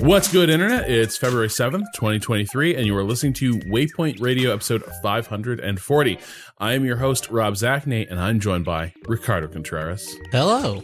[0.00, 0.90] What's good, Internet?
[0.90, 6.18] It's February 7th, 2023, and you are listening to Waypoint Radio episode 540.
[6.58, 10.14] I am your host, Rob Zacny, and I'm joined by Ricardo Contreras.
[10.30, 10.82] Hello.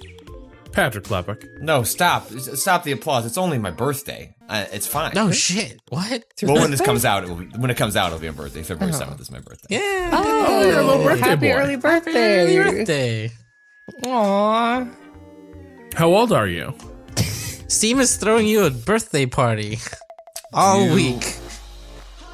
[0.73, 2.29] Patrick Klepek, No, stop.
[2.30, 3.26] Stop the applause.
[3.26, 4.35] It's only my birthday.
[4.49, 5.13] Uh, it's fine.
[5.15, 5.80] No shit.
[5.88, 6.24] What?
[6.43, 8.35] Well, when this comes out, it will be, when it comes out, it'll be my
[8.37, 8.63] birthday.
[8.63, 9.66] February 7th is my birthday.
[9.76, 10.10] Yeah.
[10.13, 11.52] Oh, you're a little birthday happy boy.
[11.54, 12.54] early birthday.
[12.54, 13.30] Happy birthday.
[14.07, 14.87] Aw.
[15.95, 16.74] how old are you?
[17.16, 19.79] Steam is throwing you a birthday party
[20.52, 21.37] all You- week.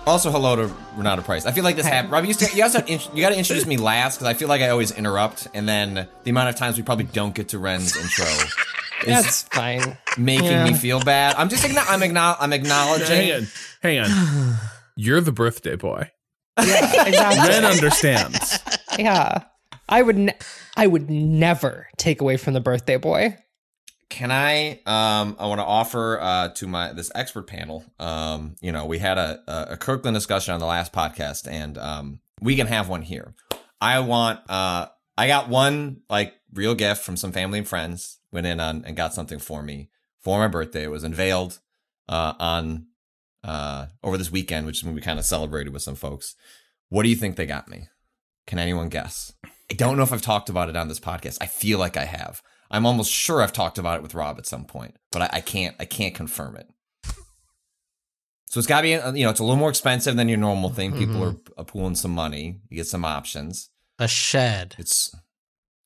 [0.07, 1.47] Also, hello to Renata Price.
[1.47, 2.13] I feel like this happened.
[2.13, 4.47] Rob, you, used to, you, also, you got to introduce me last because I feel
[4.47, 7.59] like I always interrupt, and then the amount of times we probably don't get to
[7.59, 8.25] Ren's intro
[9.03, 9.99] is That's fine.
[10.17, 10.65] making yeah.
[10.65, 11.35] me feel bad.
[11.35, 13.07] I'm just acknow- I'm, acknow- I'm acknowledging.
[13.17, 13.49] Hang on.
[13.83, 14.57] Hang on.
[14.95, 16.09] You're the birthday boy.
[16.57, 17.49] Yeah, exactly.
[17.49, 18.61] Ren understands.
[19.01, 19.43] yeah.
[19.89, 20.39] I would ne-
[20.77, 23.37] I would never take away from the birthday boy.
[24.09, 24.81] Can I?
[24.87, 27.85] Um, I want to offer uh, to my this expert panel.
[27.99, 32.21] Um, you know, we had a, a Kirkland discussion on the last podcast, and um,
[32.41, 33.35] we can have one here.
[33.81, 34.41] I want.
[34.49, 34.87] Uh,
[35.19, 38.19] I got one like real gift from some family and friends.
[38.33, 39.89] Went in on and got something for me
[40.21, 40.85] for my birthday.
[40.85, 41.59] It was unveiled
[42.09, 42.87] uh, on
[43.43, 46.35] uh, over this weekend, which is when we kind of celebrated with some folks.
[46.89, 47.89] What do you think they got me?
[48.47, 49.33] Can anyone guess?
[49.71, 51.39] I don't know if I've talked about it on this podcast.
[51.41, 52.43] I feel like I have.
[52.71, 55.41] I'm almost sure I've talked about it with Rob at some point, but I, I
[55.41, 55.77] can't.
[55.79, 56.69] I can't confirm it.
[58.49, 60.39] So it's got to be, uh, you know, it's a little more expensive than your
[60.39, 60.93] normal thing.
[60.93, 62.61] People are, are pooling some money.
[62.71, 63.71] You get some options.
[63.99, 64.77] A shed.
[64.79, 65.15] It's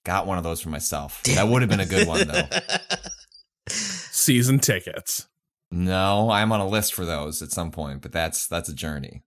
[0.05, 1.23] got one of those for myself.
[1.25, 2.49] That would have been a good one though.
[3.69, 5.27] Season tickets.
[5.71, 9.23] No, I'm on a list for those at some point, but that's that's a journey.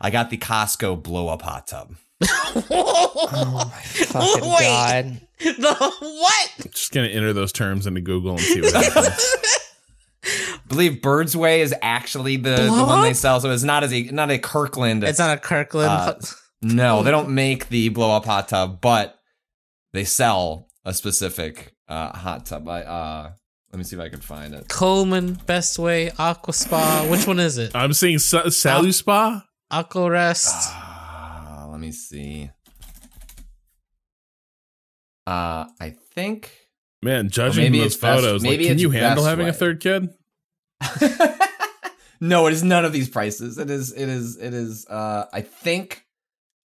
[0.00, 1.94] I got the Costco blow up hot tub.
[2.20, 4.58] Oh my fucking Wait.
[4.60, 5.20] god.
[5.38, 6.72] the what?
[6.72, 9.36] Just going to enter those terms into Google and see what happens.
[10.68, 13.40] believe Bestway is actually the, the one they sell.
[13.40, 15.04] So it's not as a not a Kirkland.
[15.04, 15.90] It's not a Kirkland.
[15.90, 16.14] Uh,
[16.62, 19.18] no, they don't make the blow up hot tub, but
[19.92, 22.68] they sell a specific uh, hot tub.
[22.68, 23.32] I uh,
[23.72, 24.68] let me see if I can find it.
[24.68, 27.06] Coleman, Bestway, Aqua Spa.
[27.10, 27.74] Which one is it?
[27.74, 29.44] I'm seeing Sa- SaluSpa.
[29.70, 30.72] Aqua Rest.
[31.78, 32.50] Let me see.
[35.28, 36.50] Uh, I think.
[37.04, 39.52] Man, judging maybe from those it's best- photos, like, can you handle best having a
[39.52, 40.08] third kid?
[42.20, 43.58] no, it is none of these prices.
[43.58, 43.92] It is.
[43.92, 44.36] It is.
[44.38, 44.88] It is.
[44.88, 46.04] Uh, I think.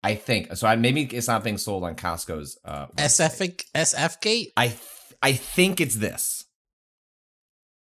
[0.04, 0.68] I think so.
[0.68, 2.60] I, maybe it's not being sold on Costco's.
[2.64, 3.64] Uh, website.
[3.74, 4.54] SF SF Gate.
[4.56, 4.80] I th-
[5.24, 6.46] I think it's this.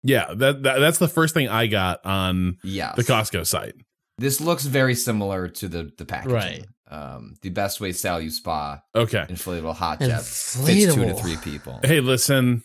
[0.02, 2.96] Yeah, that, that that's the first thing I got on Yes.
[2.96, 3.74] the Costco site.
[4.16, 6.34] This looks very similar to the the packaging.
[6.34, 6.66] Right.
[6.90, 9.24] Um, the Bestway SaluSpa Okay.
[9.28, 11.78] inflatable hot jet fits two to three people.
[11.84, 12.64] Hey, listen.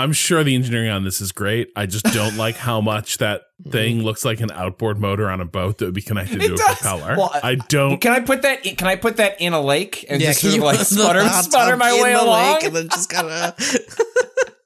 [0.00, 1.70] I'm sure the engineering on this is great.
[1.74, 5.44] I just don't like how much that thing looks like an outboard motor on a
[5.44, 6.76] boat that would be connected to It a does.
[6.78, 7.16] propeller.
[7.16, 8.00] Well, I don't.
[8.00, 8.64] Can I put that?
[8.64, 11.28] In, can I put that in a lake and just sort of like put sputter,
[11.28, 12.54] sputter my way along?
[12.54, 13.58] lake and then just kind of.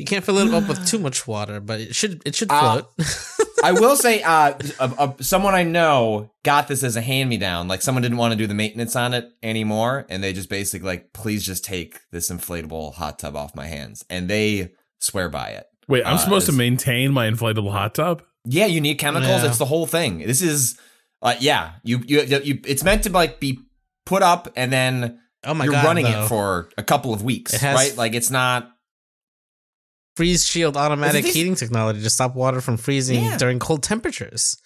[0.00, 2.82] you can't fill it up with too much water, but it should it should Uh,
[2.82, 3.16] float.
[3.62, 7.36] I will say, uh, a, a, someone I know got this as a hand me
[7.36, 7.68] down.
[7.68, 10.86] Like someone didn't want to do the maintenance on it anymore, and they just basically
[10.88, 15.48] like, please just take this inflatable hot tub off my hands, and they swear by
[15.50, 15.66] it.
[15.88, 18.22] Wait, I'm uh, supposed to maintain my inflatable hot tub?
[18.44, 19.42] Yeah, you need chemicals.
[19.42, 19.48] Yeah.
[19.48, 20.18] It's the whole thing.
[20.20, 20.78] This is,
[21.20, 23.58] uh, yeah, you, you you it's meant to like be
[24.06, 25.84] put up and then oh my you're god!
[25.84, 26.24] running though.
[26.24, 27.96] it for a couple of weeks, It has- right?
[27.96, 28.70] Like it's not.
[30.20, 33.38] Freeze shield automatic Is it- heating technology to stop water from freezing Yeah.
[33.38, 34.56] during cold temperatures.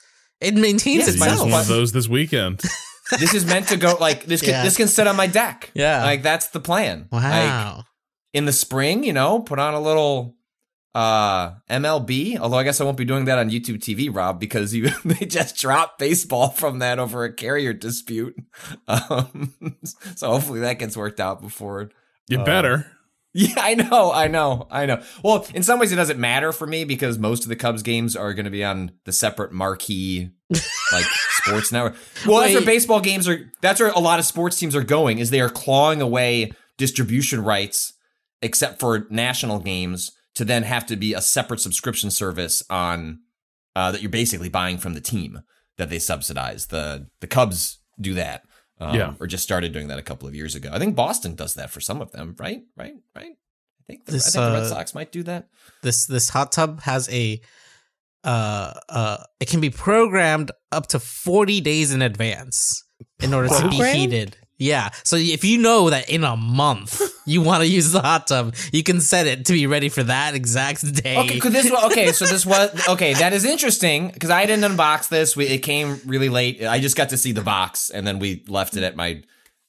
[0.41, 1.51] It maintains Yes, I might itself.
[1.51, 2.61] one of those this weekend.
[3.21, 4.41] This is meant to go like this.
[4.41, 4.65] Can, Yeah.
[4.65, 5.71] This can sit on my deck.
[5.75, 6.03] Yeah.
[6.05, 7.07] like that's the plan.
[7.13, 7.85] Like, Wow.
[8.33, 10.37] in the spring, you know, put on a little
[10.95, 14.73] uh MLB, although I guess I won't be doing that on YouTube TV, Rob, because
[14.75, 18.35] you they just dropped baseball from that over a carrier dispute.
[18.89, 19.53] Um,
[20.17, 21.91] so hopefully that gets worked out before.
[22.29, 22.87] You Uh, better.
[23.37, 25.03] Yeah, I know, I know, I know.
[25.25, 28.15] Well, in some ways it doesn't matter for me because most of the Cubs games
[28.15, 30.31] are going to be on the separate marquee
[30.93, 31.05] like
[31.43, 31.97] sports network.
[32.25, 33.51] Well, that's where baseball games are.
[33.61, 35.19] That's where a lot of sports teams are going.
[35.19, 37.95] Is they are clawing away distribution rights,
[38.41, 43.19] except for national games, to then have to be a separate subscription service on
[43.75, 45.41] uh, that you're basically buying from the team
[45.77, 46.67] that they subsidize.
[46.67, 48.45] The the Cubs do that.
[48.85, 49.15] Um, Yeah.
[49.21, 50.71] or just started doing that a couple of years ago.
[50.73, 52.63] I think Boston does that for some of them, right?
[52.77, 52.95] Right?
[53.15, 53.33] Right?
[53.33, 55.49] I think the, I This, think the Red uh, Sox might do that.
[55.83, 57.41] this this hot tub has a
[58.25, 62.83] uh uh it can be programmed up to 40 days in advance
[63.21, 67.41] in order to be heated yeah so if you know that in a month you
[67.41, 70.35] want to use the hot tub you can set it to be ready for that
[70.35, 73.15] exact day Okay, this okay, so this was okay.
[73.15, 75.37] That is interesting because I didn't unbox this.
[75.37, 76.63] We, it came really late.
[76.65, 79.23] I just got to see the box, and then we left it at my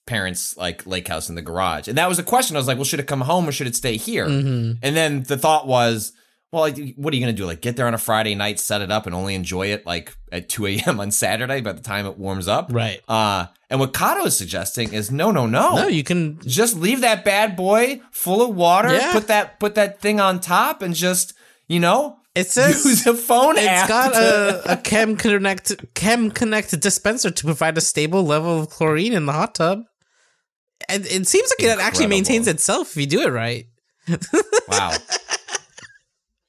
[0.06, 1.88] parents' like lake house in the garage.
[1.88, 2.56] And that was a question.
[2.56, 4.28] I was like, well, should it come home or should it stay here?
[4.28, 4.80] Mhm.
[4.84, 6.12] And then the thought was,
[6.56, 7.46] well, like, what are you gonna do?
[7.46, 10.16] Like, get there on a Friday night, set it up, and only enjoy it like
[10.32, 11.00] at two a.m.
[11.02, 14.94] on Saturday by the time it warms up, right Uh, and what Cado is suggesting
[14.94, 18.94] is, no, no, no, no you can just leave that bad boy full of water.
[18.94, 19.12] Yeah.
[19.12, 21.34] Put that put that thing on top, and just
[21.68, 23.90] you know it says use a phone It's app.
[23.90, 28.70] got to- a, a chem connect chem connect dispenser to provide a stable level of
[28.70, 29.84] chlorine in the hot tub.
[30.88, 33.66] And it seems like it actually maintains itself if you do it right.
[34.70, 34.94] wow.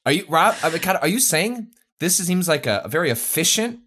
[0.07, 0.55] Are you Rob?
[0.63, 1.67] I mean, kind of, are you saying
[1.99, 3.79] this seems like a, a very efficient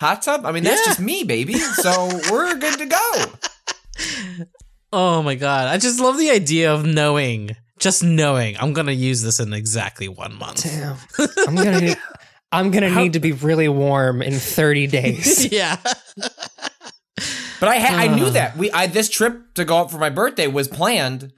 [0.00, 0.44] hot tub?
[0.44, 0.90] I mean, that's Yeah.
[0.90, 1.54] just me, baby.
[1.54, 4.44] So we're good to go.
[4.92, 5.68] Oh my god.
[5.68, 10.08] I just love the idea of knowing, just knowing I'm gonna use this in exactly
[10.08, 10.64] one month.
[10.64, 10.96] Damn.
[11.46, 11.96] I'm gonna need,
[12.50, 15.46] I'm gonna need to be really warm in 30 days.
[15.52, 15.76] yeah.
[17.60, 18.30] But I ha- I knew Uh.
[18.30, 21.32] that we I this trip to go out for my birthday was planned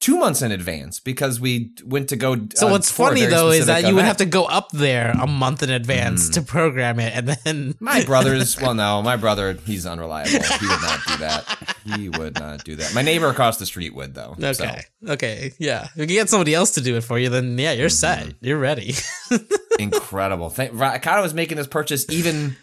[0.00, 2.36] two months in advance because we went to go.
[2.54, 5.26] So uh, what's funny though is that you would have to go up there a
[5.26, 6.34] month in advance Mm.
[6.34, 10.30] to program it and then My brother's well, no, my brother he's unreliable.
[10.30, 11.76] He would not do that.
[11.96, 12.94] He would not do that.
[12.94, 14.36] My neighbor across the street would though.
[14.38, 14.64] so.
[14.64, 14.82] Okay.
[15.08, 15.52] Okay.
[15.58, 15.84] Yeah.
[15.96, 18.20] If you get somebody else to do it for you, then yeah, you're set.
[18.20, 18.44] Mm-hmm.
[18.44, 18.94] You're ready.
[19.78, 20.50] incredible.
[20.50, 22.56] Thank, Ricardo was making this purchase even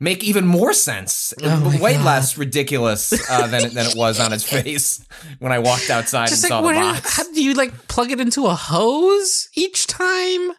[0.00, 2.04] make even more sense, Oh way God.
[2.04, 5.04] less ridiculous uh, than it, than it was on its face
[5.38, 7.16] when I walked outside Just and like saw the box.
[7.16, 10.52] how do you like plug it into a hose each time?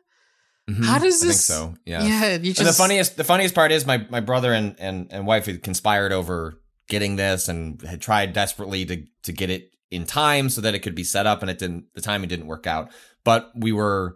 [0.70, 1.74] Mhm, how does I think this- so.
[1.86, 2.04] Yeah.
[2.04, 5.08] Yeah, you just And the funniest, the funniest part is my my brother and and
[5.12, 9.72] and wife had conspired over getting this and had tried desperately to to get it
[9.90, 11.86] in time so that it could be set up, and it didn't.
[11.96, 12.92] The timing didn't work out.
[13.26, 14.16] But we were,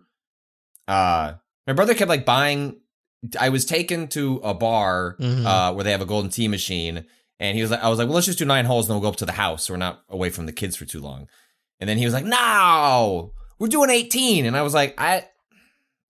[0.87, 1.33] uh,
[1.67, 2.79] my brother kept like buying.
[3.39, 5.45] I was taken to a bar Mhm.
[5.45, 7.05] uh, where they have a Golden Tee machine,
[7.39, 9.01] and he was like, I was like, well, let's just do nine holes, and then
[9.01, 11.01] we'll go up to the house, so we're not away from the kids for too
[11.01, 11.27] long.
[11.79, 15.25] And then he was like, no, we're doing eighteen, and I was like, I.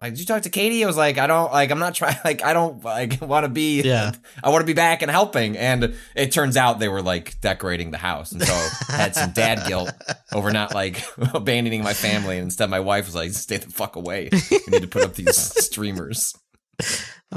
[0.01, 0.83] Like, did you talk to Katie?
[0.83, 1.71] I was like, I don't like.
[1.71, 2.17] I'm not trying.
[2.25, 3.81] Like, I don't like want to be.
[3.81, 4.11] Yeah.
[4.43, 5.57] I want to be back and helping.
[5.57, 8.53] And it turns out they were like decorating the house, and so
[8.89, 9.89] I had some dad guilt
[10.33, 11.01] over not like
[11.33, 12.35] abandoning my family.
[12.37, 14.29] And instead, my wife was like, "Stay the fuck away.
[14.51, 16.33] We need to put up these streamers."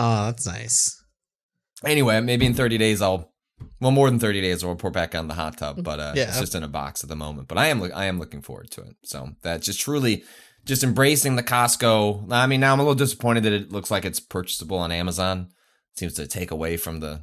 [0.00, 1.02] Oh, that's nice.
[1.84, 3.32] Anyway, maybe in 30 days I'll.
[3.80, 6.28] Well, more than 30 days, I'll report back on the hot tub, but uh, Yeah.
[6.28, 7.48] it's just in a box at the moment.
[7.48, 8.96] But I am, I am looking forward to it.
[9.04, 10.22] So that's just truly,
[10.64, 12.30] just embracing the Costco.
[12.30, 15.48] I mean, now I'm a little disappointed that it looks like it's purchasable on Amazon.
[15.96, 17.22] seems to take away from the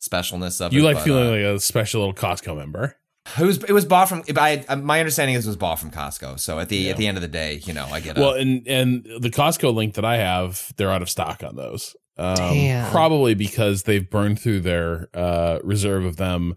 [0.00, 0.76] specialness of it.
[0.76, 2.96] You like but, feeling uh, like a special little Costco member.
[3.38, 4.22] It was it was bought from.
[4.36, 6.40] I, I- my understanding is it was bought from Costco.
[6.40, 8.34] So at the at the end of the day, you know, I get a, Well,
[8.34, 11.94] and and the Costco link that I have, they're out of stock on those.
[12.18, 12.90] Um, Damn.
[12.90, 16.54] Probably because they've burned through their uh, reserve of them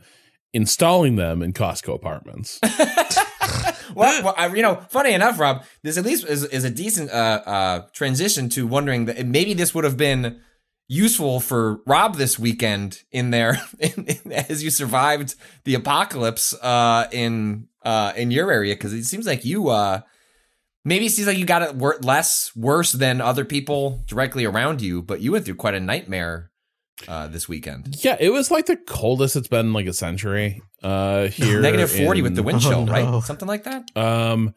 [0.54, 2.60] installing them in Costco apartments.
[3.96, 7.10] well, well I, you know, funny enough, Rob, this at least is, is a decent
[7.12, 10.42] uh, uh, transition to wondering that maybe this would have been
[10.88, 17.08] useful for Rob this weekend in there in, in- as you survived the apocalypse uh,
[17.12, 20.01] in uh, in your area because it seems like you uh,
[20.84, 24.82] maybe it seems like you got it wor- less worse than other people directly around
[24.82, 26.51] you, but you went through quite a nightmare
[27.08, 27.96] uh, this weekend.
[28.04, 31.62] yeah, it was like the coldest it's been like a century uh, here.
[31.62, 32.92] Negative forty with the in- wind chill, Oh, no.
[32.92, 33.24] right?
[33.24, 33.84] Something like that.
[33.96, 34.54] Um,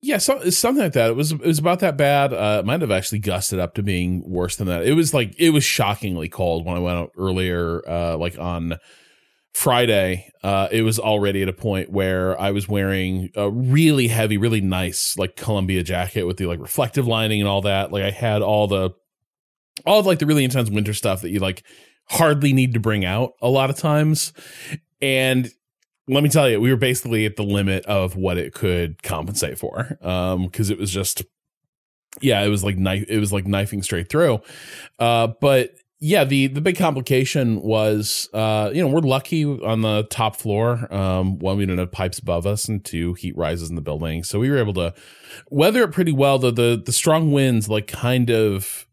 [0.00, 1.10] yeah, so, something like that.
[1.10, 2.32] It was it was about that bad.
[2.32, 4.86] Uh, it might have actually gusted up to being worse than that.
[4.86, 8.78] It was like it was shockingly cold when I went out earlier, uh, like on
[9.58, 14.36] Friday, uh, it was already at a point where I was wearing a really heavy,
[14.38, 17.90] really nice like Columbia jacket with the like reflective lining and all that.
[17.90, 18.90] Like I had all the
[19.84, 21.64] all of like the really intense winter stuff that you like
[22.04, 24.32] hardly need to bring out a lot of times.
[25.00, 25.50] And
[26.08, 29.58] let me tell you, we were basically at the limit of what it could compensate
[29.58, 29.98] for.
[30.02, 31.22] Um, because it was just
[32.20, 34.40] yeah, it was like knife it was like knifing straight through.
[34.98, 40.04] Uh, but yeah, the the big complication was, uh, you know, we're lucky on the
[40.10, 40.92] top floor.
[40.94, 44.22] Um, one, we don't have pipes above us, and two, heat rises in the building,
[44.22, 44.94] so we were able to
[45.50, 46.38] weather it pretty well.
[46.38, 48.86] The the the strong winds, like, kind of,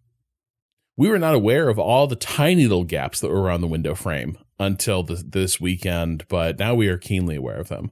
[0.98, 3.94] we were not aware of all the tiny little gaps that were around the window
[3.94, 7.92] frame until this this weekend, but now we are keenly aware of them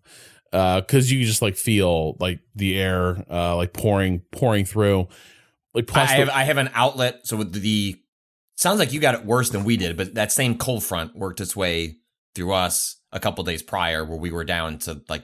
[0.52, 5.08] because you just like feel like the air uh, like pouring pouring through.
[5.74, 7.26] Like I plus the- have, I have an outlet.
[7.28, 8.00] So with the
[8.56, 11.42] sounds like you got it worse than we did, but that same cold front worked
[11.42, 11.98] its way
[12.36, 15.24] through us a couple days prior, where we were down to like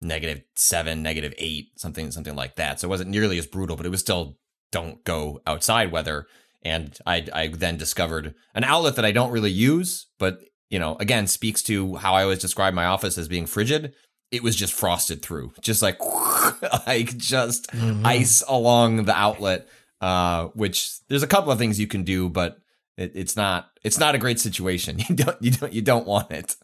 [0.00, 2.80] negative seven, negative eight, something something like that.
[2.80, 4.38] So it wasn't nearly as brutal, but it was still
[4.70, 6.26] don't go outside weather.
[6.64, 10.40] And I I then discovered an outlet that I don't really use, but
[10.70, 13.94] you know, again, speaks to how I always describe my office as being frigid.
[14.30, 15.98] It was just frosted through, just like
[16.86, 17.68] like just
[18.04, 19.68] ice along the outlet.
[20.00, 22.58] Uh, which there's a couple of things you can do, but
[22.96, 24.98] it, it's not it's not a great situation.
[25.08, 26.56] You don't you don't you don't want it.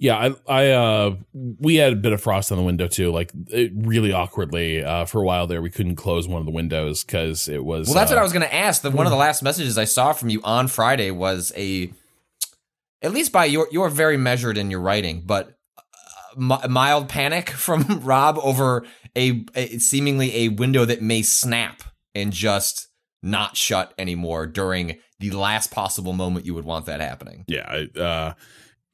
[0.00, 3.10] Yeah, I, I, uh, we had a bit of frost on the window too.
[3.10, 6.52] Like it really awkwardly, uh, for a while there, we couldn't close one of the
[6.52, 7.88] windows because it was.
[7.88, 8.82] Well, that's uh, what I was going to ask.
[8.82, 11.92] The one of the last messages I saw from you on Friday was a,
[13.02, 15.58] at least by your you're very measured in your writing, but
[16.38, 18.86] uh, mild panic from Rob over
[19.16, 21.82] a, a seemingly a window that may snap
[22.14, 22.88] and just
[23.20, 27.44] not shut anymore during the last possible moment you would want that happening.
[27.48, 28.34] Yeah, I, uh,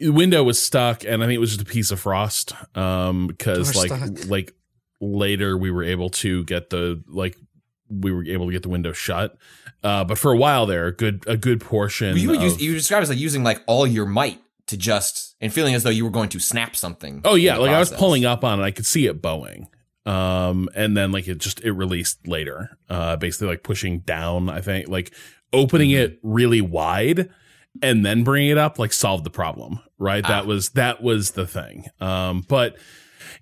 [0.01, 2.53] the window was stuck, and I think it was just a piece of frost.
[2.77, 4.29] Um, because like stuck.
[4.29, 4.55] like
[5.01, 7.37] later we were able to get the like
[7.89, 9.37] we were able to get the window shut.
[9.83, 12.17] Uh, but for a while there, a good a good portion.
[12.17, 15.37] You would use you describe it as like using like all your might to just
[15.41, 17.21] and feeling as though you were going to snap something.
[17.25, 19.21] Oh yeah, in the like I was pulling up on it, I could see it
[19.21, 19.69] bowing.
[20.07, 22.79] Um, and then like it just it released later.
[22.89, 24.49] Uh, basically like pushing down.
[24.49, 25.15] I think like
[25.53, 26.13] opening Mm-hmm.
[26.15, 27.31] it really wide
[27.83, 29.81] and then bringing it up like solved the problem.
[29.99, 30.25] Right.
[30.25, 30.29] Ah.
[30.29, 31.87] That was that was the thing.
[32.01, 32.77] Um, but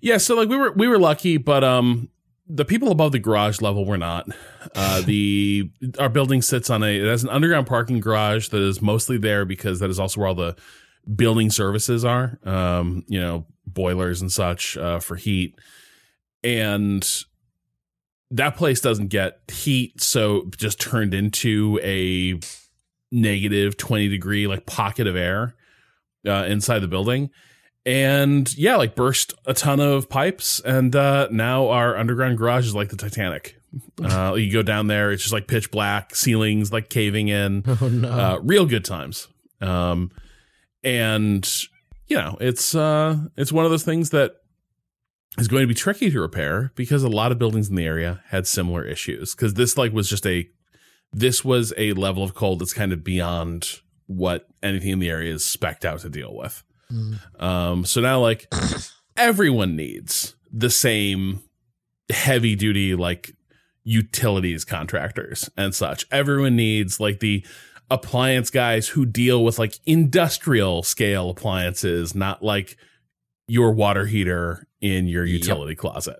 [0.01, 2.09] yeah, so like we were we were lucky, but um,
[2.47, 4.27] the people above the garage level were not.
[4.75, 8.81] Uh, the our building sits on a it has an underground parking garage that is
[8.81, 10.55] mostly there because that is also where all the
[11.15, 12.39] building services are.
[12.43, 15.59] Um, you know, boilers and such uh, for heat,
[16.43, 17.07] and
[18.31, 22.39] that place doesn't get heat, so just turned into a
[23.13, 25.55] negative twenty degree like pocket of air
[26.27, 27.29] uh, inside the building
[27.85, 32.75] and yeah, like burst a ton of pipes, and uh, now our underground garage is
[32.75, 33.57] like the Titanic.
[34.03, 37.63] Uh, you go down there, it's just like pitch black, ceilings like caving in.
[37.81, 38.07] Oh no.
[38.07, 39.27] Uh, real good times.
[39.61, 40.11] Um,
[40.83, 41.51] and
[42.05, 44.35] you know, it's uh, it's one of those things that
[45.39, 48.21] is going to be tricky to repair because a lot of buildings in the area
[48.27, 49.33] had similar issues.
[49.33, 50.47] Because this like was just a
[51.13, 55.33] this was a level of cold that's kind of beyond what anything in the area
[55.33, 56.63] is spec'd out to deal with.
[57.39, 58.47] Um, so now like
[59.17, 61.41] everyone needs the same
[62.09, 63.35] heavy duty like
[63.83, 66.05] utilities contractors and such.
[66.11, 67.45] Everyone needs like the
[67.89, 72.77] appliance guys who deal with like industrial scale appliances, not like
[73.47, 75.39] your water heater in your Yep.
[75.39, 76.19] utility closet.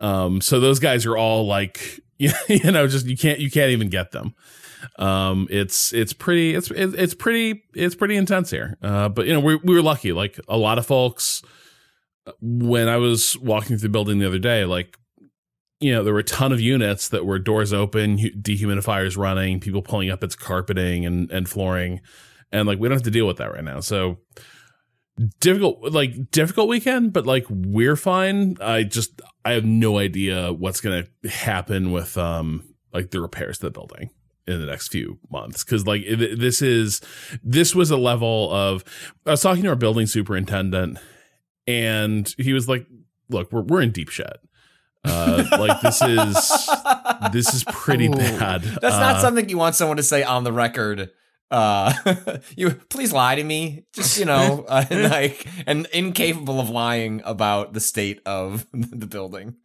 [0.00, 2.30] Um, so those guys are all like, you
[2.70, 4.34] know, just you can't you can't even get them.
[4.98, 8.78] Um, it's it's pretty it's it- it's pretty it's pretty intense here.
[8.82, 10.12] Uh, but you know we we were lucky.
[10.12, 11.42] Like a lot of folks,
[12.40, 14.96] when I was walking through the building the other day, like
[15.80, 19.82] you know there were a ton of units that were doors open, dehumidifiers running, people
[19.82, 22.00] pulling up its carpeting and and flooring,
[22.52, 23.80] and like we don't have to deal with that right now.
[23.80, 24.18] So
[25.40, 30.80] difficult like difficult weekend but like we're fine i just i have no idea what's
[30.80, 32.62] gonna happen with um
[32.92, 34.10] like the repairs to the building
[34.46, 37.00] in the next few months because like it, this is
[37.44, 38.82] this was a level of
[39.26, 40.98] i was talking to our building superintendent
[41.66, 42.86] and he was like
[43.28, 44.38] look we're, we're in deep shit
[45.04, 46.68] uh like this is
[47.32, 48.14] this is pretty Ooh.
[48.14, 51.10] bad That's not Uh, something you want someone to say on the record.
[51.50, 51.92] Uh,
[52.56, 57.72] you please lie to me, just you know, uh, like and incapable of lying about
[57.72, 59.56] the state of the building.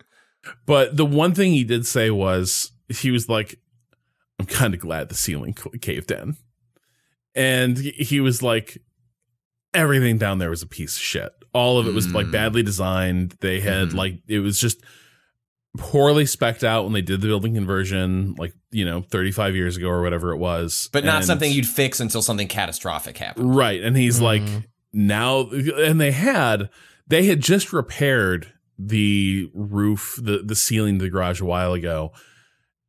[0.66, 3.60] But the one thing he did say was he was like,
[4.40, 6.38] "I'm kind of glad the ceiling caved in,"
[7.36, 8.78] and he- was like,
[9.74, 11.32] everything down there was a piece of shit.
[11.54, 12.32] All of it was like Mm.
[12.32, 13.36] badly designed.
[13.42, 13.94] They had Mhm.
[13.96, 14.82] like it was just
[15.78, 19.78] poorly specked out when they did the building conversion, like you know, thirty five years
[19.78, 20.90] ago or whatever it was.
[20.92, 23.56] But not And- something you'd fix until something catastrophic happened.
[23.56, 23.82] right.
[23.82, 24.64] And he's like Mhm.
[24.94, 26.70] now, and they had
[27.08, 32.12] they had just repaired the roof, the the ceiling to the garage a while ago.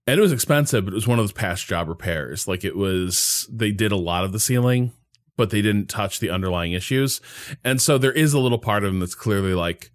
[0.08, 2.46] And it was expensive, but it was one of those past job repairs.
[2.46, 4.92] Like it was, they did a lot of the ceiling,
[5.36, 7.20] but they didn't touch the underlying issues.
[7.64, 9.90] And so there is a little part of them that's clearly like,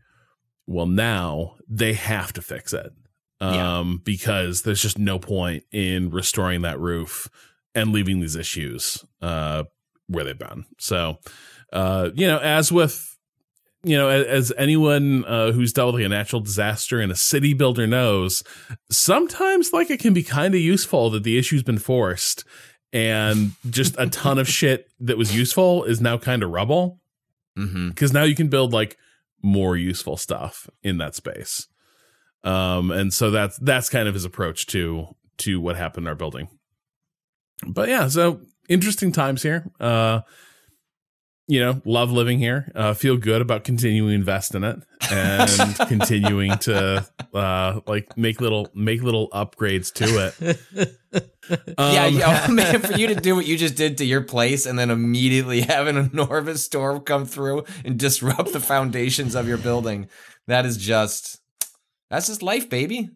[0.72, 2.92] well, now they have to fix it.
[3.40, 3.80] Yeah.
[3.80, 7.28] Um, because there's just no point in restoring that roof
[7.74, 9.64] and leaving these issues, uh,
[10.08, 10.66] where they've been.
[10.78, 11.18] So,
[11.74, 13.18] uh, you know, as with,
[13.84, 17.16] you know, as, as anyone uh, who's dealt with like a natural disaster and a
[17.16, 18.44] city builder knows,
[18.92, 22.44] sometimes like it can be kind of useful that the issue's been forced
[22.94, 27.00] and just a ton of shit that was useful is now kind of rubble
[27.58, 27.90] Mm-hmm.
[27.90, 28.98] because now you can build like
[29.42, 31.68] more useful stuff in that space.
[32.44, 35.08] Um, and so that's that's kind of his approach to
[35.40, 36.48] to what happened in our building.
[37.68, 39.70] But yeah, so interesting times here.
[39.80, 40.22] Uh,
[41.52, 42.72] you know, love living here.
[42.74, 44.80] Uh, feel good about continuing to invest in it
[45.12, 50.58] and continuing to uh, like make little make little upgrades to it.
[51.12, 54.22] yeah, Um, yeah, oh, man, for you to do what you just did to your
[54.22, 59.46] place and then immediately have an enormous storm come through and disrupt the foundations of
[59.46, 60.08] your building,
[60.48, 61.42] that is just
[62.10, 63.10] that's just life, baby.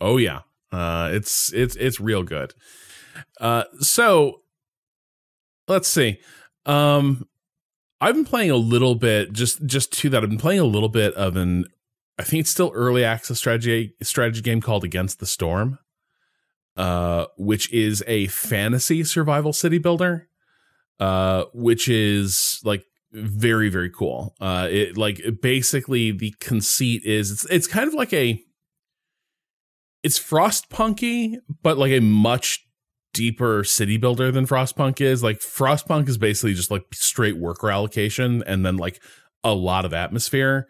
[0.00, 0.42] Oh yeah.
[0.70, 2.54] Uh it's it's it's real good.
[3.40, 4.42] Uh so
[5.66, 6.20] let's see.
[6.64, 7.26] Um
[8.02, 10.88] I've been playing a little bit just just to that I've been playing a little
[10.88, 11.66] bit of an
[12.18, 15.78] I think it's still early access strategy strategy game called Against the Storm.
[16.76, 20.28] Uh which is a fantasy survival city builder.
[20.98, 24.34] Uh which is like very very cool.
[24.40, 28.42] Uh it like basically the conceit is it's it's kind of like a
[30.02, 32.66] it's frostpunky but like a much
[33.12, 35.22] deeper city builder than frostpunk is.
[35.22, 39.02] Like frostpunk is basically just like straight worker allocation and then like
[39.44, 40.68] a lot of atmosphere.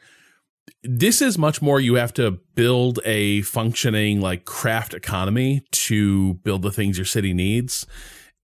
[0.82, 6.62] This is much more you have to build a functioning like craft economy to build
[6.62, 7.86] the things your city needs.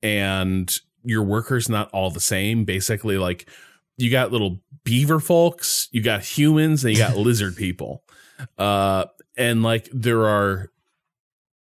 [0.02, 2.64] And your workers not all the same.
[2.64, 3.48] Basically like
[3.96, 8.02] you got little beaver folks you got humans and you got lizard people.
[8.56, 10.70] Uh and like there are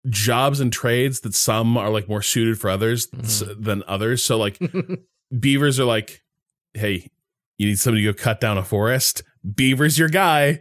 [0.08, 4.22] jobs and trades that some are like more suited for others s- than others.
[4.24, 4.58] So like
[5.40, 6.22] beavers are like
[6.74, 7.08] hey
[7.56, 9.22] you need somebody to go cut down a forest?
[9.54, 10.60] Beaver's your guy.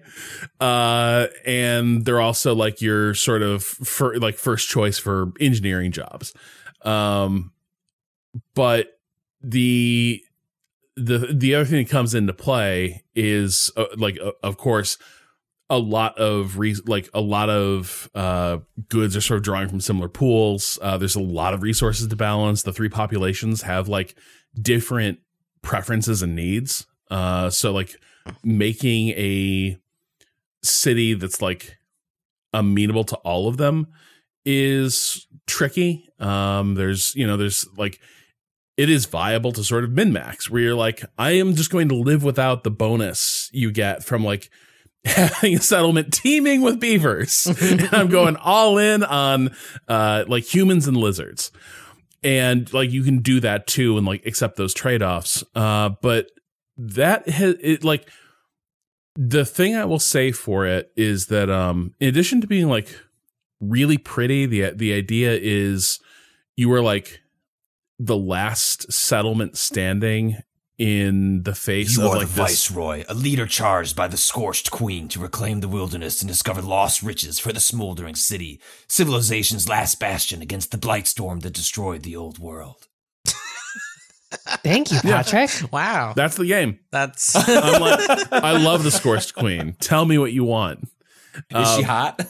[0.59, 6.33] Uh and they're also like your sort of for like first choice for engineering jobs.
[6.83, 7.51] Um
[8.55, 8.99] but
[9.41, 10.21] the
[10.95, 14.97] the the other thing that comes into play is uh, like uh, of course
[15.73, 18.59] a lot of re- like a lot of uh
[18.89, 20.77] goods are sort of drawing from similar pools.
[20.81, 22.61] Uh there's a lot of resources to balance.
[22.61, 24.15] The three populations have like
[24.59, 25.19] different
[25.63, 26.85] preferences and needs.
[27.09, 27.95] Uh so like
[28.43, 29.77] making a
[30.61, 31.77] city that's like
[32.53, 33.87] amenable to all of them
[34.45, 36.07] is tricky.
[36.19, 37.99] Um there's you know there's like
[38.77, 41.87] it is viable to sort of min max where you're like i am just going
[41.87, 44.49] to live without the bonus you get from like
[45.05, 47.45] having a settlement teeming with beavers.
[47.61, 49.55] And i'm going all in on
[49.87, 51.51] uh like humans and lizards.
[52.23, 55.43] And like you can do that too and like accept those trade-offs.
[55.55, 56.31] Uh but
[56.77, 58.09] that has it like
[59.15, 62.99] the thing i will say for it is that um in addition to being like
[63.61, 65.99] really pretty the the idea is
[66.55, 67.21] you are like
[67.99, 70.37] the last settlement standing
[70.77, 74.17] in the face You of are like the this viceroy, a leader charged by the
[74.17, 79.69] scorched queen to reclaim the wilderness and discover lost riches for the smoldering city, civilization's
[79.69, 82.87] last bastion against the blight storm that destroyed the old world.
[84.63, 85.51] Thank you, Patrick.
[85.71, 86.13] Wow.
[86.15, 90.43] that's the game That's i'm like i love the scorched queen tell me what you
[90.43, 90.87] want
[91.51, 92.27] Is she Um, hot?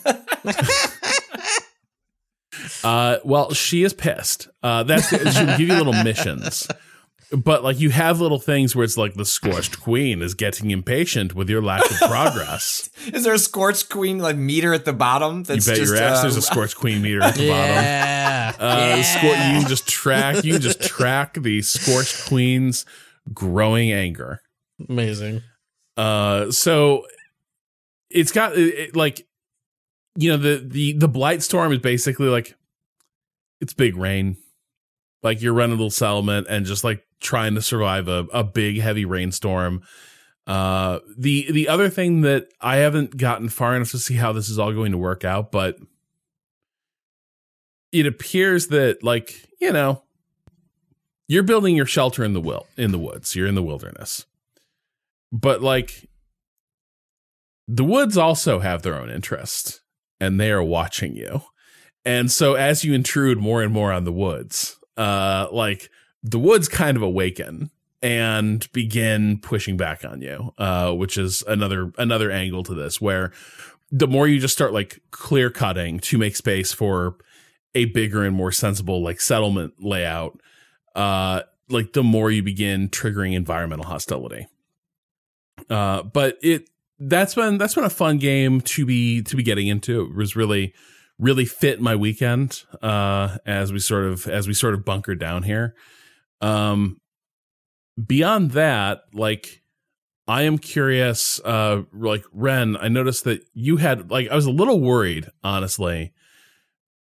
[2.84, 4.48] Uh, well, she is pissed.
[4.62, 6.68] Uh, that's she'll give you little missions,
[7.36, 11.34] but like you have little things where it's like the scorched queen is getting impatient
[11.34, 12.90] with your lack of progress.
[13.08, 15.40] Is there a scorched queen like meter at the bottom?
[15.40, 17.76] you bet just, your ass uh, there's a scorched queen meter at the bottom.
[17.76, 18.54] yeah.
[18.60, 20.44] Uh, the scor- you can just track.
[20.44, 22.86] You can just track the scorched queen's
[23.34, 24.42] growing anger.
[24.88, 25.42] Amazing.
[25.98, 27.06] Uh, so
[28.10, 29.26] it's got it, it, like,
[30.16, 32.56] you know, the the the blight storm is basically like
[33.60, 34.38] it's big rain.
[35.24, 39.82] Like a little settlement and just like trying to survive a, a big heavy rainstorm.
[40.46, 44.50] Uh, the the other thing that I haven't gotten far enough to see how this
[44.50, 45.78] is all going to work out, but
[47.94, 50.04] it appears that like you know
[51.30, 53.36] you're building your shelter in the will in the woods.
[53.36, 54.26] You're in the wilderness,
[55.32, 56.10] but like
[57.66, 59.80] the woods also have their own interest,
[60.20, 61.44] and they are watching you.
[62.04, 65.90] And so as you intrude more and more on the woods, uh, like
[66.22, 67.70] the woods kind of awaken
[68.02, 73.32] and begin pushing back on you, uh, which is another another angle to this, where
[73.92, 77.16] the more you just start like clear cutting to make space for
[77.76, 80.40] a bigger and more sensible like settlement layout,
[80.96, 84.48] uh, like the more you begin triggering environmental hostility.
[85.70, 89.68] Uh, but it that's been that's been a fun game to be to be getting
[89.68, 90.02] into.
[90.02, 90.74] It was really
[91.20, 95.44] really fit my weekend uh as we sort of as we sort of bunker down
[95.44, 95.76] here.
[96.42, 97.00] Um
[98.04, 99.62] beyond that, like
[100.28, 104.52] I am curious, uh like Ren, I noticed that you had like I was a
[104.52, 106.14] little worried, honestly.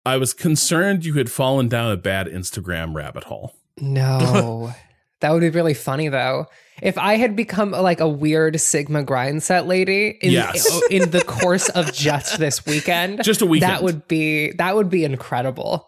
[0.05, 3.55] I was concerned you had fallen down a bad Instagram rabbit hole.
[3.81, 4.71] No.
[5.21, 6.45] that would be really funny though.
[6.81, 10.81] If I had become like a weird Sigma grind set lady in, Yes.
[10.91, 13.71] in the course of just this weekend, Just a weekend.
[13.71, 15.87] that would be that would be incredible.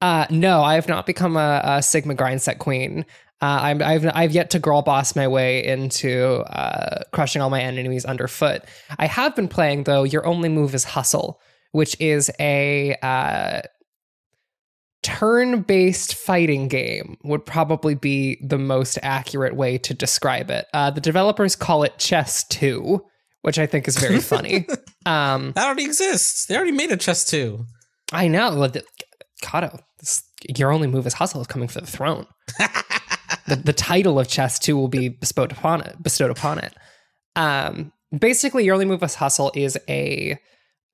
[0.00, 3.06] Uh, no, I have not become a, a Sigma grind set queen.
[3.40, 7.60] Uh, I'm, I've I've yet to girl boss my way into uh, crushing all my
[7.60, 8.62] enemies underfoot.
[8.98, 10.02] I have been playing though.
[10.02, 11.40] Your only move is hustle,
[11.72, 12.96] which is a
[15.08, 17.16] uh, turn-based fighting game.
[17.24, 20.66] Would probably be the most accurate way to describe it.
[20.74, 23.04] Uh, the developers call it Chess Two,
[23.42, 24.66] which I think is very funny.
[25.06, 26.46] um, That already exists.
[26.46, 27.64] They already made a chess 2.
[28.12, 28.70] I know.
[29.42, 30.22] Cado, this,
[30.56, 32.26] your only move is hustle is coming for the throne.
[33.46, 36.02] the, the title of chess 2 will be bestowed upon it.
[36.02, 36.74] Bestowed upon it.
[37.36, 40.38] Um, basically, your only move is hustle is a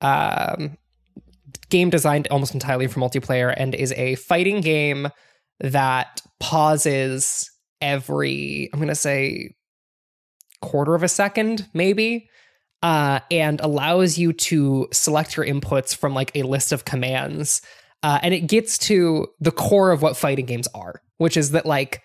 [0.01, 0.77] um,
[1.71, 5.09] game designed almost entirely for multiplayer and is a fighting game
[5.59, 7.49] that pauses
[7.81, 8.69] every.
[8.71, 9.55] I'm gonna say
[10.61, 12.29] quarter of a second, maybe,
[12.83, 17.61] uh, and allows you to select your inputs from like a list of commands.
[18.03, 21.65] Uh, and it gets to the core of what fighting games are, which is that
[21.65, 22.01] like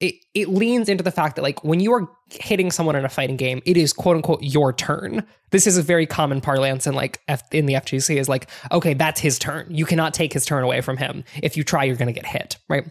[0.00, 3.08] it, it leans into the fact that like when you are hitting someone in a
[3.08, 5.24] fighting game, it is quote unquote your turn.
[5.50, 8.94] This is a very common parlance in like F- in the FGC is like, okay,
[8.94, 9.66] that's his turn.
[9.70, 11.24] You cannot take his turn away from him.
[11.42, 12.90] If you try, you're going to get hit, right?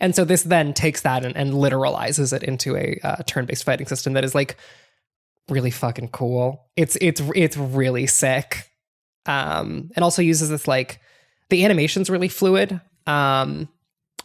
[0.00, 3.86] And so this then takes that and, and literalizes it into a uh, turn-based fighting
[3.86, 4.56] system that is like
[5.48, 6.66] really fucking cool.
[6.76, 8.70] It's it's it's really sick.
[9.26, 11.00] Um, and also uses this like
[11.50, 12.80] the animation's really fluid.
[13.06, 13.68] Um,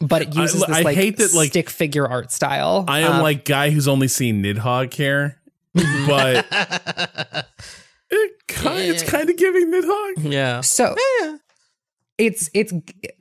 [0.02, 2.84] but it I- uses this I like, hate that, like, stick figure art style.
[2.88, 5.40] I am Um, like guy who's only seen Nidhogg here,
[6.06, 6.46] but
[8.10, 10.30] it, ki- it's kind of giving Nidhogg.
[10.32, 10.60] yeah.
[10.60, 10.94] so
[12.18, 12.72] it's it's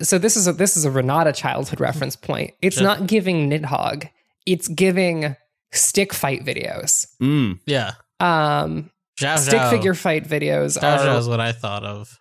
[0.02, 2.52] so this is a this is a Renata childhood reference point.
[2.62, 2.84] It's Sure.
[2.84, 4.10] not giving Nidhogg.
[4.46, 5.36] It's giving
[5.72, 7.08] stick fight videos.
[7.22, 7.60] Mm.
[7.66, 7.94] Yeah.
[8.20, 9.70] Um, Xiao stick Xiao.
[9.70, 11.20] figure fight videos Xiao Xiao are.
[11.20, 12.20] is what I thought of.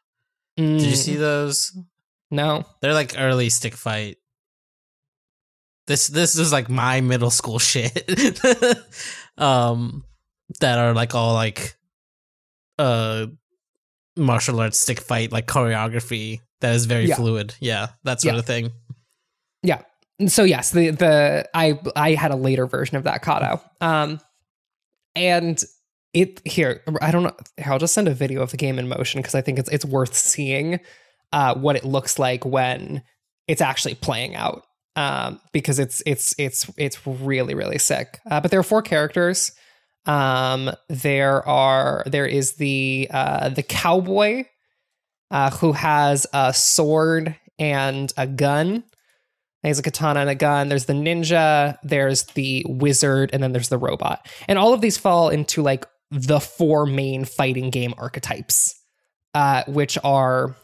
[0.57, 1.73] Did you Mm, see those?
[2.31, 2.64] No.
[2.81, 4.18] They're like early stick fight.
[5.90, 8.09] This this is like my middle school shit.
[9.38, 10.05] um
[10.61, 11.74] that are like all like
[12.79, 13.26] uh
[14.16, 17.16] martial arts stick fight like choreography that is very Yeah.
[17.16, 17.55] fluid.
[17.59, 18.38] Yeah, that sort Yeah.
[18.38, 18.70] of thing.
[19.64, 19.83] Yeah.
[20.29, 23.61] So yes, the the I I had a later version of that Cado.
[23.81, 24.20] Um
[25.16, 25.61] and
[26.12, 27.37] it here, I don't know.
[27.66, 29.85] I'll just send a video of the game in motion because I think it's it's
[29.85, 30.79] worth seeing
[31.33, 33.03] uh what it looks like when
[33.48, 34.66] it's actually playing out.
[34.96, 38.18] Um because it's it's it's it's really, really sick.
[38.31, 39.53] Uh, but there are four characters.
[40.07, 44.44] Um there are there is the uh the cowboy
[45.31, 48.83] uh who has a sword and a gun.
[49.62, 50.70] He has a katana and a gun.
[50.70, 54.26] There's the ninja, there's the wizard, and then there's the robot.
[54.48, 58.74] And all of these fall into like the four main fighting game archetypes,
[59.35, 60.57] uh, which are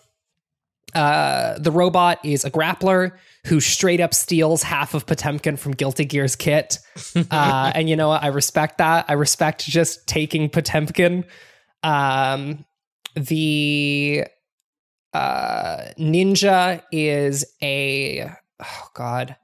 [0.95, 3.13] uh, the robot is a grappler
[3.47, 6.79] who straight up steals half of Potemkin from Guilty Gear's kit.
[7.31, 8.23] Uh, and you know what?
[8.23, 9.07] I respect that.
[9.09, 11.25] I respect just taking Potemkin.
[11.83, 12.65] Um,
[13.15, 14.27] the
[15.17, 18.31] uh, ninja is a
[18.61, 19.37] oh god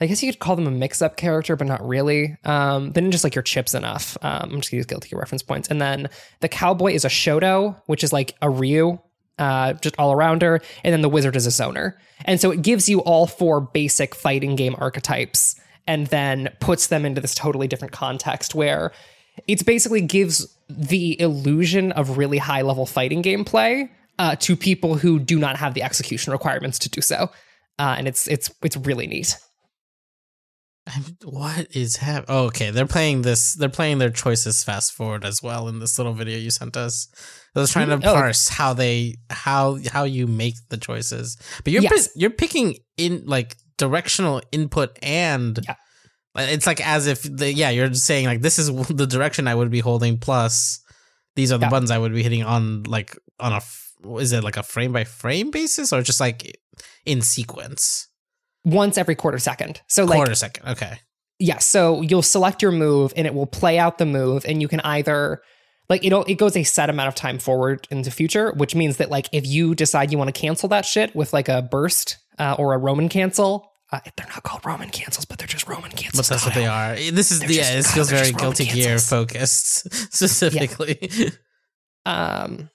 [0.00, 3.24] i guess you could call them a mix-up character but not really um the ninja's
[3.24, 6.10] like your Chipp Zanuff um i'm just gonna use guilty Gear reference points and then
[6.40, 8.98] the cowboy is a shoto which is like a ryu
[9.38, 11.94] uh, just all around her, and then the wizard is a zoner.
[12.24, 17.04] And so it gives you all four basic fighting game archetypes and then puts them
[17.04, 18.92] into this totally different context where
[19.46, 25.18] it's basically gives the illusion of really high level fighting gameplay uh, to people who
[25.18, 27.30] do not have the execution requirements to do so.
[27.78, 29.36] Uh, and it's it's it's really neat.
[30.86, 32.26] I'm- What is happening?
[32.28, 33.54] Oh, okay, they're playing this.
[33.54, 37.08] They're playing their choices fast forward as well in this little video you sent us.
[37.54, 38.06] I was trying to Mhm.
[38.06, 38.14] Oh.
[38.14, 42.08] parse how they how how you make the choices, but you're Yes.
[42.14, 45.74] you're picking in like directional input and Yeah.
[46.36, 49.70] it's like as if the, yeah you're saying like this is the direction I would
[49.70, 50.80] be holding plus
[51.34, 51.70] these are the Yeah.
[51.70, 54.92] buttons I would be hitting on like on a f- is it like a frame
[54.92, 56.58] by frame basis or just like
[57.04, 58.08] in sequence
[58.66, 59.80] Once every quarter second.
[59.88, 60.98] So like quarter second okay
[61.38, 64.68] Yeah, so you'll select your move and it will play out the move and you
[64.68, 65.40] can either
[65.88, 69.08] like know it goes a set amount of time forward into future, which means that
[69.10, 72.56] like if you decide you want to cancel that shit with like a burst uh,
[72.58, 76.28] or a Roman cancel, uh, they're not called Roman cancels, but they're just Roman cancels.
[76.28, 76.96] But that's what they are.
[76.96, 81.08] This is They're the just- yeah, it feels very Guilty Gear focused specifically.
[82.04, 82.70] Um,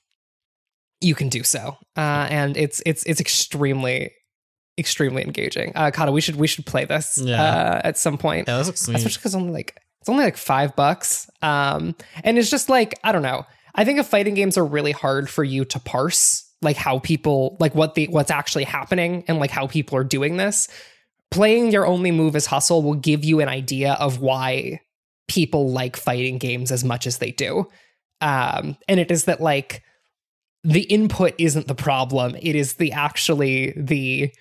[1.01, 4.11] you can do so, uh, and it's it's it's extremely
[4.81, 5.71] extremely engaging.
[5.75, 7.41] Uh, Cado, we should we should play this Yeah.
[7.41, 8.49] uh, at some point.
[8.49, 8.97] yeah, this looks sweet.
[8.97, 13.11] especially because only like it's only like five bucks um and it's just like i
[13.11, 16.75] don't know i think if fighting games are really hard for you to parse like
[16.75, 20.67] how people like what the what's actually happening and like how people are doing this
[21.29, 24.81] playing your only move as hustle will give you an idea of why
[25.27, 27.67] people like fighting games as much as they do
[28.21, 29.83] um and it is that like
[30.63, 34.31] the input isn't the problem it is the actually the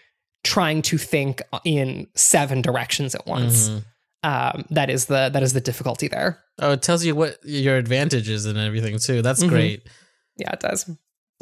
[0.45, 3.85] trying to think in seven directions at once Mhm.
[4.23, 6.39] um, that is the that is the difficulty there.
[6.59, 9.23] Oh, it tells you what your advantages and everything too.
[9.23, 9.49] That's Mhm.
[9.49, 9.89] great.
[10.37, 10.89] Yeah, it does.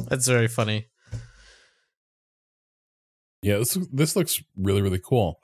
[0.08, 0.86] That's very funny.
[3.42, 5.40] Yeah, this this looks really really cool.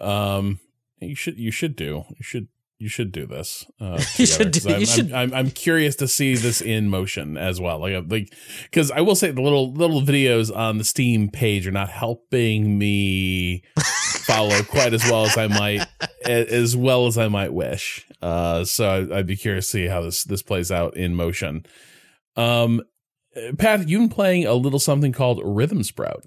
[0.00, 0.60] Um,
[1.00, 2.48] you should you should do you should
[2.84, 3.64] you should do this.
[3.80, 6.88] Uh, You should do- I'm, you should- I'm, I'm I'm curious to see this in
[6.90, 7.78] motion as well.
[7.80, 8.32] Like like
[8.64, 12.78] because I will say the little little videos on the Steam page are not helping
[12.78, 13.62] me
[14.26, 15.86] follow quite as well as I might
[16.26, 18.06] as well as I might wish.
[18.22, 21.64] Uh, so I, I'd be curious to see how this this plays out in motion.
[22.36, 22.82] Um,
[23.58, 26.24] Pat, you've been playing a little something called Rhythm Sprout.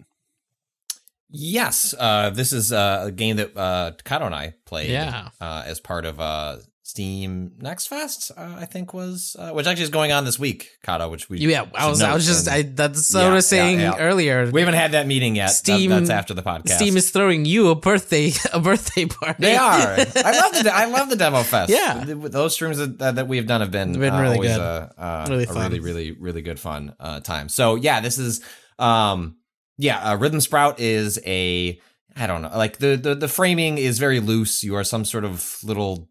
[1.30, 5.30] Yes, uh, this is uh, a game that uh, Cado and I played Yeah.
[5.42, 9.84] uh, as part of uh, Steam Next Fest, uh, I think was, uh, which actually
[9.84, 12.62] is going on this week, Cado, which we Yeah, I was I was just I
[12.62, 13.98] that's what Yeah, I was saying yeah.
[14.00, 14.50] earlier.
[14.50, 15.48] we haven't had that meeting yet.
[15.48, 16.78] That- Steam- that's after the podcast.
[16.78, 19.36] Steam is throwing you a birthday a birthday party.
[19.44, 19.98] They are.
[20.16, 21.72] I love the I love the demo fest.
[21.72, 22.06] Yeah.
[22.06, 24.62] Th- those streams that, that, that we have done have been, Been really always good.
[24.62, 27.50] A, uh, Really a really really really good fun uh, time.
[27.50, 28.40] So yeah, this is
[28.80, 29.36] um
[29.78, 31.80] yeah, uh, Rhythm Sprout is a
[32.16, 34.64] I don't know like the, the the framing is very loose.
[34.64, 36.10] You are some sort of little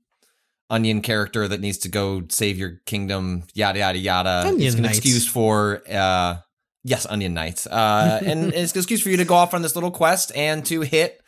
[0.70, 3.44] onion character that needs to go save your kingdom.
[3.55, 4.42] Yada yada yada.
[4.46, 4.98] Onion it's an Knights.
[4.98, 6.37] excuse for uh
[6.85, 9.74] yes onion knights uh and it's an excuse for you to go off on this
[9.74, 11.20] little quest and to hit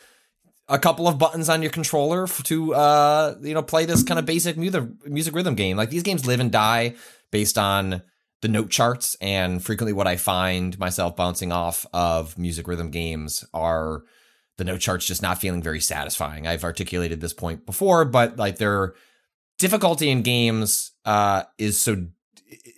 [0.68, 4.24] a couple of buttons on your controller to uh you know play this kind of
[4.26, 6.94] basic music music rhythm game like these games live and die
[7.32, 8.02] based on
[8.40, 13.44] the note charts and frequently what i find myself bouncing off of music rhythm games
[13.52, 14.02] are
[14.58, 16.46] the note charts just not feeling very satisfying.
[16.46, 18.94] I've articulated this point before but like their
[19.58, 22.06] difficulty in games uh is so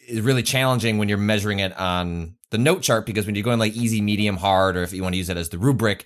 [0.06, 3.58] is really challenging when you're measuring it on the note chart because when you're going
[3.58, 6.04] like easy medium hard or if you want to use it as the rubric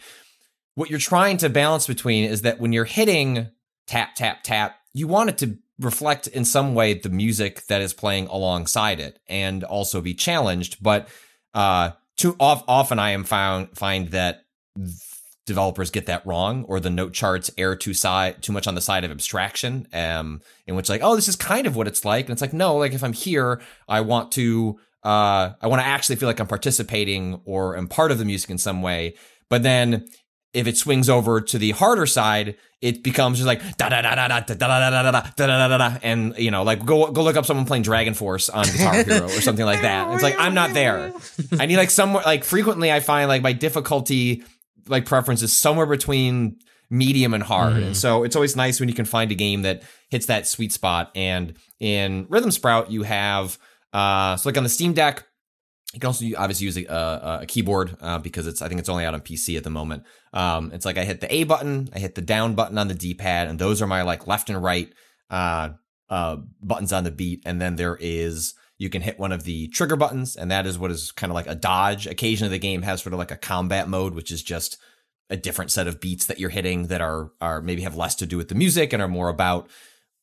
[0.75, 3.49] what you're trying to balance between is that when you're hitting
[3.87, 7.93] tap tap tap you want it to reflect in some way the music that is
[7.93, 11.09] playing alongside it and also be challenged but
[11.55, 14.45] uh too off, often i am found find that
[15.47, 18.81] developers get that wrong or the note charts err too side too much on the
[18.81, 22.27] side of abstraction um in which like oh this is kind of what it's like
[22.27, 25.87] and it's like no like if i'm here i want to uh i want to
[25.87, 29.15] actually feel like i'm participating or am part of the music in some way
[29.51, 30.07] but then
[30.55, 34.15] if it swings over to the harder side, it becomes just like da da da
[34.15, 36.63] da da da da da da da da da da da da and you know
[36.63, 39.83] like go go look up someone playing Dragon Force on Guitar Hero or something like
[39.83, 40.13] that.
[40.15, 41.13] It's like I'm not there.
[41.59, 44.45] I need like somewhere like frequently I find like my difficulty
[44.87, 46.59] like preference is somewhere between
[46.91, 47.73] medium and hard.
[47.83, 50.73] And so it's always nice when you can find a game that hits that sweet
[50.73, 51.11] spot.
[51.15, 53.59] And in Rhythm Sprout, you have
[53.93, 55.25] uh so like on the Steam Deck,
[55.95, 58.89] you can also obviously use a, a, a keyboard uh, because it's I think it's
[58.89, 60.03] only out on PC at the moment.
[60.35, 62.95] Um, it's like I hit the A button, I hit the down button on the
[62.95, 64.93] D pad, and those are my like left and right
[65.31, 65.71] uh,
[66.11, 67.43] uh, buttons on the beat.
[67.47, 70.79] And then there is you can hit one of the trigger buttons, and that is
[70.79, 72.09] what is kind of like a dodge.
[72.09, 74.77] Occasionally, the game has sort of like a combat mode, which is just
[75.31, 78.27] a different set of beats that you're hitting that are are maybe have less to
[78.27, 79.71] do with the music and are more about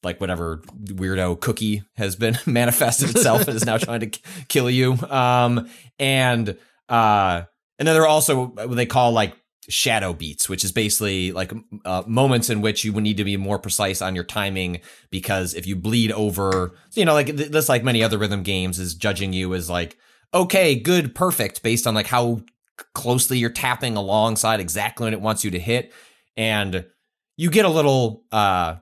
[0.04, 4.70] like whatever weirdo cookie has been manifested itself and is now trying to k- kill
[4.70, 4.94] you.
[5.10, 6.58] Um, and
[6.90, 7.44] uh,
[7.80, 9.36] and then there are also what they call like
[9.70, 11.52] shadow beats, which is basically like
[11.86, 15.54] uh, moments in which you would need to be more precise on your timing because
[15.54, 18.96] if you bleed over, you know, like th- this, like many other rhythm games, is
[18.96, 19.98] judging you as like
[20.34, 22.42] okay, good, perfect, based on like how
[22.94, 25.94] closely you're tapping alongside exactly when it wants you to hit,
[26.38, 26.86] and
[27.38, 28.76] you get a little uh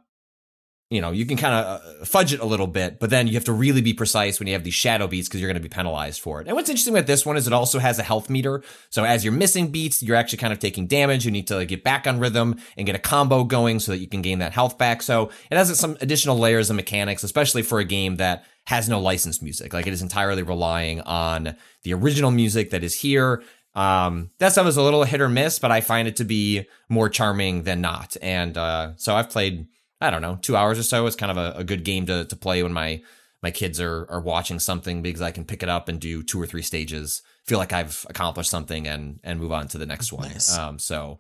[0.90, 3.36] you know, you can kind of uh, fudge it a little bit, but then you
[3.36, 5.68] have to really be precise when you have these shadow beats because you're going to
[5.68, 6.48] be penalized for it.
[6.48, 8.64] And what's interesting about this one is it also has a health meter.
[8.90, 11.26] So as you're missing beats, you're actually kind of taking damage.
[11.26, 14.00] You need to like, get back on rhythm and get a combo going so that
[14.00, 15.04] you can gain that health back.
[15.04, 19.00] So it has some additional layers of mechanics, especially for a game that has no
[19.00, 19.74] licensed music.
[19.74, 23.44] Like it is entirely relying on the original music that is here.
[23.76, 26.66] Um, that stuff is a little hit or miss, but I find it to be
[26.90, 28.18] more charming than not.
[28.24, 29.68] And uh, so I've played
[30.02, 31.06] I don't know, two hours or so.
[31.08, 33.02] It's kind of a, a good game to to play when my
[33.44, 36.42] my kids are are watching something because I can pick it up and do two
[36.42, 37.22] or three stages.
[37.46, 40.30] Feel like I've accomplished something and and move on to the next one.
[40.30, 40.58] Nice.
[40.58, 41.20] Um, so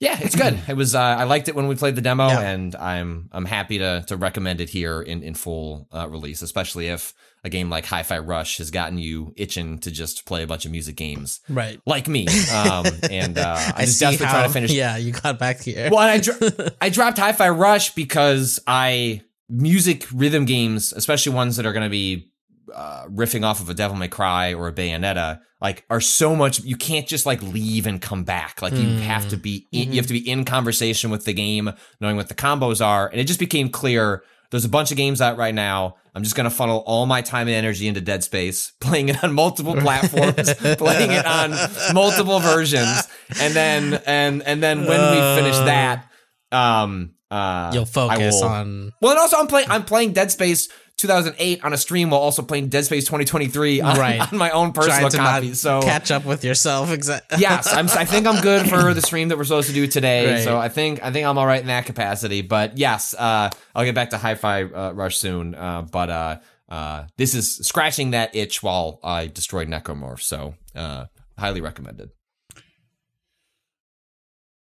[0.00, 0.58] yeah, it's good.
[0.68, 2.40] it was uh, I liked it when we played the demo, Yeah.
[2.40, 6.88] and I'm I'm happy to to recommend it here in in full uh, release, especially
[6.88, 7.12] if
[7.44, 10.70] a game like Hi-Fi Rush has gotten you itching to just play a bunch of
[10.72, 11.80] music games Right.
[11.86, 12.26] like me.
[12.54, 15.88] Um, and uh, I'm I just desperately trying to finish Yeah, you got back here.
[15.90, 16.36] well, I dro-
[16.80, 21.90] I dropped Hi-Fi Rush because I music rhythm games, especially ones that are going to
[21.90, 22.30] be
[22.74, 26.60] uh, riffing off of a Devil May Cry or a Bayonetta, like are so much.
[26.60, 28.62] You can't just like leave and come back.
[28.62, 31.72] Like you have to be in, you have to be in conversation with the game,
[32.00, 34.22] knowing what the combos are, and it just became clear.
[34.50, 35.96] There's a bunch of games out right now.
[36.14, 39.32] I'm just gonna funnel all my time and energy into Dead Space, playing it on
[39.32, 41.54] multiple platforms, playing it on
[41.94, 43.06] multiple versions,
[43.40, 46.10] and then and and then when we finish that,
[46.50, 50.68] um, uh, You'll focus will- on Well, and also I'm playing I'm playing Dead Space
[51.00, 54.20] 2008 on a stream while also playing Dead Space 2023 on, Right.
[54.32, 55.46] on my own personal trying to copy.
[55.48, 56.90] not so catch up with yourself.
[56.90, 57.38] Exactly.
[57.40, 60.34] yes, I'm, I think I'm good for the stream that we're supposed to do today.
[60.34, 60.44] Right.
[60.44, 62.42] So I think I think I'm all right in that capacity.
[62.42, 65.54] But yes, uh, I'll get back to Hi-Fi uh, Rush soon.
[65.54, 70.20] Uh, but uh, uh, this is scratching that itch while I destroyed Necromorph.
[70.20, 71.06] So uh,
[71.38, 72.10] highly recommended.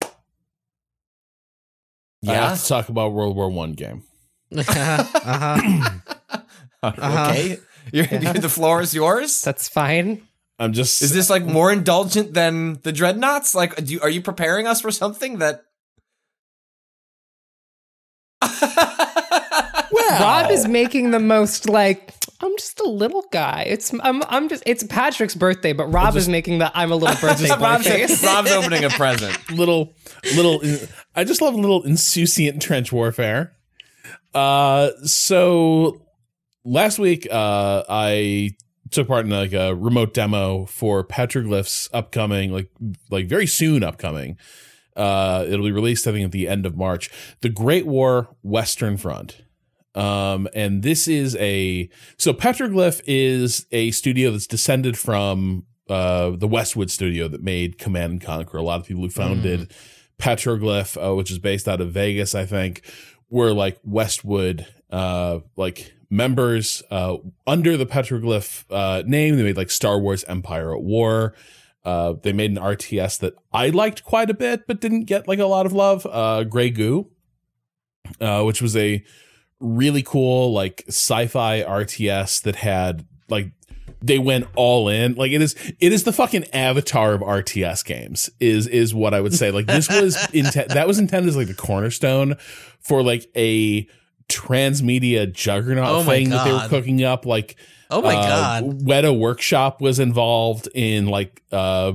[0.01, 0.07] I
[2.31, 2.49] Yeah.
[2.49, 4.03] have to talk about World War One game.
[4.55, 5.89] uh-huh.
[6.97, 7.57] okay.
[7.91, 9.41] You're, the floor is yours.
[9.41, 10.27] That's fine.
[10.57, 13.53] I'm just Is this like more indulgent than the dreadnoughts?
[13.53, 15.63] Like, do you, are you preparing us for something that?
[20.19, 23.65] Rob is making the most like I'm just a little guy.
[23.67, 27.15] It's I'm I'm just it's Patrick's birthday, but Rob is making the I'm a little
[27.21, 28.23] birthday boy Rob's, face.
[28.23, 29.51] Rob's opening a present.
[29.51, 29.93] little
[30.35, 30.61] little
[31.15, 33.53] I just love a little insouciant trench warfare.
[34.33, 36.04] Uh so
[36.65, 38.51] last week uh I
[38.91, 42.69] took part in like a remote demo for Petroglyph's upcoming like
[43.09, 44.37] like very soon upcoming.
[44.95, 47.09] Uh it'll be released I think at the end of March.
[47.41, 49.41] The Great War Western Front.
[49.93, 56.47] Um and this is a so Petroglyph is a studio that's descended from uh the
[56.47, 58.57] Westwood studio that made Command and Conquer.
[58.57, 59.71] A lot of people who founded
[60.17, 62.81] Petroglyph, uh, which is based out of Vegas, I think,
[63.29, 69.35] were like Westwood, uh, like members uh, under the Petroglyph uh, name.
[69.35, 71.33] They made like Star Wars Empire at War.
[71.83, 75.39] Uh, they made an RTS that I liked quite a bit, but didn't get like
[75.39, 76.07] a lot of love.
[76.09, 77.11] Uh, Grey Goo,
[78.19, 79.03] uh, which was a
[79.59, 83.51] really cool like sci-fi RTS that had like
[84.01, 85.13] they went all in.
[85.15, 88.29] Like it is, it is the fucking avatar of RTS games.
[88.39, 89.51] Is is what I would say.
[89.51, 90.69] Like this was intent.
[90.69, 92.35] That was intended as like the cornerstone
[92.79, 93.87] for like a
[94.29, 97.25] transmedia juggernaut Oh thing that they were cooking up.
[97.25, 97.55] Like
[97.89, 98.63] Oh my uh, god.
[98.81, 101.93] Weta Workshop was involved in like uh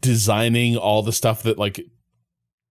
[0.00, 1.80] designing all the stuff that like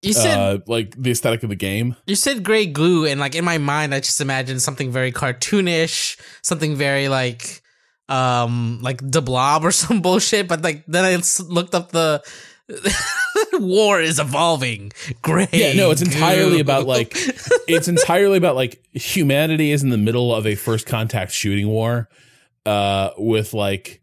[0.03, 1.97] You said uh like the aesthetic of the game.
[2.07, 6.21] you said gray goo, and like in my mind, I just imagined something very cartoonish,
[6.43, 7.63] something very like
[8.09, 10.49] um like the blob or some bullshit.
[10.49, 12.23] But like then I looked up the
[13.55, 14.93] war is evolving.
[15.23, 15.53] Great.
[15.53, 17.13] Yeah, no, it's entirely about like
[17.69, 22.09] it's entirely about like humanity is in the middle of a first contact shooting war
[22.67, 24.01] uh with like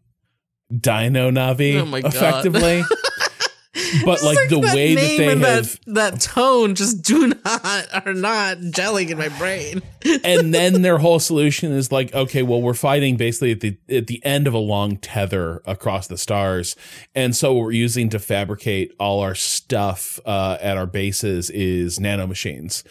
[0.70, 2.14] Dino Navi Oh my God.
[2.14, 2.82] effectively.
[4.04, 7.28] but Just like, the that way that they and have that, that tone just do
[7.28, 9.80] not are not gelling in my brain.
[10.24, 14.08] and then their whole solution is like, okay, well, we're fighting basically at the at
[14.08, 16.76] the end of a long tether across the stars,
[17.14, 22.82] and so we're using to fabricate all our stuff uh, at our bases is nanomachines.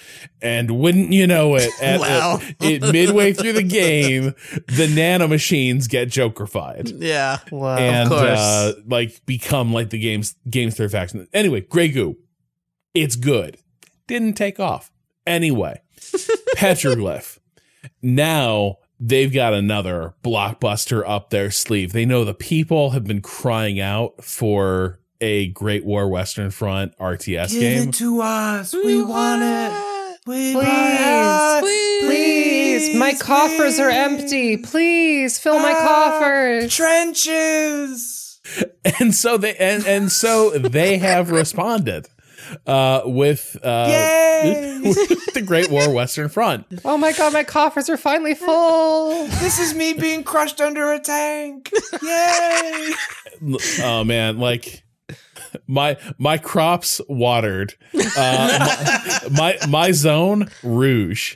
[0.42, 2.40] And wouldn't you know it, at, Wow.
[2.60, 4.34] it, midway through the game,
[4.68, 7.40] the nanomachines get Jokerfied Yeah.
[7.52, 7.78] Wow.
[7.78, 8.40] and course.
[8.40, 10.36] uh, like become like the game's
[10.72, 11.28] game's third faction.
[11.34, 12.18] Anyway, Grey Goo,
[12.94, 13.58] it's good.
[14.08, 14.92] Didn't take off.
[15.26, 15.82] Anyway,
[16.56, 17.40] Petroglyph.
[18.02, 21.94] Now they've got another blockbuster up their sleeve.
[21.94, 27.52] They know the people have been crying out for a Great War Western Front RTS
[27.52, 27.90] game.
[27.90, 28.74] It to us.
[28.74, 29.92] We want it.
[30.28, 34.58] We Please, please, my coffers are empty.
[34.58, 36.76] Please fill my ah, coffers.
[36.76, 38.21] Trenches.
[39.00, 42.08] and so they and and so they have responded
[42.68, 43.88] uh with uh
[44.84, 46.66] with the Great War Western Front.
[46.84, 49.28] Oh my god, my coffers are finally full.
[49.28, 51.72] This is me being crushed under a tank.
[52.02, 52.94] Yay!
[53.84, 54.84] oh man, like
[55.68, 57.76] my my crops watered.
[58.18, 61.36] Uh, my, my my zone rouge.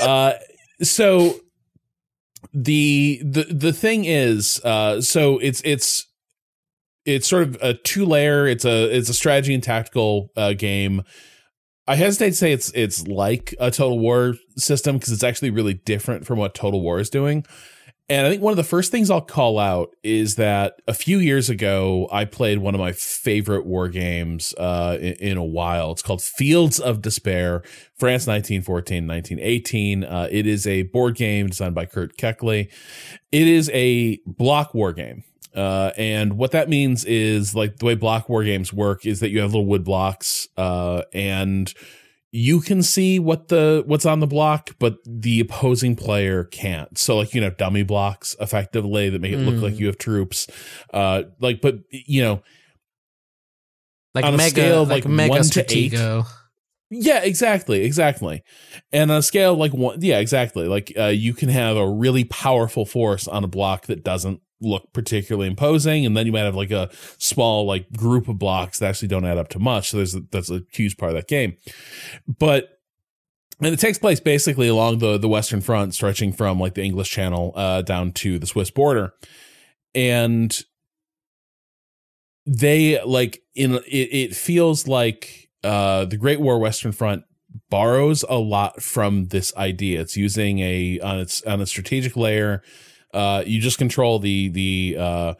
[0.00, 0.34] Uh,
[0.82, 1.40] so
[2.52, 6.05] the the the thing is, uh, so it's it's
[7.06, 8.46] it's sort of a two layer.
[8.46, 11.02] It's a it's a strategy and tactical uh, game.
[11.88, 15.74] I hesitate to say it's it's like a Total War system because it's actually really
[15.74, 17.46] different from what Total War is doing.
[18.08, 21.18] And I think one of the first things I'll call out is that a few
[21.18, 25.90] years ago, I played one of my favorite war games uh, in, in a while.
[25.90, 27.62] It's called Fields of Despair,
[27.98, 30.04] France 1914 1918.
[30.04, 32.70] Uh, it is a board game designed by Kurt Keckley.
[33.32, 35.24] It is a block war game.
[35.56, 39.30] Uh, and what that means is like the way block war games work is that
[39.30, 41.72] you have little wood blocks, uh, and
[42.30, 46.98] you can see what the what's on the block, but the opposing player can't.
[46.98, 49.62] So like you know dummy blocks effectively that make it look Mm.
[49.62, 50.46] like you have troops.
[50.92, 52.42] Uh, like but you know
[54.14, 55.92] Like On a scale of, like, like, mega one to eight,
[56.90, 58.42] yeah, exactly, exactly.
[58.92, 60.68] And on a scale like one, yeah, exactly.
[60.68, 64.92] Like uh, you can have a really powerful force on a block that doesn't look
[64.92, 68.88] particularly imposing, and then you might have like a small like group of blocks that
[68.88, 69.90] actually don't add up to much.
[69.90, 71.56] So there's that's a huge part of that game.
[72.26, 72.70] But
[73.60, 77.10] and it takes place basically along the the Western Front, stretching from like the English
[77.10, 79.12] Channel uh, down to the Swiss border,
[79.94, 80.58] and
[82.46, 87.24] they like in it, it feels like uh the Great War Western Front
[87.70, 90.00] borrows a lot from this idea.
[90.00, 92.62] It's using a on its on a strategic layer.
[93.16, 95.34] Uh, you just control the the uh,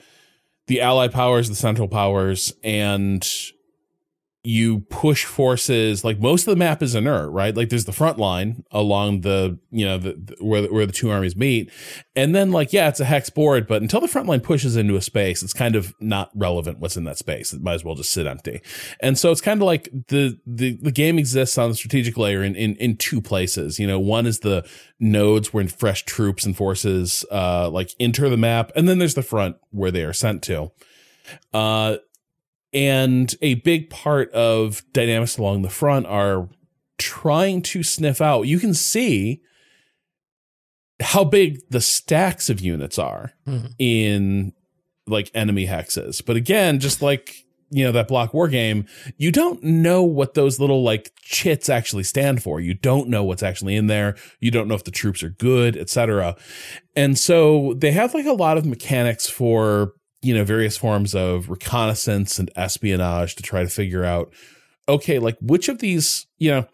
[0.66, 3.28] the allied powers, the central powers, and
[4.46, 6.04] you push forces.
[6.04, 7.56] Like most of the map is inert, right?
[7.56, 10.92] Like there's the front line along the you know the, the- where the, where the
[10.92, 11.70] two armies meet,
[12.14, 14.94] and then like yeah, it's a hex board, but until the front line pushes into
[14.96, 17.52] a space, it's kind of not relevant what's in that space.
[17.52, 18.60] It might as well just sit empty.
[19.00, 22.42] And so it's kind of like the the the game exists on the strategic layer
[22.42, 23.78] in in, in two places.
[23.78, 24.64] You know, one is the
[25.00, 29.22] nodes where fresh troops and forces uh like enter the map, and then there's the
[29.22, 30.70] front where they are sent to.
[31.52, 31.96] Uh
[32.76, 36.48] and a big part of dynamics along the front are
[36.98, 38.42] trying to sniff out.
[38.42, 39.40] You can see
[41.00, 43.72] how big the stacks of units are Mhm.
[43.78, 44.52] in
[45.06, 46.22] like enemy hexes.
[46.24, 50.60] But again, just like you know that block war game, you don't know what those
[50.60, 52.60] little like chits actually stand for.
[52.60, 54.14] You don't know what's actually in there.
[54.40, 56.36] You don't know if the troops are good, etc.
[56.94, 59.94] And so they have like a lot of mechanics for
[60.26, 64.32] you know various forms of reconnaissance and espionage to try to figure out
[64.88, 66.66] okay, like which of these, you know,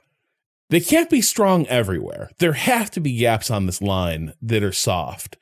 [0.71, 2.31] they can't be strong everywhere.
[2.39, 5.37] There have to be gaps on this line that are soft.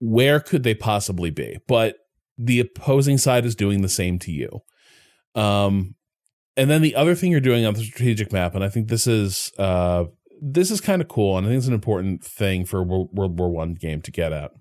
[0.00, 1.58] Where could they possibly be?
[1.66, 1.96] But
[2.36, 4.60] the opposing side is doing the same to you.
[5.34, 5.94] Um,
[6.56, 9.06] and then the other thing you're doing on the strategic map, and I think this
[9.06, 10.04] is uh,
[10.40, 13.38] this is kind of cool, and I think it's an important thing for a World,
[13.38, 14.52] War One game to get at.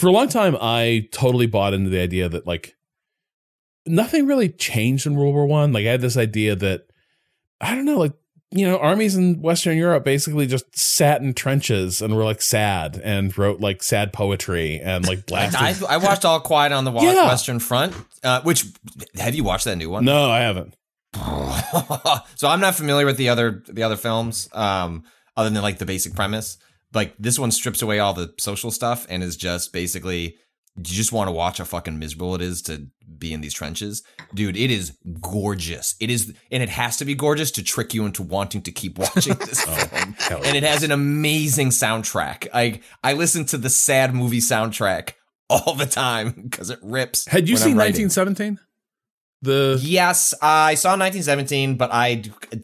[0.00, 2.74] For a long time, I totally bought into the idea that like
[3.84, 5.74] nothing really changed in World War One.
[5.74, 6.86] Like I had this idea that
[7.60, 8.14] I don't know, like
[8.50, 12.98] you know, armies in Western Europe basically just sat in trenches and were like sad
[13.04, 15.86] and wrote like sad poetry and like I, blasted.
[15.86, 17.26] I watched All Quiet on the Yeah.
[17.26, 17.94] Western Front,
[18.24, 18.64] uh, which
[19.18, 20.06] have you watched that new one?
[20.06, 20.74] no, I haven't.
[22.36, 25.04] so I'm not familiar with the other the other films, um,
[25.36, 26.56] other than like the basic premise.
[26.92, 30.36] Like this one strips away all the social stuff and is just basically
[30.76, 32.86] you just want to watch how fucking miserable it is to
[33.18, 34.02] be in these trenches.
[34.34, 35.94] Dude, it is gorgeous.
[36.00, 38.98] It is, and it has to be gorgeous to trick you into wanting to keep
[38.98, 40.14] watching this oh, film.
[40.18, 42.48] hell And it has an amazing soundtrack.
[42.54, 45.14] I I listen to the sad movie soundtrack
[45.48, 47.26] all the time because it rips.
[47.26, 48.58] Had you seen 1917?
[49.42, 52.22] The Yes, I saw 1917, but I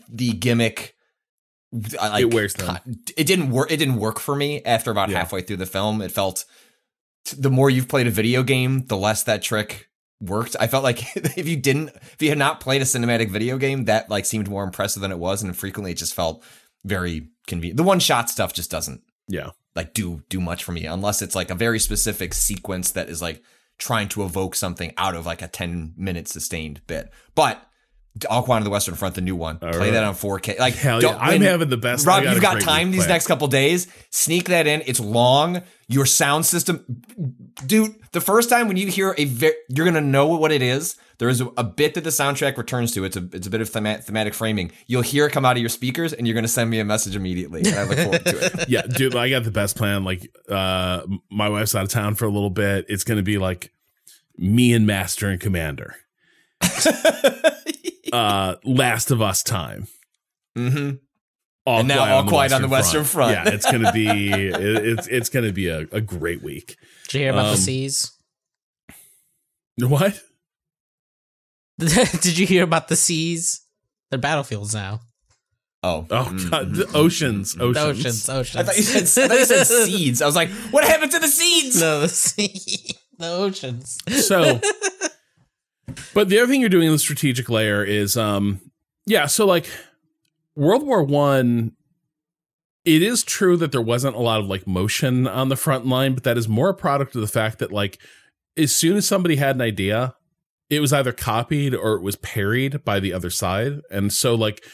[0.09, 0.95] the gimmick.
[1.73, 2.79] Like, It wears thin.
[3.17, 3.71] It didn't work.
[3.71, 5.19] It didn't work for me after about Yeah.
[5.19, 6.01] halfway through the film.
[6.01, 6.45] It felt
[7.37, 9.89] the more you've played a video game, the less that trick
[10.21, 10.57] worked.
[10.61, 13.85] I felt like if you didn't, if you had not played a cinematic video game,
[13.87, 16.43] that like seemed more impressive than it was, and frequently it just felt
[16.85, 17.77] very convenient.
[17.77, 19.51] The one shot stuff just doesn't yeah.
[19.75, 23.21] like do do much for me unless it's like a very specific sequence that is
[23.21, 23.43] like
[23.79, 27.11] trying to evoke something out of like a 10 minute sustained bit.
[27.35, 27.61] But
[28.31, 29.91] All Quiet of the Western Front, the new one, All play right.
[29.93, 30.59] that on 4K.
[30.59, 31.19] Like Hell yeah.
[31.21, 32.07] I'm having the best.
[32.07, 33.87] Rob, you've got time these next couple days.
[34.11, 34.83] Sneak that in.
[34.87, 35.62] It's long.
[35.89, 36.85] Your sound system,
[37.64, 37.95] dude.
[38.11, 40.97] The first time when you hear a, ve- you're gonna know what it is.
[41.19, 43.05] There is a, bit that the soundtrack returns to.
[43.05, 44.73] It's a it's a bit of thema- thematic framing.
[44.87, 47.14] You'll hear it come out of your speakers, and you're gonna send me a message
[47.14, 47.61] immediately.
[47.61, 48.69] And I look forward to it.
[48.69, 50.03] yeah, dude, I got the best plan.
[50.03, 52.87] Like, uh, my wife's out of town for a little bit.
[52.89, 53.73] It's going to be like
[54.37, 55.95] me and Master and Commander.
[58.17, 59.87] uh, Last of Us time.
[60.57, 60.93] hmm
[61.67, 63.33] All And now All Quiet on the Western Front.
[63.33, 66.77] Yeah, it's going to be it, it's it's going to be a, a great week.
[67.09, 68.12] Did you hear about Um, the seas?
[69.79, 70.21] What?
[71.79, 73.61] Did you hear about the seas?
[74.11, 75.01] They're battlefields now.
[75.83, 76.77] Oh, Oh god, mhm.
[76.77, 77.99] the oceans, The oceans.
[78.01, 78.57] oceans, oceans.
[78.57, 80.23] I thought you said I thought you said seeds.
[80.23, 81.79] I was like, what happened to the seeds?
[81.81, 83.99] no, the sea, the oceans.
[84.27, 84.59] So,
[86.14, 88.61] but the other thing you're doing in the strategic layer is, um,
[89.07, 89.26] yeah.
[89.26, 89.66] So like
[90.55, 91.72] World War One,
[92.84, 96.14] it is true that there wasn't a lot of like motion on the front line,
[96.14, 97.99] but that is more a product of the fact that like
[98.57, 100.14] as soon as somebody had an idea,
[100.70, 104.64] it was either copied or it was parried by the other side, and so like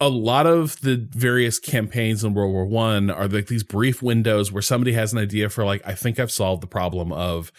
[0.00, 4.50] a lot of the various campaigns in World War One are like these brief windows
[4.50, 7.52] where somebody has an idea for like, I think I've solved the problem of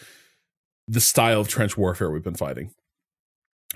[0.88, 2.72] the style of trench warfare we've been fighting.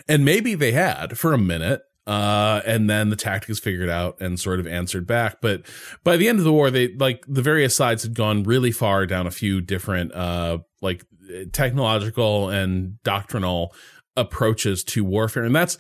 [0.09, 4.21] And maybe they had for a minute, uh, and then the tactic is figured out
[4.21, 5.41] and sort of answered back.
[5.41, 5.63] But
[6.05, 9.07] by the end of the war, they like the various sides had gone really far
[9.07, 11.05] down a few different, uh, like
[11.53, 13.75] technological and doctrinal
[14.17, 15.45] approaches to warfare.
[15.45, 15.79] And that's,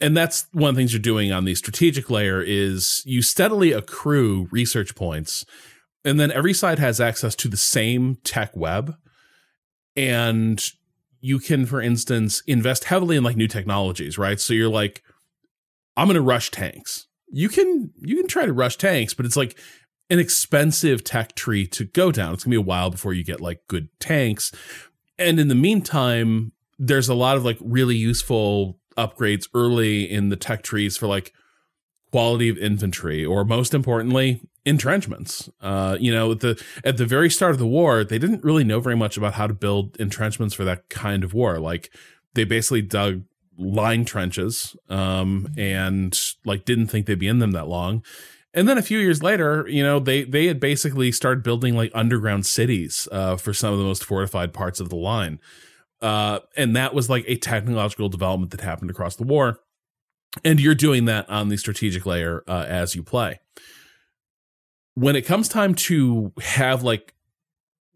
[0.00, 3.72] and that's one of the things you're doing on the strategic layer is you steadily
[3.72, 5.44] accrue research points
[6.04, 8.96] and then every side has access to the same tech web
[9.98, 10.64] and
[11.20, 14.40] you can for instance invest heavily in like new technologies right?
[14.40, 15.02] So you're like
[15.96, 17.08] i'm going to rush tanks.
[17.30, 19.58] You can you can try to rush tanks but it's like
[20.08, 22.32] an expensive tech tree to go down.
[22.32, 24.52] It's going to be a while before you get like good tanks.
[25.18, 30.36] And in the meantime there's a lot of like really useful upgrades early in the
[30.36, 31.32] tech trees for like
[32.12, 35.48] quality of infantry or most importantly entrenchments.
[35.60, 38.64] Uh you know at the at the very start of the war they didn't really
[38.64, 41.58] know very much about how to build entrenchments for that kind of war.
[41.58, 41.90] Like
[42.34, 43.22] they basically dug
[43.56, 48.04] line trenches um and like didn't think they'd be in them that long.
[48.54, 51.90] And then a few years later you know they they had basically started building like
[51.94, 55.40] underground cities uh for some of the most fortified parts of the line.
[56.00, 59.58] Uh and that was like a technological development that happened across the war.
[60.44, 63.40] And you're doing that on the strategic layer uh, as you play
[64.98, 67.14] when it comes time to have like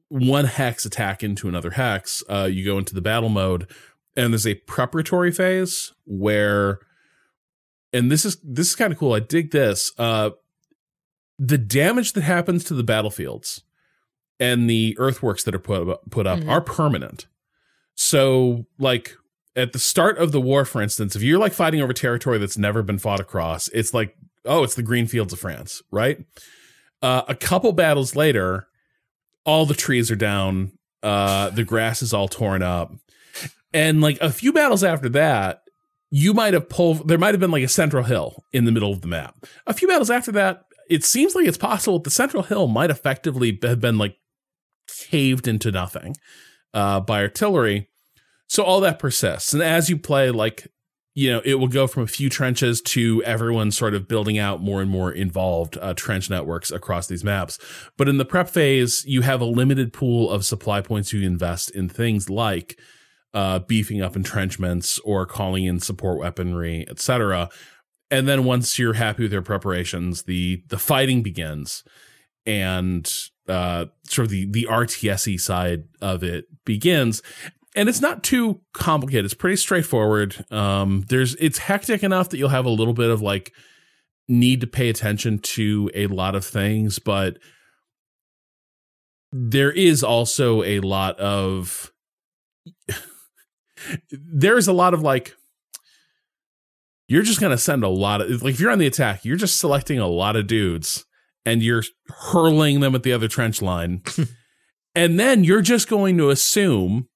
[0.09, 3.67] one hex attack into another hex uh, you go into the battle mode
[4.17, 6.79] and there's a preparatory phase where
[7.93, 10.31] and this is this is kind of cool i dig this uh
[11.39, 13.63] the damage that happens to the battlefields
[14.39, 16.49] and the earthworks that are put up, put up Mhm.
[16.51, 17.27] are permanent
[17.95, 19.17] so like
[19.55, 22.57] at the start of the war, for instance, if you're like fighting over territory that's
[22.57, 26.25] never been fought across, it's like, oh, it's the green fields of France, right?
[27.03, 28.67] Uh, a couple battles later,
[29.45, 30.73] all the trees are down,
[31.03, 32.93] uh, the grass is all torn up.
[33.75, 35.63] And like a few battles after that,
[36.11, 38.93] you might have pulled, there might have been like a central hill in the middle
[38.93, 39.35] of the map.
[39.67, 42.91] A few battles after that, it seems like it's possible that the central hill might
[42.91, 44.17] effectively have been like
[45.09, 46.15] caved into nothing
[46.75, 47.89] uh, by artillery.
[48.47, 49.55] So all that persists.
[49.55, 50.69] And as you play, like,
[51.15, 54.63] you know, it will go from a few trenches to everyone sort of building out
[54.63, 57.59] more and more involved uh, trench networks across these maps.
[57.99, 61.71] But in the prep phase, you have a limited pool of supply points you invest
[61.71, 62.79] in things like
[63.35, 67.51] uh, beefing up entrenchments or calling in support weaponry, etc.
[68.11, 71.85] And then once you're happy with your preparations, the the fighting begins.
[72.45, 73.11] And
[73.49, 77.23] uh, sort of the the RTSE side of it begins.
[77.75, 79.25] And it's not too complicated.
[79.25, 80.45] It's pretty straightforward.
[80.51, 83.53] Um, there's it's hectic enough that you'll have a little bit of like
[84.29, 87.39] need to pay attention to a lot of things, but
[89.33, 91.91] there is also a lot of
[94.11, 95.35] there's a lot of like
[97.09, 99.37] you're just going to send a lot of like if you're on the attack you're
[99.37, 101.07] just selecting a lot of dudes
[101.45, 104.03] and you're hurling them at the other trench line
[104.95, 107.09] and then you're just going to assume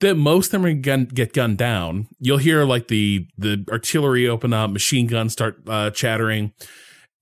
[0.00, 4.28] that most of them are to get gunned down you'll hear like the the artillery
[4.28, 6.52] open up machine guns start uh, chattering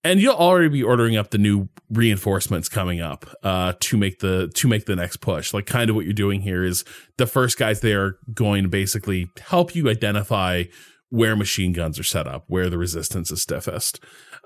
[0.06, 4.48] and you'll already be ordering up the new reinforcements coming up uh, to make the
[4.54, 5.52] to make the next push.
[5.52, 6.84] Like kind of what you're doing here is
[7.16, 10.64] the first guys there are going to basically help you identify
[11.10, 13.98] where machine guns are set up, where the resistance is stiffest,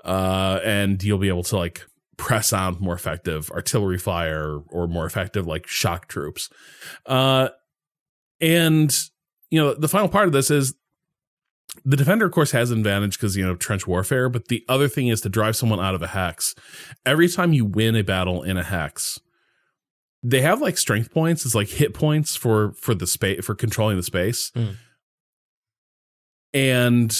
[0.03, 1.85] uh, and you'll be able to like
[2.17, 6.49] press on more effective artillery fire or more effective like shock troops.
[7.05, 7.49] Uh,
[8.41, 8.93] and
[9.49, 10.73] you know the final part of this is
[11.85, 14.87] the defender of course has an advantage because you know trench warfare but the other
[14.87, 16.55] thing is to drive someone out of a hex.
[17.05, 19.19] Every time you win a battle in a hex
[20.23, 21.45] they have like strength points.
[21.45, 24.51] It's like hit points for for the space for controlling the space.
[24.55, 24.75] Mm.
[26.53, 27.17] and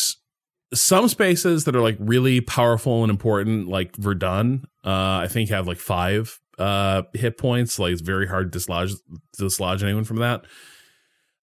[0.74, 5.68] some spaces that are like really powerful and important like verdun uh i think have
[5.68, 7.80] like five uh hit points.
[7.80, 8.94] Like it's very hard to dislodge
[9.38, 10.46] dislodge anyone from that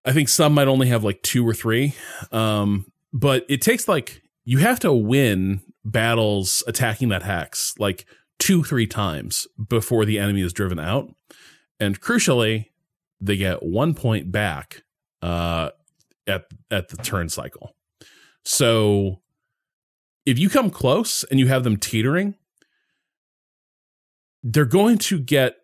[0.08, 1.94] I think some might only have like two or three.
[2.32, 8.06] Um, but it takes like you have to win battles attacking that hex like
[8.38, 11.14] two, three times before the enemy is driven out.
[11.78, 12.70] And crucially,
[13.20, 14.82] they get one point back
[15.20, 15.70] uh,
[16.26, 17.76] at at the turn cycle.
[18.46, 19.20] So
[20.24, 22.34] if you come close and you have them teetering,
[24.42, 25.56] they're going to get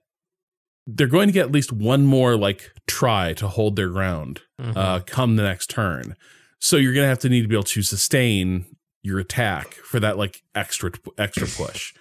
[0.86, 4.76] they're going to get at least one more like try to hold their ground Mhm.
[4.76, 6.14] uh, come the next turn.
[6.60, 8.64] So you're gonna have to need to be able to sustain
[9.02, 11.92] your attack for that like extra extra push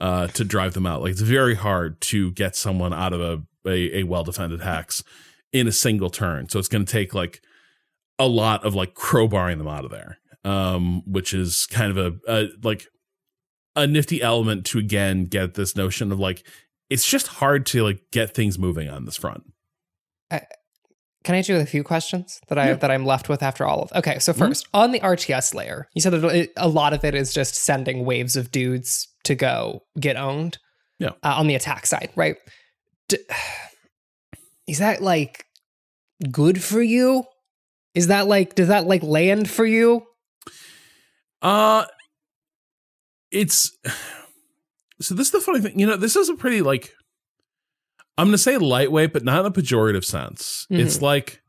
[0.00, 1.02] uh, to drive them out.
[1.02, 5.02] Like it's very hard to get someone out of a a, a well defended hex
[5.52, 6.48] in a single turn.
[6.48, 7.40] So it's gonna take like
[8.18, 12.32] a lot of like crowbarring them out of there, um, which is kind of a,
[12.32, 12.86] a like
[13.74, 16.44] a nifty element to again get this notion of like
[16.90, 19.44] it's just hard to like get things moving on this front.
[21.24, 22.74] Can I do a few questions that I Yeah.
[22.74, 23.92] that I'm left with after all of?
[23.92, 24.38] Okay, so Mhm.
[24.38, 28.04] 1st on the RTS layer, you said that a lot of it is just sending
[28.04, 30.58] waves of dudes to go get owned.
[30.98, 31.10] Yeah.
[31.24, 32.36] uh, on the attack side, right?
[33.08, 33.18] D-
[34.68, 35.46] is that like
[36.30, 37.24] good for you?
[37.94, 40.04] Is that like does that like land for you?
[41.40, 41.84] Uh
[43.30, 43.70] it's
[45.02, 45.78] so this is the funny thing.
[45.78, 46.92] You know, this is a pretty like
[48.18, 50.66] I'm gonna say lightweight, but not in a pejorative sense.
[50.70, 50.78] Mhm.
[50.80, 51.42] It's like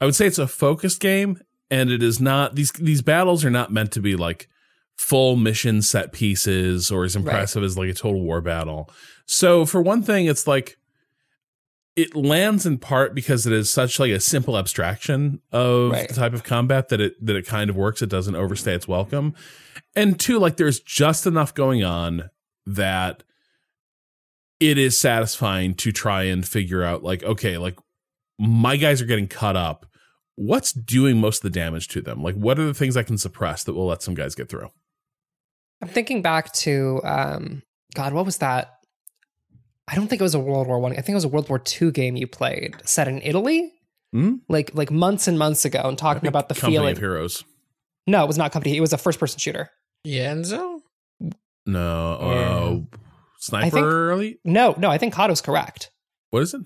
[0.00, 1.38] I would say it's a focused game,
[1.70, 4.48] and it is not these these battles are not meant to be like
[4.96, 8.90] full mission set pieces or as impressive as like a total war battle.
[9.26, 10.76] So for one thing, it's like
[11.96, 16.08] it lands in part because it is such like a simple abstraction of Right.
[16.08, 18.00] the type of combat that it that it kind of works.
[18.02, 19.34] It doesn't overstay its welcome.
[19.96, 22.30] And two, like there's just enough going on
[22.74, 23.22] that
[24.58, 27.78] it is satisfying to try and figure out like, okay, like
[28.38, 29.86] my guys are getting cut up.
[30.36, 32.22] What's doing most of the damage to them?
[32.22, 34.68] Like what are the things I can suppress that will let some guys get through?
[35.82, 37.62] I'm thinking back to um
[37.94, 38.74] God, what was that?
[39.88, 40.92] I don't think it was a World War One.
[40.92, 40.96] I.
[40.96, 43.72] I think it was a World War Two game you played set in Italy,
[44.12, 44.34] Hmm?
[44.48, 46.92] like like months and months ago, and talking about the Company feeling.
[46.92, 47.44] of Heroes.
[48.06, 48.76] No, it was not company.
[48.76, 49.70] It was a first person shooter.
[50.06, 50.79] Yenzo?
[51.66, 52.96] No, Yeah.
[52.96, 52.96] uh,
[53.38, 54.38] Sniper Elite?
[54.44, 55.90] No, no, I think Kato's correct.
[56.30, 56.62] What is it?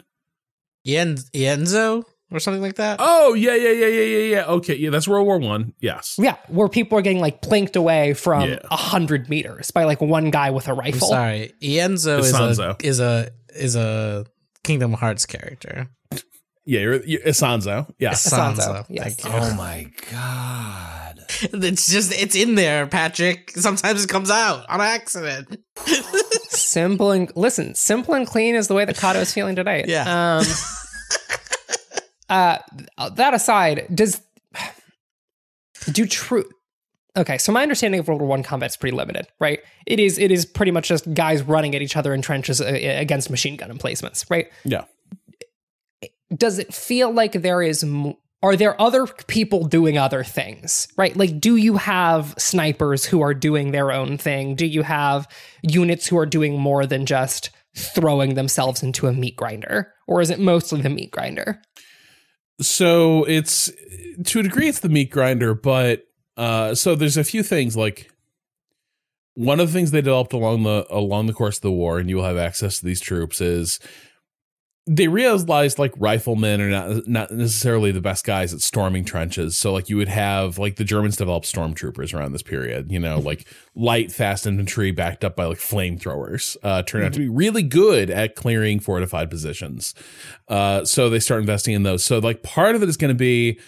[0.85, 2.05] Yen- Yenzo?
[2.31, 2.97] Or something like that?
[3.01, 4.45] Oh yeah, yeah, yeah, yeah, yeah, yeah.
[4.47, 5.73] Okay, yeah, that's World War One.
[5.81, 6.17] Yes.
[6.19, 8.59] Yeah, where people are getting like plinked away from a Yeah.
[8.73, 11.09] hundred meters by like one guy with a I'm rifle.
[11.09, 11.53] sorry.
[11.63, 14.27] Yenzo is a, is a is a
[14.65, 15.87] Kingdom Hearts character.
[16.67, 17.93] Yeah, you're, you're Isonzo.
[17.99, 18.13] Yeah.
[18.13, 19.17] Isonzo, yes.
[19.17, 19.35] Thank.
[19.35, 21.21] Oh my god.
[21.53, 23.51] It's just it's in there, Patrick.
[23.51, 25.59] Sometimes it comes out on accident.
[26.49, 29.85] Simple and listen, simple and clean is the way that Cado is feeling today.
[29.87, 30.37] Yeah.
[30.37, 30.47] Um,
[32.29, 32.59] uh,
[33.11, 34.21] that aside, does
[35.91, 36.45] do true?
[37.17, 39.61] Okay, so my understanding of World War One combat is pretty limited, right?
[39.87, 42.65] It is it is pretty much just guys running at each other in trenches uh,
[42.67, 44.49] against machine gun emplacements, right?
[44.65, 44.85] Yeah.
[46.35, 47.85] Does it feel like there is?
[48.43, 51.17] Are there other people doing other things, right?
[51.17, 54.55] Like, do you have snipers who are doing their own thing?
[54.55, 55.27] Do you have
[55.63, 60.31] units who are doing more than just throwing themselves into a meat grinder, or is
[60.31, 61.61] it mostly the meat grinder?
[62.61, 63.73] So it's
[64.27, 66.05] to a degree it's the meat grinder, but
[66.37, 68.11] uh so there's a few things like
[69.35, 72.09] one of the things they developed along the along the course of the war, and
[72.09, 73.81] you will have access to these troops, is
[74.87, 79.57] they realized like riflemen are not not necessarily the best guys at storming trenches.
[79.57, 83.19] So like you would have like the Germans developed stormtroopers around this period, you know,
[83.19, 87.63] like light fast infantry backed up by like flamethrowers, uh, turned out to be really
[87.63, 89.95] good at clearing fortified positions.
[90.49, 92.05] Uh, so they start investing in those.
[92.05, 93.59] So like part of it is going to be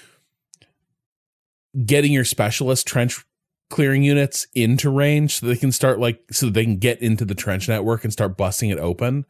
[1.87, 3.25] getting your specialist trench
[3.71, 7.35] clearing units into range so they can start like so they can get into the
[7.35, 9.25] trench network and start busting it open.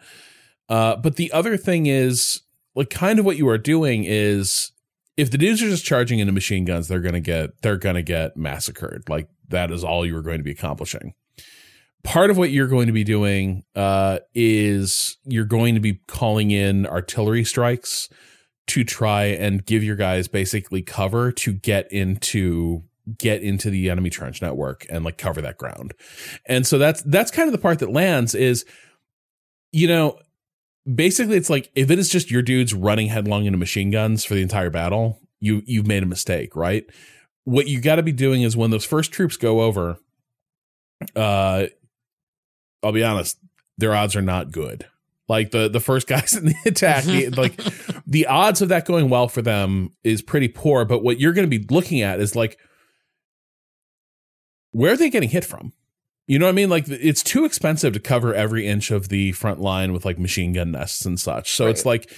[0.68, 2.42] Uh, but the other thing is,
[2.74, 4.72] like, kind of what you are doing is,
[5.16, 8.36] if the dudes are just charging into machine guns, they're gonna get they're gonna get
[8.36, 9.08] massacred.
[9.08, 11.14] Like that is all you are going to be accomplishing.
[12.02, 16.50] Part of what you're going to be doing uh, is you're going to be calling
[16.50, 18.08] in artillery strikes
[18.68, 22.82] to try and give your guys basically cover to get into
[23.18, 25.94] get into the enemy trench network and like cover that ground.
[26.46, 28.64] And so that's that's kind of the part that lands is
[29.72, 30.18] you know
[30.92, 34.34] basically it's like if it is just your dudes running headlong into machine guns for
[34.34, 36.84] the entire battle, you you've made a mistake, right?
[37.44, 39.98] What you got to be doing is when those first troops go over,
[41.14, 41.66] uh,
[42.82, 43.38] I'll be honest,
[43.78, 44.86] their odds are not good.
[45.28, 47.60] Like the the first guys in the attack, the, like
[48.06, 50.84] the odds of that going well for them is pretty poor.
[50.84, 52.58] But what you're going to be looking at is like,
[54.70, 55.72] where are they getting hit from?
[56.26, 56.70] You know what I mean?
[56.70, 60.52] Like it's too expensive to cover every inch of the front line with like machine
[60.52, 61.52] gun nests and such.
[61.52, 62.12] So it's like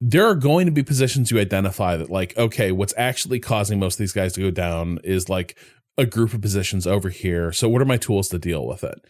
[0.00, 3.94] there are going to be positions you identify that like okay, what's actually causing most
[3.94, 5.56] of these guys to go down is like
[5.96, 7.52] a group of positions over here.
[7.52, 9.00] So what are my tools to deal with it?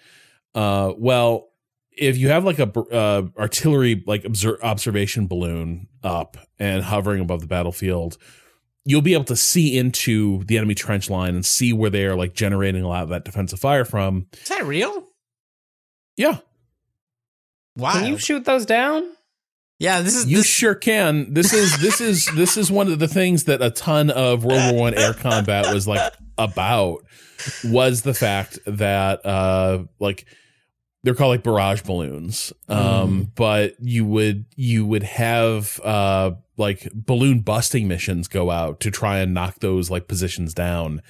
[0.55, 1.49] Uh well,
[1.97, 7.41] if you have like a uh, artillery like obser- observation balloon up and hovering above
[7.41, 8.19] the battlefield,
[8.87, 12.15] you'll be able to see into the enemy trench line and see where they are
[12.15, 14.27] like generating a lot of that defensive fire from.
[14.33, 15.05] Is that real?
[16.17, 16.39] Yeah.
[17.77, 17.93] Wow.
[17.93, 19.05] Can you shoot those down?
[19.79, 21.35] yeah, this is You this, sure can.
[21.35, 24.73] This is this is this is one of the things that a ton of World
[24.73, 27.05] War One air combat was like about
[27.65, 30.25] was the fact that uh like
[31.03, 32.53] they're called like barrage balloons.
[32.69, 38.91] Um but you would you would have uh like balloon busting missions go out to
[38.91, 41.03] try and knock those like positions down.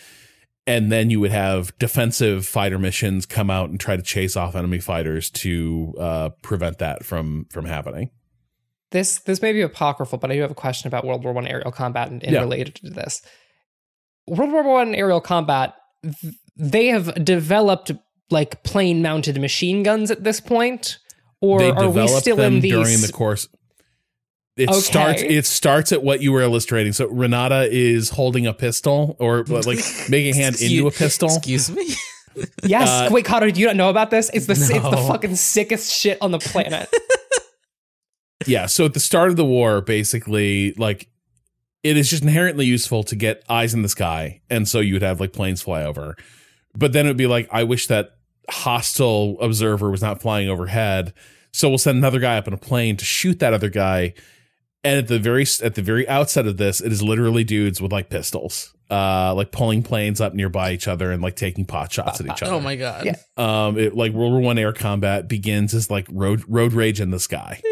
[0.66, 4.56] And then you would have defensive fighter missions come out and try to chase off
[4.56, 8.10] enemy fighters to uh, prevent that from from happening.
[8.90, 11.46] This this may be apocryphal, but I do have a question about World War One
[11.46, 12.40] aerial combat and, and Yeah.
[12.40, 13.22] related to this.
[14.26, 15.74] World War One aerial combat,
[16.56, 17.92] they have developed
[18.30, 20.98] like plane mounted machine guns at this point,
[21.40, 22.72] or are we still in these?
[22.72, 23.48] during the course.
[24.56, 24.78] It Okay.
[24.80, 25.22] starts.
[25.22, 26.92] It starts at what you were illustrating.
[26.94, 29.78] So Renata is holding a pistol, or like
[30.08, 31.28] making a hand Excuse- into a pistol.
[31.36, 31.94] Excuse me.
[32.64, 34.30] yes, uh, wait, do you not know about this?
[34.32, 36.88] It's the it's the fucking sickest shit on the planet.
[38.46, 38.66] Yeah.
[38.66, 41.08] So at the start of the war, basically, like
[41.82, 45.02] it is just inherently useful to get eyes in the sky, and so you would
[45.02, 46.14] have like planes fly over.
[46.74, 48.10] But then it would be like, I wish that
[48.50, 51.14] hostile observer was not flying overhead.
[51.52, 54.12] So we'll send another guy up in a plane to shoot that other guy.
[54.86, 57.92] And at the very at the very outset of this, it is literally dudes with
[57.92, 62.20] like pistols, uh, like pulling planes up nearby each other and like taking pot shots
[62.20, 62.52] at each other.
[62.54, 63.04] Oh my god.
[63.04, 63.16] Yeah.
[63.36, 67.10] Um, it, like World War One air combat begins as like road road rage in
[67.10, 67.60] the sky.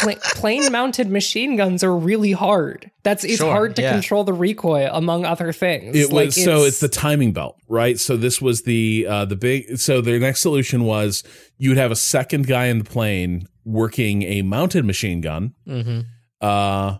[0.00, 2.88] Pla- plane mounted machine guns are really hard.
[3.02, 3.92] That's it's Sure, hard to yeah.
[3.92, 5.96] control the recoil, among other things.
[5.96, 7.98] It Like, was so it's the timing belt, right?
[7.98, 11.24] So this was the uh the big so their next solution was
[11.58, 15.54] you would have a second guy in the plane working a mounted machine gun.
[15.66, 16.00] Mm-hmm.
[16.40, 16.98] Uh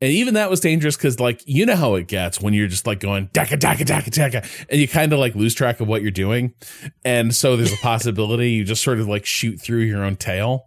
[0.00, 2.86] and even that was dangerous because like you know how it gets when you're just
[2.86, 6.02] like going daka daka daka daka and you kind of like lose track of what
[6.02, 6.52] you're doing.
[7.04, 10.66] And so there's a possibility you just sort of like shoot through your own tail.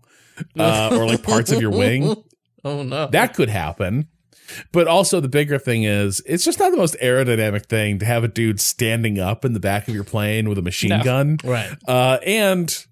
[0.57, 2.15] Uh, or like parts of your wing.
[2.65, 3.07] Oh no.
[3.07, 4.07] That could happen.
[4.73, 8.23] But also the bigger thing is it's just not the most aerodynamic thing to have
[8.23, 11.03] a dude standing up in the back of your plane with a machine No.
[11.03, 11.37] gun.
[11.43, 11.69] right.
[11.87, 12.85] Uh, and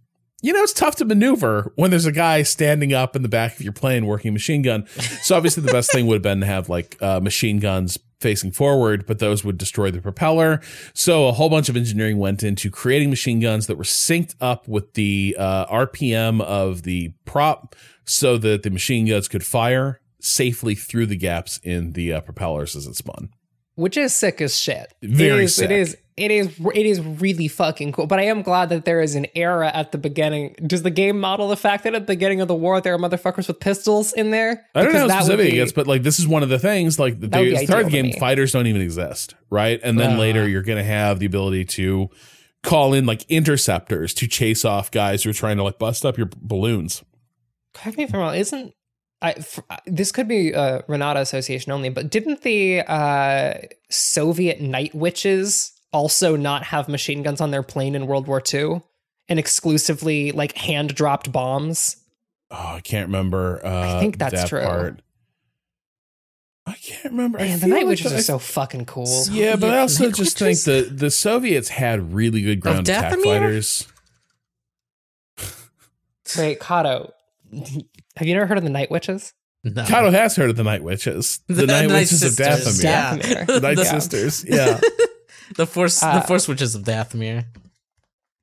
[0.46, 3.56] you know, it's tough to maneuver when there's a guy standing up in the back
[3.56, 4.86] of your plane working a machine gun.
[5.24, 8.52] So obviously the best thing would have been to have like uh, machine guns facing
[8.52, 10.62] forward, but those would destroy the propeller.
[10.94, 14.68] So a whole bunch of engineering went into creating machine guns that were synced up
[14.68, 17.76] with the uh, RPM of the prop
[18.06, 22.76] so that the machine guns could fire safely through the gaps in the uh, propellers
[22.76, 23.30] as it spun.
[23.76, 24.94] Which is sick as shit.
[25.02, 25.70] Very it is, sick.
[25.70, 25.98] It is.
[26.18, 26.60] It is.
[26.74, 28.08] It is really fucking cool.
[28.08, 30.56] But I am glad that there is an era at the beginning.
[30.66, 32.98] Does the game model the fact that at the beginning of the war there are
[32.98, 34.66] motherfuckers with pistols in there?
[34.74, 36.26] I don't know Because how that would specific it be- gets, but like this is
[36.28, 36.98] one of the things.
[37.00, 39.80] Like the, That would be the ideal third to game, fighters don't even exist, right?
[39.84, 40.20] And then Uh.
[40.20, 42.10] later you're going to have the ability to
[42.64, 46.18] call in like interceptors to chase off guys who are trying to like bust up
[46.18, 47.04] your balloons.
[47.74, 48.36] correct me if I'm wrong.
[48.36, 48.74] Isn't
[49.22, 53.56] I, f- this could be uh, Renata Association only, but didn't the uh,
[53.90, 58.82] Soviet night witches also not have machine guns on their plane in World War II
[59.28, 61.98] and exclusively like hand dropped bombs?
[62.52, 63.66] Oh, I can't remember.
[63.66, 64.62] Uh, I think that's that true.
[64.64, 65.02] Part.
[66.68, 67.40] I can't remember.
[67.40, 69.24] I Man, the night witches I- are so fucking cool.
[69.32, 70.64] Yeah, but I also night just witches?
[70.66, 73.88] think the the Soviets had really good ground attack fighters.
[76.38, 77.12] Wait, Cado,
[78.18, 79.34] have you never heard of the night witches?
[79.64, 79.84] No.
[79.84, 83.18] Cado has heard of the Night Witches, the, Night, Witches of Sisters, Dathomir, Yeah.
[83.18, 83.46] Dathomir.
[83.48, 84.46] the Night the, Sisters.
[84.48, 84.80] Yeah,
[85.56, 87.46] the force Uh, the force witches of Dathomir.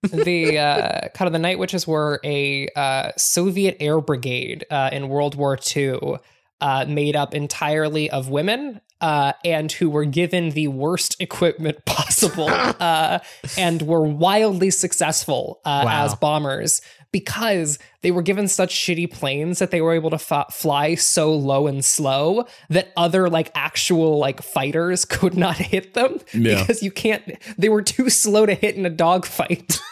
[0.02, 5.08] the uh, kind of the Night Witches were a uh, Soviet air brigade uh, in
[5.08, 6.16] World War II,
[6.60, 8.80] uh, made up entirely of women.
[9.00, 13.18] Uh, and who were given the worst equipment possible uh,
[13.58, 16.04] and were wildly successful uh, Wow.
[16.04, 16.80] as bombers
[17.12, 21.32] because they were given such shitty planes that they were able to fa- fly so
[21.34, 26.60] low and slow that other like actual like fighters could not hit them Yeah.
[26.60, 27.22] because you can't
[27.58, 29.78] they were too slow to hit in a dogfight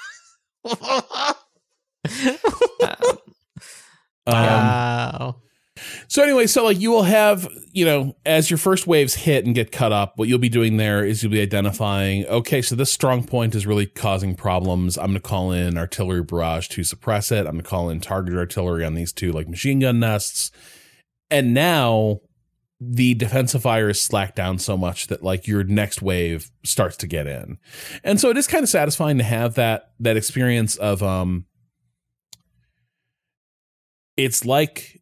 [4.26, 5.36] Um, wow.
[6.08, 9.54] So anyway, so like you will have, you know, as your first waves hit and
[9.54, 12.92] get cut up, what you'll be doing there is you'll be identifying, okay, so this
[12.92, 14.98] strong point is really causing problems.
[14.98, 17.40] I'm going to call in artillery barrage to suppress it.
[17.40, 20.50] I'm going to call in targeted artillery on these two like machine gun nests.
[21.30, 22.20] And now
[22.80, 27.06] the defensive fire is slacked down so much that like your next wave starts to
[27.06, 27.58] get in.
[28.02, 31.44] And so it is kind of satisfying to have that that experience of um
[34.16, 34.99] it's like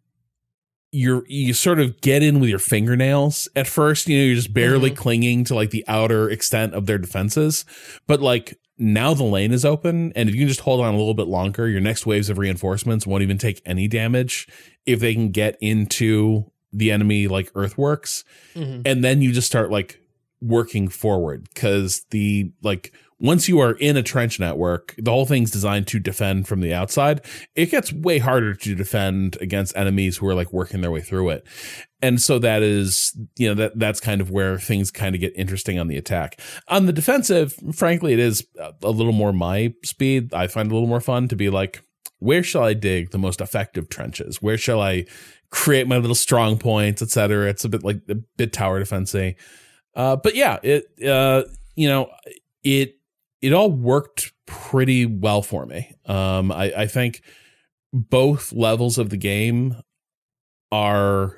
[0.93, 4.55] you're you sort of get in with your fingernails at first you know you're just
[4.55, 7.65] barely clinging to like the outer extent of their defenses.
[8.07, 10.97] But like now the lane is open and if you can just hold on a
[10.97, 14.47] little bit longer your next waves of reinforcements won't even take any damage
[14.87, 18.25] if they can get into the enemy like earthworks.
[18.55, 18.83] Mhm.
[18.87, 20.01] and then you just start like
[20.41, 25.51] working forward because the like once you are in a trench network the whole thing's
[25.51, 27.25] designed to defend from the outside.
[27.55, 31.31] It gets way harder to defend against enemies who are like working their way through
[31.31, 31.47] it.
[32.01, 35.33] And so that is you know that that's kind of where things kind of get
[35.37, 36.41] interesting on the attack.
[36.69, 40.33] On the defensive frankly it is a- little more my speed.
[40.33, 41.83] I find a little more fun to be like
[42.21, 44.41] where shall i dig the most effective trenches?
[44.43, 45.07] Where shall i
[45.51, 49.35] create my little strong points etc it's a bit like a bit tower defensey.
[49.97, 51.43] Uh, but yeah, it uh,
[51.75, 52.09] you know
[52.63, 52.98] it
[53.41, 55.93] it all worked pretty well for me.
[56.07, 57.23] Um, I, I think
[57.93, 59.77] both levels of the game
[60.73, 61.37] are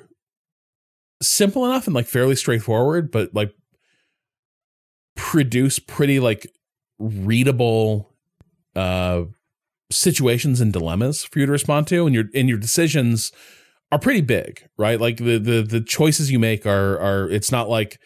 [1.21, 3.53] simple enough and like fairly straightforward, but like
[5.15, 6.47] produce pretty like
[6.99, 8.13] readable
[8.75, 9.23] uh
[9.91, 13.31] situations and dilemmas for you to respond to and your and your decisions
[13.91, 17.67] are pretty big right like the the the choices you make are are it's not
[17.67, 17.99] like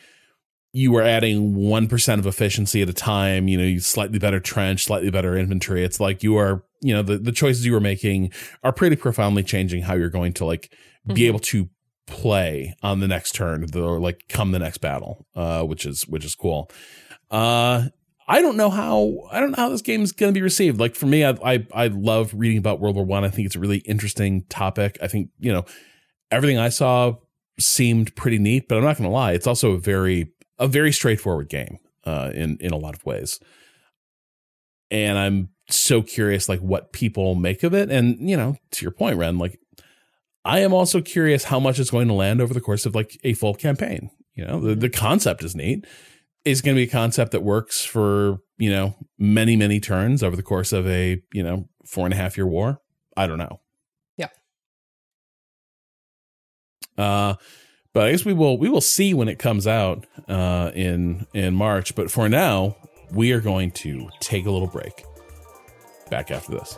[0.78, 4.84] you are adding 1% of efficiency at a time you know you slightly better trench
[4.86, 5.84] slightly better inventory.
[5.86, 8.32] it's like you are you know the, the choices you were making
[8.63, 10.71] are pretty profoundly changing how you're going to like
[11.07, 11.28] be Mhm.
[11.28, 11.69] able to
[12.07, 16.26] play on the next turn or like come the next battle uh which is which
[16.26, 16.69] is cool
[17.32, 17.86] uh
[18.28, 20.80] I don't know how I don't know how this game is going to be received.
[20.80, 23.23] Like for me, I, I I love reading about World War One.
[23.23, 23.28] I.
[23.28, 24.97] I think it's a really interesting topic.
[24.99, 25.63] I think you know
[26.32, 27.13] everything I saw
[27.59, 30.91] seemed pretty neat, but I'm not going to lie, it's also a very a very
[30.91, 33.39] straightforward game uh, in in a lot of ways.
[34.91, 37.89] And I'm so curious, like what people make of it.
[37.89, 39.60] And you know, to your point, Ren, like
[40.45, 43.20] I am also curious how much it's going to land over the course of like
[43.24, 44.12] a full campaign.
[44.36, 45.86] You know, the, the concept is neat.
[46.45, 50.36] It's going to be a concept that works for, you know, many, many turns over
[50.36, 52.80] the course of a, you know, four and a half year war.
[53.18, 53.60] I don't know.
[54.18, 54.28] Yeah.
[56.95, 57.36] Uh,
[57.96, 61.56] but I guess we will we will see when it comes out uh, in in
[61.56, 61.96] March.
[61.96, 62.76] But for now,
[63.10, 65.06] we are going to take a little break.
[66.12, 66.78] Back after this.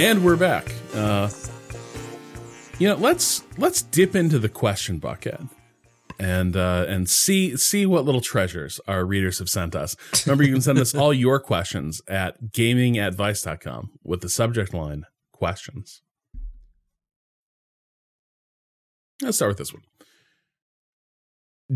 [0.00, 0.72] And we're back.
[0.94, 1.28] Uh,
[2.78, 5.38] you know, let's let's dip into the question bucket
[6.18, 9.96] and uh, and see see what little treasures our readers have sent us.
[10.24, 16.00] Remember, you can send us all your questions at gamingadvice.com with the subject line questions.
[19.20, 19.82] Let's start with this one.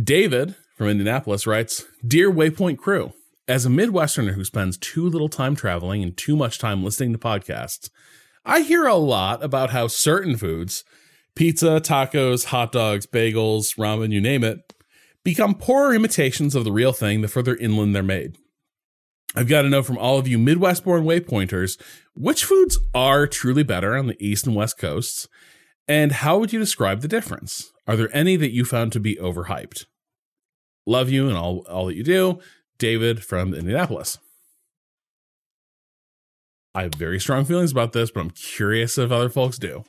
[0.02, 3.12] David from Indianapolis writes Dear Waypoint crew,
[3.46, 7.18] as a Midwesterner who spends too little time traveling and too much time listening to
[7.18, 7.90] podcasts,
[8.44, 10.84] I hear a lot about how certain foods,
[11.34, 14.72] pizza, tacos, hot dogs, bagels, ramen, you name it,
[15.24, 18.36] become poorer imitations of the real thing the further inland they're made.
[19.34, 21.80] I've got to know from all of you Midwest born waypointers
[22.14, 25.28] which foods are truly better on the East and West coasts,
[25.88, 27.72] and how would you describe the difference?
[27.86, 29.86] Are there any that you found to be overhyped?
[30.86, 32.38] Love you and all, all that you do.
[32.78, 34.18] David from Indianapolis.
[36.74, 39.84] I have very strong feelings about this, but I'm curious if other folks do.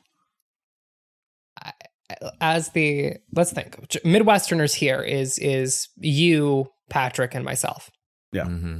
[2.40, 7.90] as the let's think midwesterners here is is you patrick and myself
[8.32, 8.44] Yeah.
[8.44, 8.80] Mm-hmm.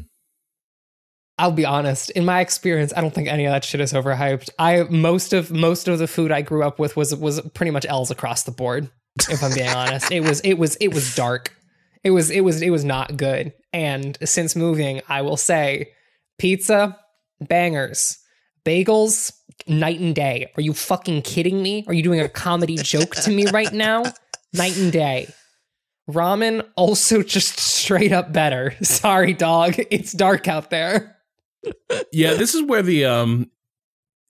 [1.40, 4.50] i'll be honest in my experience i don't think any of that shit is overhyped
[4.60, 7.86] i most of most of the food i grew up with was was pretty much
[7.90, 8.90] l's across the board
[9.28, 11.55] if i'm being honest it was it was it was dark
[12.06, 13.52] it was it was it was not good.
[13.74, 15.92] And since moving i will say
[16.38, 16.98] pizza
[17.42, 18.20] bangers
[18.66, 19.34] bagels
[19.68, 20.52] night and day.
[20.58, 21.86] Are you fucking kidding me?
[21.88, 24.04] Are you doing a comedy joke to me right now?
[24.54, 25.34] Night and day.
[26.10, 28.76] Ramen also just straight up better.
[28.82, 29.76] Sorry dog.
[29.90, 31.18] It's dark out there.
[32.12, 33.50] Yeah, this is where the um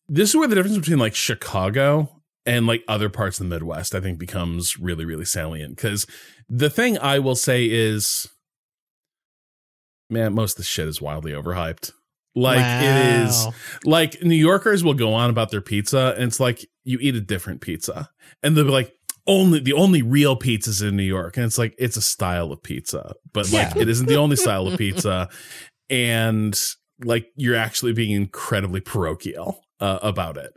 [0.08, 2.15] this is where the difference between like Chicago
[2.46, 5.78] and like other parts of the Midwest I think becomes really really salient.
[5.78, 6.06] Cuz
[6.50, 8.28] the thing I will say is
[10.10, 11.92] man most of the shit is wildly overhyped.
[12.38, 13.48] Like it is
[13.86, 17.22] like New Yorkers will go on about their pizza and it's like you eat a
[17.22, 18.10] different pizza.
[18.44, 18.92] And they'll be like
[19.26, 21.38] only the only real pizzas in New York.
[21.38, 23.82] And it's like it's a style of pizza but like Yeah.
[23.84, 25.30] it isn't the only style of pizza.
[25.90, 26.60] And
[27.04, 30.54] like you're actually being incredibly parochial uh, about it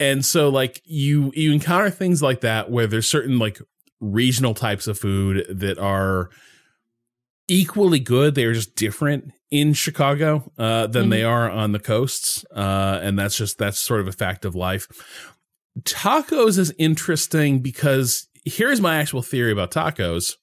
[0.00, 3.60] and so like you you encounter things like that where there's certain like
[4.00, 6.30] regional types of food that are
[7.48, 8.34] equally good.
[8.34, 13.16] They are just different in chicago uh, than they are on the coasts uh, and
[13.16, 14.88] that's just that's sort of a fact of life.
[15.82, 20.36] Tacos is interesting because here's my actual theory about tacos.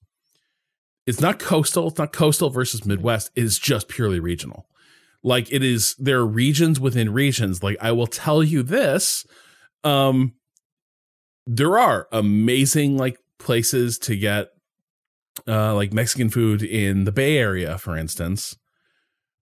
[1.06, 4.66] It's not coastal it's not coastal versus midwest it is just purely regional
[5.24, 7.62] like it is there are regions within regions.
[7.64, 9.26] Like i will tell you this
[9.84, 10.34] um
[11.48, 14.50] there are amazing like places to get
[15.48, 18.56] uh like mexican food in the bay area for instance.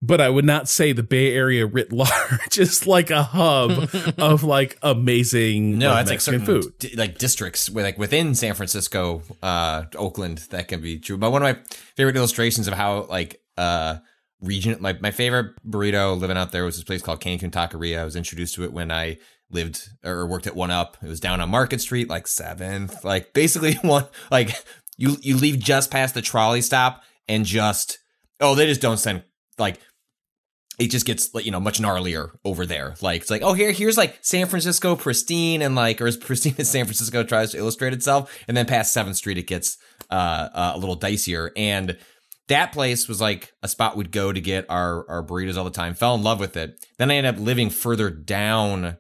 [0.02, 4.44] But i would not say the bay area writ large is like a hub of
[4.44, 6.78] like amazing No, like, it's like certain food.
[6.80, 11.18] di- like districts where like within San Francisco, uh, Oakland, that can be true.
[11.18, 11.62] But one of my
[11.96, 13.98] favorite illustrations of how like uh
[14.44, 18.00] region my, my favorite burrito living out there was this place called Cancun Taqueria.
[18.00, 19.18] I was introduced to it when I
[19.50, 20.98] lived or worked at One Up.
[21.02, 23.04] It was down on Market Street, like seventh.
[23.04, 24.52] Like basically one like
[24.98, 28.00] you you leave just past the trolley stop and just
[28.39, 29.24] oh they just don't send
[29.58, 29.80] like
[30.80, 32.96] it just gets like you know much gnarlier over there.
[33.02, 36.56] Like it's like oh here here's like San Francisco pristine and like or as pristine
[36.58, 39.78] as San Francisco tries to illustrate itself, and then past Seventh Street it gets
[40.10, 41.52] uh, uh, a little dicier.
[41.56, 41.98] And
[42.48, 45.70] that place was like a spot we'd go to get our our burritos all the
[45.70, 45.94] time.
[45.94, 46.86] Fell in love with it.
[46.98, 48.98] Then I ended up living further down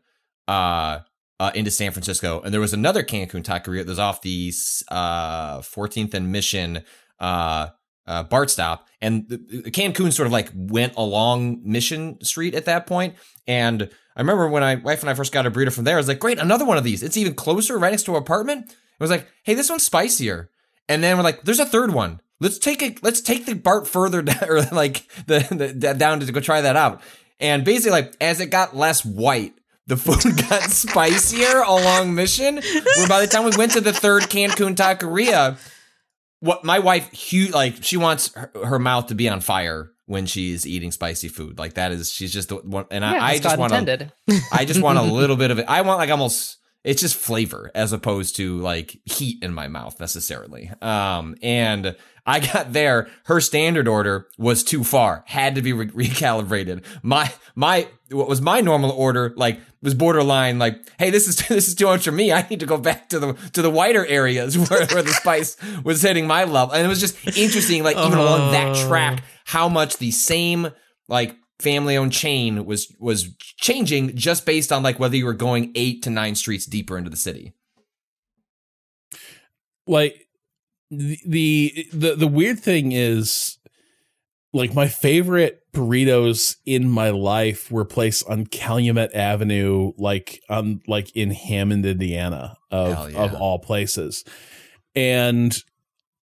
[0.47, 0.99] uh,
[1.39, 4.51] uh into San Francisco, and there was another Cancun taqueria that was off the
[4.89, 6.83] uh 14th and Mission
[7.19, 7.69] uh
[8.05, 9.37] uh, BART stop, and the,
[9.71, 13.15] Cancun sort of like went along Mission Street at that point.
[13.47, 15.97] And I remember when my wife and I first got a burrito from there, I
[15.97, 17.01] was like, "Great, another one of these!
[17.01, 20.49] It's even closer, right next to our apartment." It was like, "Hey, this one's spicier."
[20.89, 22.21] And then we're like, "There's a third one.
[22.43, 23.01] Let's take it.
[23.01, 26.75] Let's take the BART further down, or like the, the down to go try that
[26.75, 27.01] out."
[27.39, 29.53] And basically, like as it got less white,
[29.87, 32.55] the food got spicier along Mission.
[32.55, 35.57] Where by the time we went to the third Cancun taqueria,
[36.39, 40.25] what my wife huge like she wants her, her mouth to be on fire when
[40.25, 41.57] she's eating spicy food.
[41.57, 44.11] Like that is she's just the one and Yeah, I, I just want to
[44.51, 45.65] I just want a little bit of it.
[45.67, 49.99] I want like almost it's just flavor as opposed to like heat in my mouth
[49.99, 50.69] necessarily.
[50.81, 51.95] Um and
[52.25, 55.23] I got there her standard order was too far.
[55.27, 56.85] Had to be re- recalibrated.
[57.01, 61.67] My my what was my normal order like was borderline like hey this is this
[61.67, 62.31] is too much for me.
[62.31, 65.57] I need to go back to the to the whiter areas where, where the spice
[65.83, 66.73] was hitting my level.
[66.73, 68.87] And it was just interesting like even along that oh.
[68.87, 70.69] track how much the same
[71.09, 75.71] like family owned chain was was changing just based on like whether you were going
[75.75, 77.53] 8 to 9 streets deeper into the city.
[79.87, 80.22] like
[80.97, 83.57] the, the the the weird thing is
[84.53, 91.15] like my favorite burritos in my life were placed on Calumet Avenue, like on like
[91.15, 93.23] in Hammond, Indiana, of yeah.
[93.23, 94.23] of all places.
[94.95, 95.55] And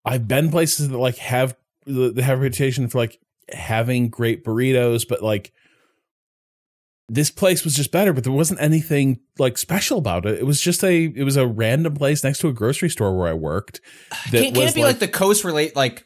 [0.05, 1.55] I've been places that like have
[1.85, 3.19] that have a reputation for like
[3.51, 5.51] having great burritos, but like
[7.09, 10.39] this place was just better, but there wasn't anything like special about it.
[10.39, 13.27] It was just a it was a random place next to a grocery store where
[13.27, 13.81] I worked.
[14.31, 16.05] That Can't, can't was it be like, the coast relate like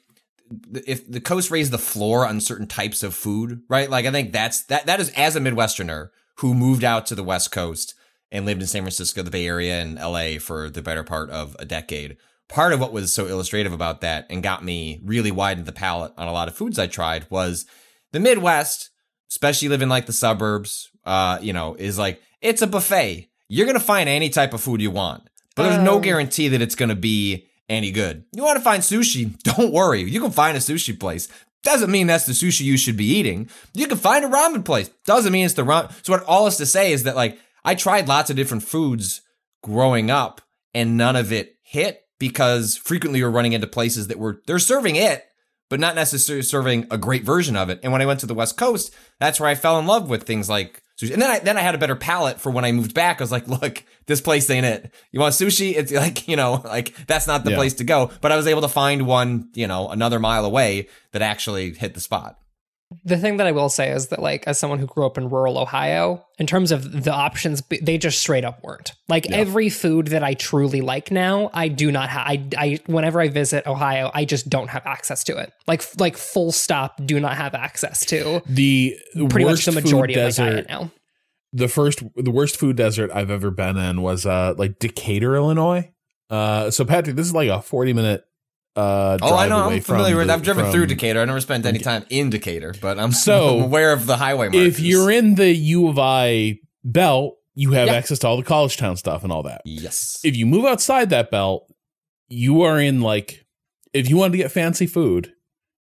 [0.86, 3.90] if the coast raised the floor on certain types of food, right?
[3.90, 7.24] Like I think that's that that is as a Midwesterner who moved out to the
[7.24, 7.96] West Coast
[8.32, 11.56] and lived in San Francisco, the Bay Area, and LA for the better part of
[11.60, 12.18] a decade.
[12.50, 16.14] Part of what was so illustrative about that and got me really widened the palate
[16.18, 17.66] on a lot of foods I tried was
[18.12, 18.90] the Midwest,
[19.30, 23.30] especially living like the suburbs, uh, you know, is like it's a buffet.
[23.50, 25.24] You're gonna find any type of food you want,
[25.56, 26.02] but there's no Um.
[26.02, 28.26] guarantee that it's gonna be any good.
[28.34, 29.38] You want to find sushi?
[29.44, 31.28] Don't worry, you can find a sushi place.
[31.64, 33.50] Doesn't mean that's the sushi you should be eating.
[33.74, 34.90] You can find a ramen place.
[35.06, 35.94] Doesn't mean it's the ramen.
[36.06, 39.22] So what all is to say is that like I tried lots of different foods
[39.64, 40.42] growing up,
[40.74, 44.96] and none of it hit because frequently you're running into places that were they're serving
[44.98, 45.26] it,
[45.74, 47.80] but not necessarily serving a great version of it.
[47.82, 50.22] And when I went to the West Coast, that's where I fell in love with
[50.22, 51.12] things like sushi.
[51.14, 53.20] And then I then I had a better palate for when I moved back.
[53.20, 54.94] I was like, look, this place ain't it.
[55.12, 55.76] You want sushi?
[55.76, 57.58] It's like, you know, like that's not the Yeah.
[57.58, 58.12] place to go.
[58.22, 61.96] But I was able to find one, you know, another mile away that actually hit
[61.96, 62.38] the spot.
[63.04, 65.30] The thing that I will say is that, like, as someone who grew up in
[65.30, 68.94] rural Ohio, in terms of the options, they just straight up weren't.
[69.08, 72.28] Like every food that I truly like now, I do not have.
[72.28, 75.54] I, I, whenever I visit Ohio, I just don't have access to it.
[75.68, 78.42] Like, like full stop, do not have access to.
[78.48, 80.92] the Pretty much worst the majority food of my desert, diet now.
[81.54, 85.92] The first, the worst food desert I've ever been in was uh like Decatur, Illinois.
[86.30, 88.26] Uh, so Patrick, this is like a forty minute
[88.76, 89.70] uh drive Oh, I know.
[89.70, 90.28] I'm familiar with.
[90.28, 91.20] the- I've driven from- through Decatur.
[91.22, 94.48] I never spent any time in Decatur, but I'm So, I'm aware of the highway.
[94.48, 94.68] Markers.
[94.68, 97.94] If you're in the U of I belt, you have Yeah.
[97.94, 99.62] access to all the college town stuff and all that.
[99.66, 101.72] yes, If you move outside that belt,
[102.30, 103.46] you are in like
[103.94, 105.34] if you want to get fancy food,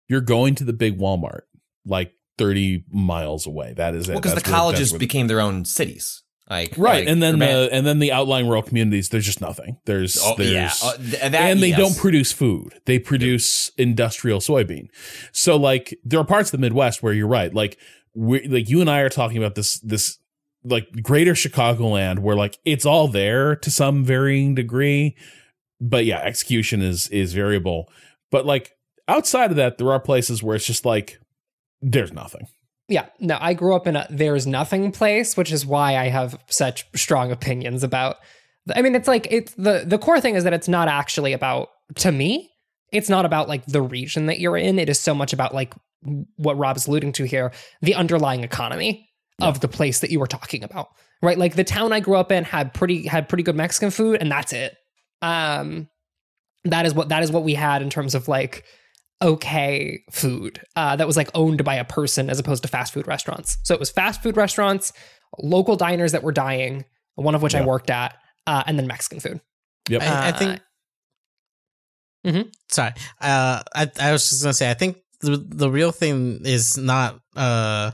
[0.07, 1.41] you're going to the big Walmart,
[1.85, 3.73] like 30 miles away.
[3.75, 4.13] That is it.
[4.13, 7.69] well, because the colleges where- became their own cities, like right, like and then the
[7.71, 9.09] and then the outlying rural communities.
[9.09, 9.77] There's just nothing.
[9.85, 10.71] There's Oh, there's yeah.
[10.81, 11.77] Uh, th- that- and they yes.
[11.79, 12.79] don't produce food.
[12.85, 14.87] They produce industrial soybean.
[15.33, 17.53] So like there are parts of the Midwest where you're right.
[17.53, 17.77] Like
[18.13, 20.19] we like you and I are talking about this this
[20.63, 25.15] like greater Chicagoland where like it's all there to some varying degree.
[25.81, 27.91] But yeah, execution is is variable.
[28.31, 28.71] But like
[29.07, 31.19] outside of that, there are places where it's just like
[31.81, 32.47] there's nothing.
[32.89, 36.39] Yeah, no, I grew up in a there's nothing place, which is why I have
[36.47, 38.17] such strong opinions about.
[38.73, 41.69] I mean, it's like it's the the core thing is that it's not actually about
[41.95, 42.49] to me.
[42.91, 44.79] It's not about like the region that you're in.
[44.79, 45.73] It is so much about like
[46.38, 49.09] what Rob's alluding to here, the underlying economy
[49.41, 50.89] of the place that you were talking about,
[51.21, 51.38] right?
[51.38, 54.31] Like the town I grew up in had pretty had pretty good Mexican food, and
[54.31, 54.75] that's it.
[55.21, 55.89] Um,
[56.63, 58.63] that is what that is what we had in terms of like
[59.22, 63.07] okay food uh, that was like owned by a person as opposed to fast food
[63.07, 63.57] restaurants.
[63.63, 64.93] So it was fast food restaurants,
[65.39, 68.15] local diners that were dying, one of which I worked at,
[68.45, 69.41] uh, and then Mexican food.
[69.89, 70.01] Yep.
[70.03, 70.61] I, I think.
[72.26, 72.51] Mhm.
[72.70, 72.91] Sorry,
[73.22, 77.20] uh, I I was just gonna say I think the the real thing is not
[77.36, 77.91] uh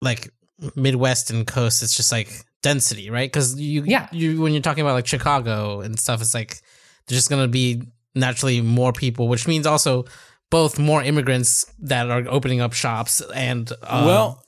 [0.00, 0.30] like
[0.76, 1.82] Midwest and coast.
[1.82, 2.30] It's just like
[2.62, 3.30] density, right?
[3.30, 4.08] Because you Yeah.
[4.12, 6.60] you when you're talking about like Chicago and stuff, it's like
[7.06, 7.82] there's just gonna be
[8.14, 10.04] naturally more people, which means also
[10.50, 14.42] both more immigrants that are opening up shops and uh, well,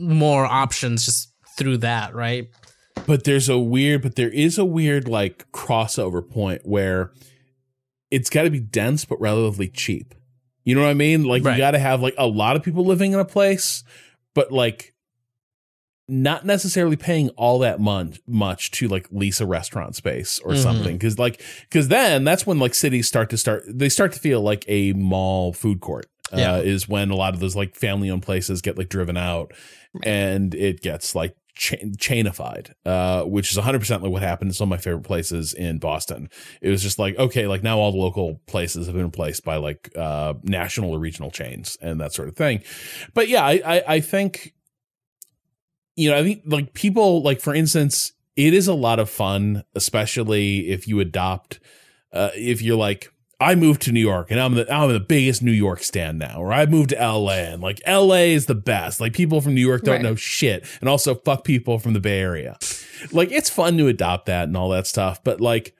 [0.00, 2.48] more options just through that, right?
[3.06, 7.12] but there's a weird but there is a weird like crossover point where
[8.10, 10.16] it's got to be dense but relatively cheap
[10.64, 11.52] you know what i mean like Right.
[11.52, 13.84] you got to have like a lot of people living in a place
[14.34, 14.94] but like
[16.08, 20.62] not necessarily paying all that much much to like lease a restaurant space or Mhm.
[20.62, 24.18] something because like because then that's when like cities start to start they start to
[24.18, 26.54] feel like a mall food court Yeah.
[26.54, 29.52] uh, is when a lot of those like family owned places get like driven out
[30.02, 34.66] and it gets like chain- chainified, uh, which is 100% like what happened in some
[34.72, 36.28] of my favorite places in Boston.
[36.62, 39.56] It was just like, okay, like now all the local places have been replaced by
[39.56, 42.62] like uh, national or regional chains and that sort of thing.
[43.12, 44.52] But yeah, I, I, I think,
[45.98, 49.64] you know, I think like people, like for instance, it is a lot of fun,
[49.74, 51.58] especially if you adopt,
[52.12, 55.42] uh, if you're like, I moved to New York and I'm the I'm the biggest
[55.42, 59.00] New York stand now, or I moved to LA and like LA is the best.
[59.00, 60.02] Like people from New York don't Right.
[60.02, 62.56] know shit, and also fuck people from the Bay Area.
[63.12, 65.74] Like it's fun to adopt that and all that stuff, but like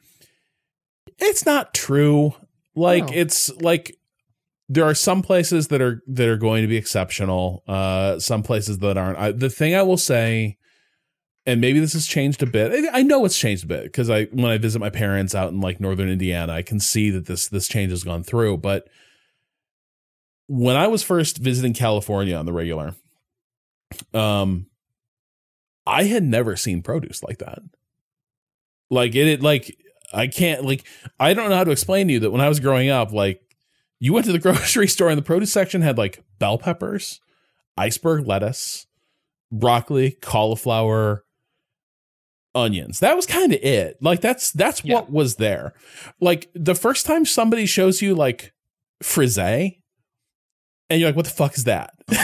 [1.18, 2.34] it's not true.
[2.76, 3.12] Like No.
[3.14, 3.96] it's like
[4.68, 8.78] there are some places that are that are going to be exceptional, uh, some places
[8.78, 9.18] that aren't.
[9.18, 10.58] I, the thing I will say,
[11.46, 12.88] and maybe this has changed a bit.
[12.92, 15.60] I know it's changed a bit because I when I visit my parents out in
[15.60, 18.58] like northern Indiana, I can see that this this change has gone through.
[18.58, 18.88] But
[20.48, 22.94] when I was first visiting California on the regular,
[24.12, 24.66] um,
[25.86, 27.60] I had never seen produce like that.
[28.90, 29.74] Like it, it like
[30.12, 30.84] I can't like
[31.18, 33.40] I don't know how to explain to you that when I was growing up, like
[34.00, 37.20] you went to the grocery store and the produce section had like bell peppers,
[37.76, 38.86] iceberg lettuce,
[39.52, 41.24] broccoli, cauliflower,
[42.54, 43.00] onions.
[43.00, 43.98] That was kind of it.
[44.00, 44.94] Like that's that's Yeah.
[44.96, 45.74] what was there.
[46.20, 48.52] Like the first time somebody shows you like
[49.02, 51.94] frise and you're like, what the fuck is that?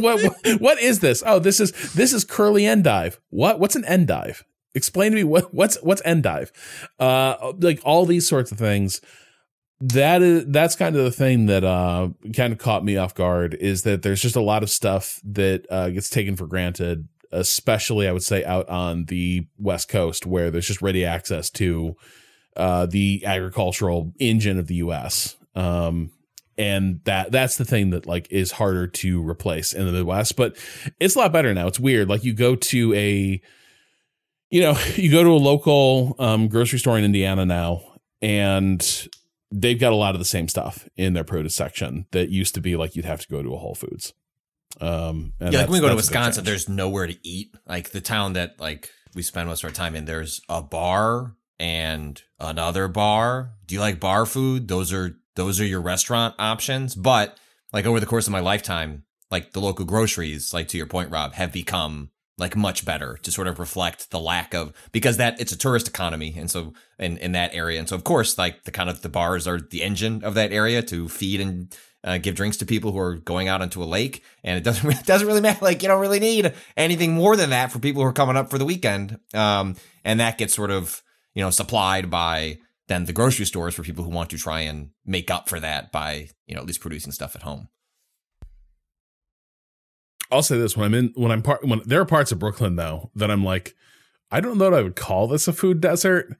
[0.00, 1.22] Like, what, what what is this?
[1.26, 3.18] Oh, this is this is curly endive.
[3.30, 4.44] What what's an endive?
[4.74, 6.52] Explain to me what what's what's endive?
[6.98, 9.00] Uh like all these sorts of things.
[9.80, 13.54] That is that's kind of the thing that uh kind of caught me off guard
[13.54, 18.08] is that there's just a lot of stuff that uh gets taken for granted, especially
[18.08, 21.96] I would say out on the West Coast where there's just ready access to
[22.56, 25.36] uh the agricultural engine of the US.
[25.54, 26.10] Um
[26.58, 30.34] and that that's the thing that like is harder to replace in the Midwest.
[30.34, 30.56] But
[30.98, 31.68] it's a lot better now.
[31.68, 32.08] It's weird.
[32.08, 33.40] Like you go to a,
[34.50, 37.82] you know, you go to a local um, grocery store in Indiana now,
[38.20, 39.08] and
[39.50, 42.60] they've got a lot of the same stuff in their produce section that used to
[42.60, 44.12] be like you'd have to go to a Whole Foods.
[44.80, 47.06] Um, and yeah, like when we go to that's- that's a big Wisconsin, there's nowhere
[47.06, 47.54] to eat.
[47.66, 51.34] Like the town that like we spend most of our time in, there's a bar
[51.58, 53.52] and another bar.
[53.66, 54.68] Do you like bar food?
[54.68, 56.94] Those are those are your restaurant options.
[56.94, 57.38] But
[57.72, 61.10] like over the course of my lifetime, like the local groceries, like to your point,
[61.10, 65.40] Rob, have become like much better to sort of reflect the lack of because that
[65.40, 67.78] it's a tourist economy and so in in that area.
[67.78, 70.52] And so of course like the kind of the bars are the engine of that
[70.52, 73.84] area to feed and uh, give drinks to people who are going out onto a
[73.84, 74.22] lake.
[74.44, 75.64] And it doesn't it doesn't really matter.
[75.64, 78.50] Like you don't really need anything more than that for people who are coming up
[78.50, 79.18] for the weekend.
[79.34, 81.02] Um and that gets sort of
[81.34, 82.58] you know supplied by
[82.88, 85.92] then the grocery stores for people who want to try and make up for that
[85.92, 87.68] by you know at least producing stuff at home
[90.30, 92.76] I'll say this when I'm in when I'm part when there are parts of Brooklyn
[92.76, 93.74] though that I'm like,
[94.30, 96.36] I don't know that I would call this a food desert,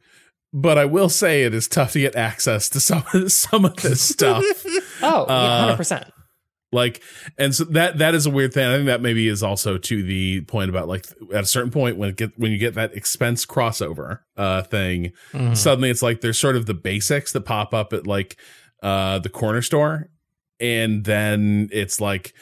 [0.52, 3.76] but I will say it is tough to get access to some of some of
[3.76, 4.44] this stuff.
[5.00, 6.06] Oh, Uh, hundred percent.
[6.72, 7.00] like
[7.38, 10.02] and so that that is a weird thing i think that maybe is also to
[10.02, 12.92] the point about like at a certain point when it get when you get that
[12.96, 15.56] expense crossover uh thing Mhm.
[15.56, 18.36] suddenly it's like there's sort of the basics that pop up at like
[18.82, 20.08] uh the corner store
[20.58, 22.34] and then it's like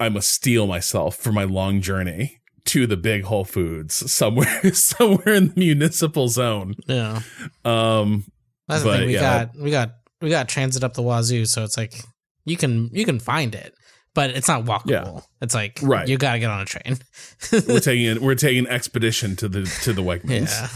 [0.00, 5.34] i must steel myself for my long journey to the big whole foods somewhere somewhere
[5.34, 7.22] in the municipal zone Yeah.
[7.64, 8.24] um
[8.68, 9.06] That's the thing.
[9.08, 9.90] We yeah, got we got
[10.20, 11.94] we got transit up the wazoo, so it's like
[12.44, 13.74] you can you can find it,
[14.14, 14.90] but it's not walkable.
[15.16, 15.20] Yeah.
[15.40, 16.06] It's like Right.
[16.06, 16.98] you got to get on a train.
[17.66, 20.50] we're taking it we're taking an expedition to the to the Wegmans.
[20.50, 20.68] yeah.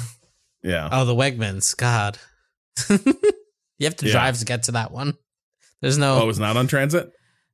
[0.72, 1.76] yeah Oh, the Wegmans.
[1.76, 2.18] God.
[2.88, 4.12] you have to Yeah.
[4.12, 5.14] drive to get to that one.
[5.82, 7.10] There's no oh it's not on transit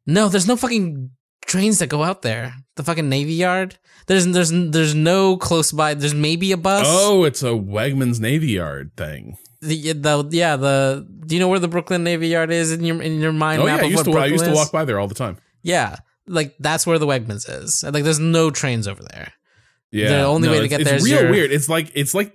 [0.07, 0.29] no.
[0.29, 1.11] There's no fucking
[1.51, 2.55] trains that go out there.
[2.77, 3.77] The fucking Navy Yard.
[4.07, 5.95] There's there's there's no close by.
[5.95, 6.87] There's maybe a bus.
[6.89, 9.37] Oh, it's a Wegmans Navy Yard thing.
[9.61, 11.07] The, the yeah the.
[11.27, 13.67] Do you know where the Brooklyn Navy Yard is in your in your mind oh
[13.67, 15.37] map yeah, I used to I used to walk by there all the time.
[15.63, 15.97] Yeah,
[16.27, 17.85] like that's where the Wegmans is.
[17.85, 19.33] Like, there's no trains over there.
[19.93, 21.51] Yeah, The only way to get there is real your- weird.
[21.53, 22.33] It's like it's like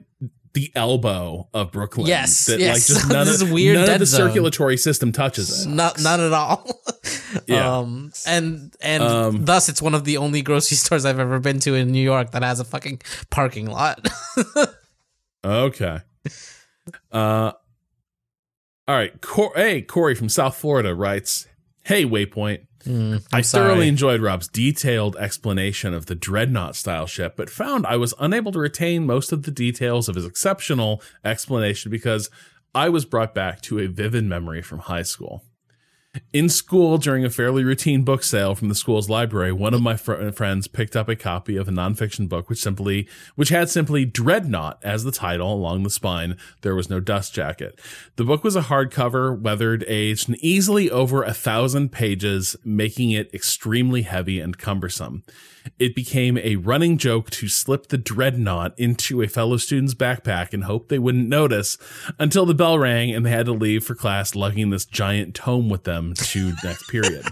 [0.56, 2.08] the elbow of Brooklyn.
[2.08, 2.74] Yes, that yes.
[2.90, 4.30] like just none This of weird none of the zone.
[4.30, 5.70] circulatory system touches it.
[5.70, 6.68] Not none at all.
[7.48, 7.80] Yeah.
[7.80, 11.60] Um, and and Um, thus it's one of the only grocery stores I've ever been
[11.60, 14.08] to in New York that has a fucking parking lot.
[15.44, 16.00] Okay.
[17.12, 17.52] Uh,
[18.88, 19.20] all right.
[19.22, 21.46] Cor- hey, Corey from South Florida writes,
[21.84, 23.70] "Hey, Waypoint." Mm, I sorry.
[23.70, 28.52] thoroughly enjoyed Rob's detailed explanation of the Dreadnought style ship, but found I was unable
[28.52, 32.30] to retain most of the details of his exceptional explanation because
[32.74, 35.44] I was brought back to a vivid memory from high school.
[36.32, 39.96] In school, during a fairly routine book sale from the school's library, one of my
[39.96, 44.06] fr- friends picked up a copy of a nonfiction book which simply, which had simply
[44.06, 46.38] Dreadnought as the title along the spine.
[46.62, 47.80] There was no dust jacket.
[48.16, 53.34] The book was a hardcover, weathered, aged, and easily over a thousand pages, making it
[53.34, 55.24] extremely heavy and cumbersome.
[55.80, 60.66] It became a running joke to slip the dreadnought into a fellow student's backpack and
[60.66, 61.80] hope they wouldn't notice
[62.20, 65.68] until the bell rang and they had to leave for class lugging this giant tome
[65.68, 67.26] with them to next period.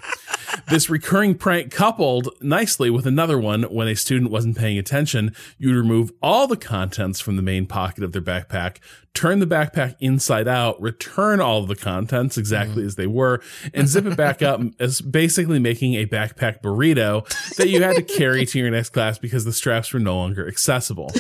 [0.69, 5.75] This recurring prank coupled nicely with another one when a student wasn't paying attention, you'd
[5.75, 8.77] remove all the contents from the main pocket of their backpack,
[9.13, 12.87] turn the backpack inside out, return all of the contents exactly mm-hmm.
[12.87, 13.41] as they were,
[13.73, 17.25] and zip it back up as basically making a backpack burrito
[17.55, 20.47] that you had to carry to your next class because the straps were no longer
[20.47, 21.11] accessible.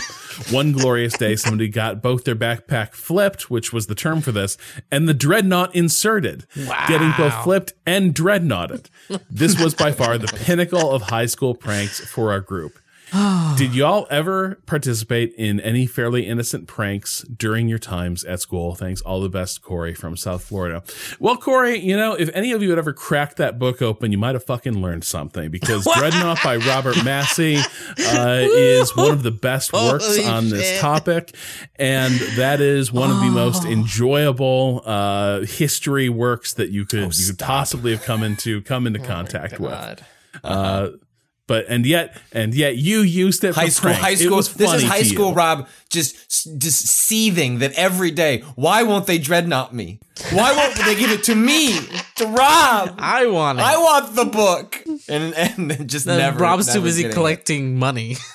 [0.49, 4.57] One glorious day, somebody got both their backpack flipped, which was the term for this,
[4.91, 6.85] and the dreadnought inserted, wow.
[6.87, 8.89] getting both flipped and dreadnoughted.
[9.29, 12.79] This was by far the pinnacle of high school pranks for our group.
[13.57, 18.73] Did y'all ever participate in any fairly innocent pranks during your times at school?
[18.73, 19.01] Thanks.
[19.01, 20.83] All the best, Corey from South Florida.
[21.19, 24.17] Well, Corey, you know, if any of you had ever cracked that book open, you
[24.17, 27.57] might have fucking learned something because Dreadnought by Robert Massie
[27.99, 31.35] uh, is one of the best works Holy on this topic.
[31.75, 37.27] And that is one of the most enjoyable uh, history works that you could, you
[37.27, 39.71] could possibly have come into, come into contact with.
[39.71, 40.05] God.
[40.43, 40.89] Uh,
[41.47, 44.01] but and yet and yet you used it High for school, prank.
[44.03, 44.37] high It school.
[44.37, 45.35] was This is high school, you.
[45.35, 45.67] Rob.
[45.89, 46.15] Just,
[46.59, 48.39] just seething that every day.
[48.55, 49.99] Why won't they dreadnought me?
[50.31, 51.77] Why won't they give it to me,
[52.15, 52.95] to Rob?
[52.97, 53.61] I want it.
[53.61, 56.39] I want the book, and and then just Then never.
[56.39, 57.15] Rob's too busy getting it.
[57.15, 58.15] collecting money.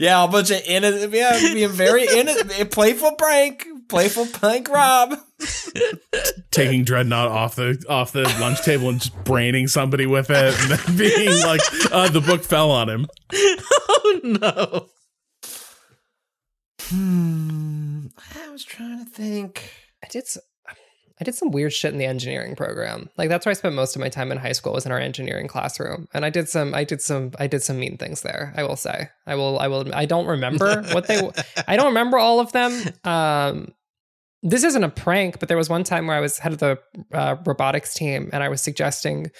[0.00, 5.14] Yeah, a bunch of innocent, yeah, being very innocent, playful prank, playful prank, Rob.
[6.50, 10.70] taking dreadnought off the off the lunch table and just braining somebody with it, and
[10.72, 11.60] then being like,
[11.92, 14.86] uh, "The book fell on him." oh no.
[16.82, 18.06] Hmm.
[18.36, 19.70] I was trying to think.
[20.04, 20.22] I did.
[20.24, 20.38] s-
[21.20, 23.10] I did some weird shit in the engineering program.
[23.18, 25.00] Like that's where I spent most of my time in high school was in our
[25.00, 26.74] engineering classroom, and I did some.
[26.74, 27.32] I did some.
[27.40, 28.54] I did some mean things there.
[28.56, 29.08] I will say.
[29.26, 29.58] I will.
[29.58, 29.92] I will.
[29.94, 31.28] I don't remember what they.
[31.66, 32.72] I don't remember all of them.
[33.04, 33.72] Um,
[34.42, 36.78] this isn't a prank, but there was one time where I was head of the
[37.12, 39.30] uh, robotics team, and I was suggesting.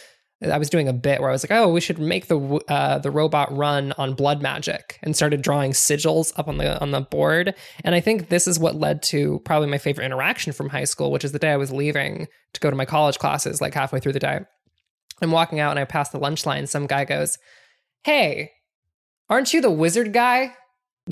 [0.40, 2.38] I was doing a bit where I was like, "Oh, we should make the
[2.68, 6.92] uh, the robot run on blood magic," and started drawing sigils up on the on
[6.92, 7.54] the board.
[7.82, 11.10] And I think this is what led to probably my favorite interaction from high school,
[11.10, 13.98] which is the day I was leaving to go to my college classes, like halfway
[13.98, 14.40] through the day.
[15.20, 16.68] I'm walking out and I pass the lunch line.
[16.68, 17.36] Some guy goes,
[18.04, 18.52] "Hey,
[19.28, 20.54] aren't you the wizard guy?"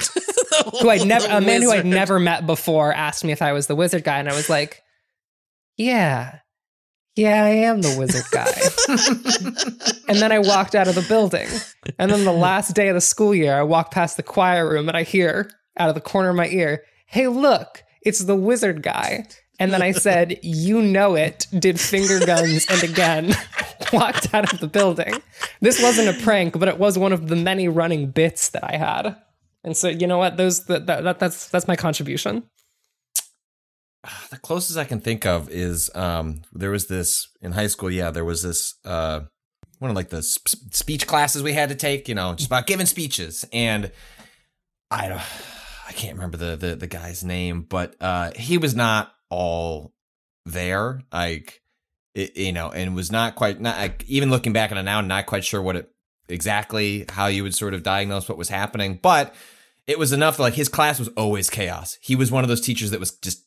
[0.81, 3.67] who I'd never a man who I'd never met before asked me if I was
[3.67, 4.83] the wizard guy, and I was like,
[5.77, 6.41] "Yeah,
[7.15, 8.53] yeah, I am the wizard guy."
[10.09, 11.49] and then I walked out of the building,
[11.99, 14.89] and then the last day of the school year, I walk past the choir room,
[14.89, 18.83] and I hear out of the corner of my ear, "Hey, look, it's the wizard
[18.83, 19.27] guy."
[19.59, 23.35] And then I said, "You know it." Did finger guns, and again
[23.93, 25.15] walked out of the building.
[25.61, 28.77] This wasn't a prank, but it was one of the many running bits that I
[28.77, 29.17] had.
[29.67, 30.37] And so, you know what?
[30.37, 32.45] Those that, that, that that's that's my contribution.
[34.31, 37.91] the closest I can think of is um there was this in high school.
[37.91, 39.23] Yeah, there was this uh
[39.81, 42.09] one of like the sp- speech classes we had to take.
[42.09, 43.91] You know, just about giving speeches, and
[44.91, 45.21] I don't,
[45.89, 49.93] I can't remember the the the guy's name, but uh he was not all
[50.45, 51.03] there.
[51.13, 51.61] Like
[52.15, 55.01] it, you know, and was not quite not like, even looking back on it now,
[55.01, 55.91] not quite sure what it
[56.29, 59.35] exactly how you would sort of diagnose what was happening, but
[59.87, 61.99] it was enough like his class was always chaos.
[62.01, 63.43] He was one of those teachers that was just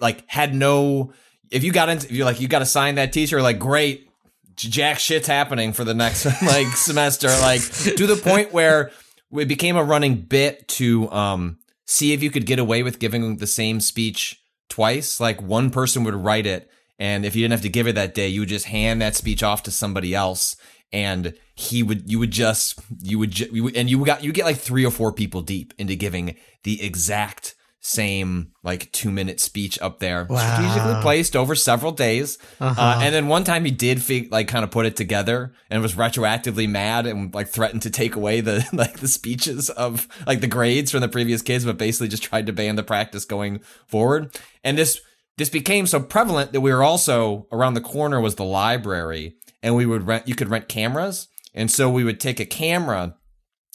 [0.00, 1.12] like had no
[1.50, 4.08] if you got into if you're like you got to sign that teacher like great
[4.56, 7.28] jack shit's happening for the next like semester.
[7.28, 8.90] Like to the point where
[9.32, 13.36] it became a running bit to um see if you could get away with giving
[13.36, 15.20] the same speech twice.
[15.20, 18.14] Like one person would write it and if you didn't have to give it that
[18.14, 20.56] day you would just hand that speech off to somebody else
[20.92, 24.44] and he would you would just you would, you would and you got you get
[24.44, 27.54] like three or four people deep into giving the exact
[27.86, 30.26] same like two minute speech up there.
[30.26, 32.36] Strategically placed over several days.
[32.60, 32.80] Uh-huh.
[32.80, 35.80] uh, and then one time he did fig- like kind of put it together and
[35.82, 40.40] was retroactively mad and like threatened to take away the like the speeches of like
[40.40, 43.60] the grades from the previous kids but basically just tried to ban the practice going
[43.86, 44.36] forward.
[44.64, 45.00] And this
[45.38, 49.36] this became so prevalent that we were also around the corner was the library
[49.66, 53.14] and we would rent you could rent cameras and so we would take a camera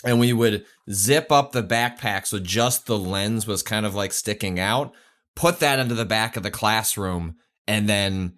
[0.06, 4.14] and we would zip up the backpack so just the lens was kind of like
[4.14, 4.94] sticking out
[5.36, 7.36] put that into the back of the classroom
[7.68, 8.34] and then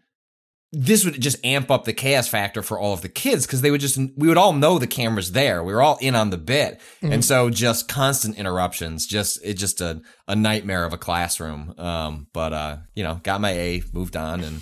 [0.76, 3.70] this would just amp up the chaos factor for all of the kids because they
[3.70, 5.64] would just we would all know the camera's there.
[5.64, 7.14] We were all in on the bit, Mhm.
[7.14, 9.06] and so just constant interruptions.
[9.06, 11.76] Just it's just a a nightmare of a classroom.
[11.78, 14.62] Um, but uh, you know, got my A, moved on, and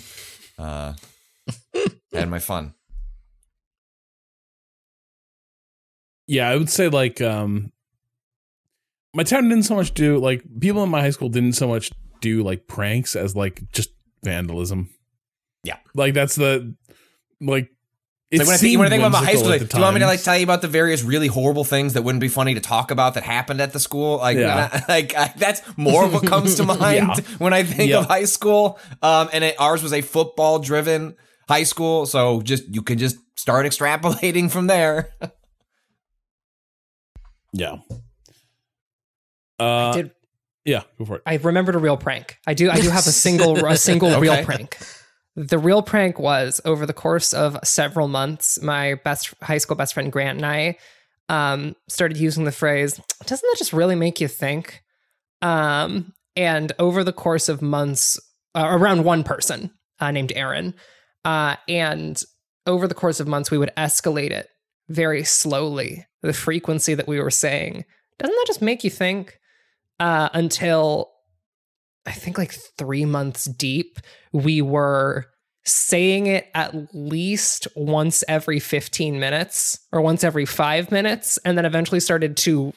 [0.58, 0.92] uh,
[2.12, 2.74] had my fun.
[6.32, 7.70] Yeah, I would say like um
[9.14, 11.90] my town didn't so much do like people in my high school didn't so much
[12.22, 13.90] do like pranks as like just
[14.24, 14.88] vandalism.
[15.64, 15.76] Yeah.
[15.94, 16.74] Like that's the
[17.40, 17.68] like
[18.30, 19.82] It's like when I think, when I think about my high school, like, do you
[19.82, 22.28] want me to like tell you about the various really horrible things that wouldn't be
[22.28, 24.16] funny to talk about that happened at the school?
[24.18, 24.70] Like, Yeah.
[24.72, 27.14] I- like I, that's more of what comes to mind Yeah.
[27.38, 27.98] when I think Yeah.
[27.98, 28.78] of high school.
[29.02, 31.16] Um, and it, ours was a football driven
[31.48, 35.10] high school, so just you can just start extrapolating from there.
[37.52, 37.76] Yeah.
[39.58, 40.10] Uh did-
[40.64, 41.22] yeah, go for it.
[41.26, 42.38] I remembered a real prank.
[42.46, 42.70] I do.
[42.70, 44.78] I do have a single a single real prank.
[45.34, 48.62] The real prank was over the course of several months.
[48.62, 50.78] My best high school best friend Grant and I
[51.28, 53.00] um, started using the phrase.
[53.26, 54.82] Doesn't that just really make you think?
[55.40, 58.20] Um, and over the course of months,
[58.54, 60.74] uh, around one person uh, named Aaron,
[61.24, 62.22] uh, and
[62.66, 64.48] over the course of months, we would escalate it
[64.88, 66.06] very slowly.
[66.22, 67.84] The frequency that we were saying.
[68.18, 69.38] Doesn't that just make you think?
[69.98, 71.12] Uh, until
[72.06, 73.98] I think like three months deep,
[74.32, 75.26] we were
[75.64, 81.64] saying it at least once every 15 minutes or once every five minutes, and then
[81.64, 82.72] eventually started to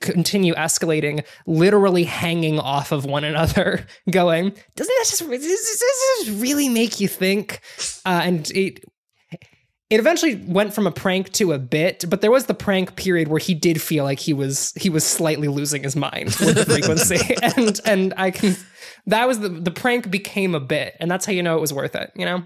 [0.00, 6.68] continue escalating, literally hanging off of one another, going, Doesn't that just, does this really
[6.68, 7.60] make you think?
[8.04, 8.84] Uh, and it,
[9.90, 13.28] it eventually went from a prank to a bit, but there was the prank period
[13.28, 16.64] where he did feel like he was he was slightly losing his mind with the
[16.68, 18.56] frequency, and and I can
[19.06, 21.72] that was the the prank became a bit, and that's how you know it was
[21.72, 22.12] worth it.
[22.14, 22.42] You know,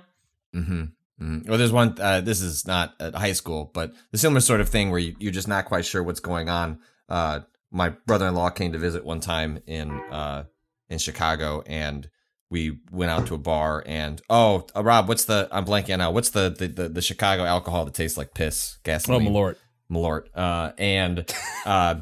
[0.55, 0.83] Mm-hmm.
[1.21, 1.49] Mm-hmm.
[1.49, 1.97] Well, there's one.
[2.01, 5.15] Uh, this is not at high school, but the similar sort of thing where you,
[5.19, 6.79] you're just not quite sure what's going on.
[7.09, 7.41] Uh,
[7.71, 10.45] my brother-in-law came to visit one time in uh,
[10.89, 12.09] in Chicago, and
[12.53, 13.83] we went out to a bar.
[13.87, 15.49] And oh, uh, Rob, what's the?
[15.51, 16.13] I'm blanking now.
[16.13, 18.77] What's the the, the the Chicago alcohol that tastes like piss?
[18.77, 19.27] Oh, Gasoline.
[19.27, 19.57] Malort.
[19.91, 20.27] Malort.
[20.35, 21.35] Uh, and
[21.67, 21.97] uh,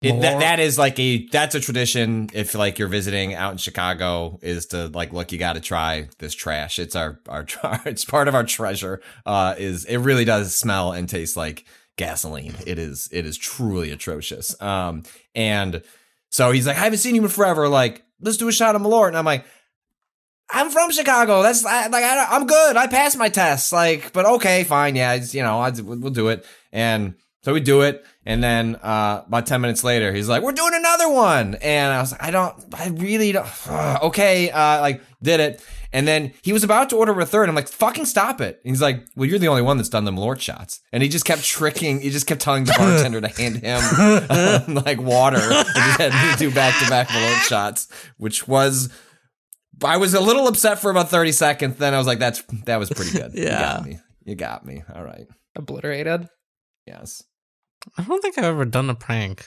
[0.00, 2.30] it, that that is like a that's a tradition.
[2.32, 6.08] If like you're visiting out in Chicago, is to like look, you got to try
[6.18, 6.78] this trash.
[6.78, 7.46] It's our our
[7.84, 9.00] it's part of our treasure.
[9.26, 11.66] Uh, is it really does smell and taste like
[11.96, 12.54] gasoline.
[12.66, 14.60] It is it is truly atrocious.
[14.60, 15.02] Um,
[15.34, 15.82] and
[16.30, 17.68] so he's like, I haven't seen you in forever.
[17.68, 19.08] Like, let's do a shot of Malort.
[19.08, 19.44] And I'm like.
[20.52, 21.42] I'm from Chicago.
[21.42, 22.76] That's I, like I, I'm good.
[22.76, 23.72] I passed my tests.
[23.72, 24.94] Like, but okay, fine.
[24.96, 26.46] Yeah, it's, you know, I, we'll do it.
[26.72, 28.04] And so we do it.
[28.24, 32.00] And then uh, about ten minutes later, he's like, "We're doing another one." And I
[32.00, 32.54] was like, "I don't.
[32.72, 33.48] I really don't."
[34.02, 35.64] okay, uh, like did it.
[35.94, 37.48] And then he was about to order a third.
[37.48, 40.04] I'm like, "Fucking stop it!" And he's like, "Well, you're the only one that's done
[40.04, 42.00] the Malort shots." And he just kept tricking.
[42.00, 43.80] He just kept telling the bartender to hand him
[44.30, 47.88] um, like water and just had me do back to back Malort shots,
[48.18, 48.88] which was.
[49.84, 51.76] I was a little upset for about 30 seconds.
[51.76, 53.34] Then I was like, that's that was pretty good.
[53.34, 53.60] You Yeah.
[53.60, 53.98] got me.
[54.24, 54.82] You got me.
[54.94, 55.26] All right.
[55.56, 56.28] obliterated.
[56.86, 57.22] Yes.
[57.98, 59.46] I don't think I've ever done a prank.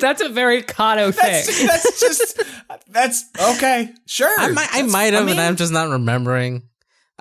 [0.00, 1.44] that's a very Cado thing.
[1.46, 2.42] That's, that's just
[2.88, 3.24] that's
[3.56, 3.90] okay.
[4.06, 4.34] Sure.
[4.38, 6.62] I might, I might have, mean, and I'm just not remembering.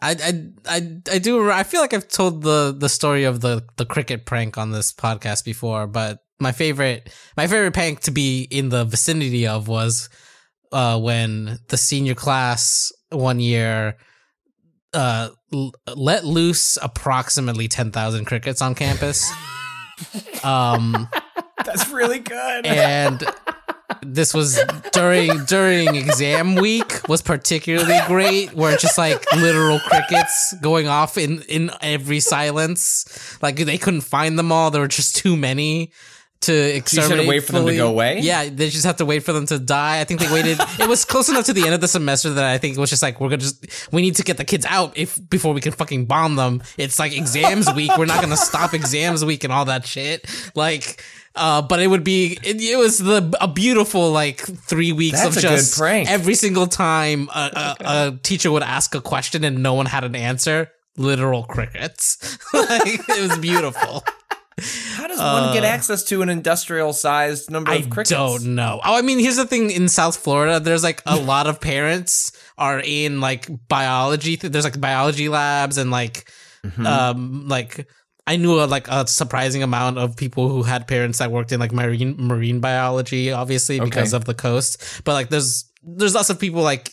[0.01, 1.51] I, I, I, I do.
[1.51, 4.91] I feel like I've told the the story of the the cricket prank on this
[4.91, 10.09] podcast before, but my favorite my favorite prank to be in the vicinity of was
[10.73, 13.95] uh, when the senior class one year
[14.93, 19.31] uh, l- let loose approximately ten thousand crickets on campus.
[20.43, 21.07] um,
[21.63, 22.65] that's really good.
[22.65, 23.23] and
[24.01, 24.59] this was
[24.91, 31.17] during during exam week was particularly great where it's just like literal crickets going off
[31.17, 35.91] in in every silence like they couldn't find them all there were just too many
[36.43, 38.19] to you just had to wait for them to go away?
[38.19, 39.99] yeah they just have to wait for them to die.
[39.99, 42.43] I think they waited it was close enough to the end of the semester that
[42.43, 44.65] i think it was just like we're gonna just we need to get the kids
[44.65, 46.61] out if before we can fucking bomb them.
[46.77, 47.91] It's like exams week.
[47.97, 50.29] We're not gonna stop exams week and all that shit.
[50.55, 51.03] Like
[51.35, 55.37] uh, but it would be it, it was the a beautiful like three weeks That's
[55.37, 56.09] of just prank.
[56.09, 60.03] every single time a, a, a teacher would ask a question and no one had
[60.03, 60.71] an answer.
[60.95, 62.37] Literal crickets.
[62.53, 64.03] Like it was beautiful
[64.95, 68.09] How does one get uh, access to an industrial sized number I of crickets?
[68.11, 68.79] don't know.
[68.83, 72.31] Oh, I mean, here's the thing: in South Florida, there's like a lot of parents
[72.57, 74.35] are in like biology.
[74.35, 76.29] There's like biology labs and like,
[76.63, 76.85] Mm-hmm.
[76.87, 77.87] um, like
[78.25, 81.59] I knew a, like a surprising amount of people who had parents that worked in
[81.59, 84.17] like marine marine biology, obviously because Okay.
[84.17, 85.01] of the coast.
[85.03, 86.91] But like, there's there's lots of people like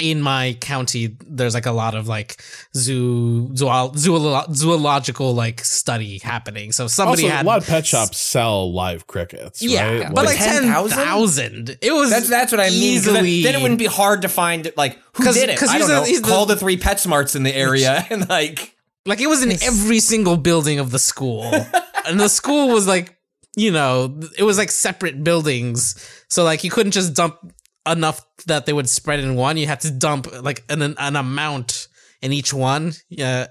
[0.00, 2.42] in my county, there's like a lot of like
[2.76, 6.72] zoo, zool, zoolo- zoological like study happening.
[6.72, 9.62] So somebody also, had a lot of pet shops sell live crickets.
[9.62, 10.14] yeah, right?
[10.14, 10.96] but like ten 10,000?
[10.98, 11.78] thousand.
[11.82, 12.96] It was That's that's what I mean.
[12.96, 15.58] 'cause then- Easily, Then, it wouldn't be hard to find like who 'Cause- did it.
[15.58, 16.04] 'cause I he's don't a- know.
[16.04, 18.74] he's the- Call the three PetSmarts in the area and like
[19.06, 21.44] like it was in every single building of the school,
[22.06, 23.16] and the school was like
[23.56, 25.94] you know it was like separate buildings,
[26.28, 27.36] so like you couldn't just dump
[27.86, 29.56] enough that they would spread in one.
[29.56, 31.88] You had to dump like an an amount
[32.22, 32.92] in each one.
[33.08, 33.46] Yeah,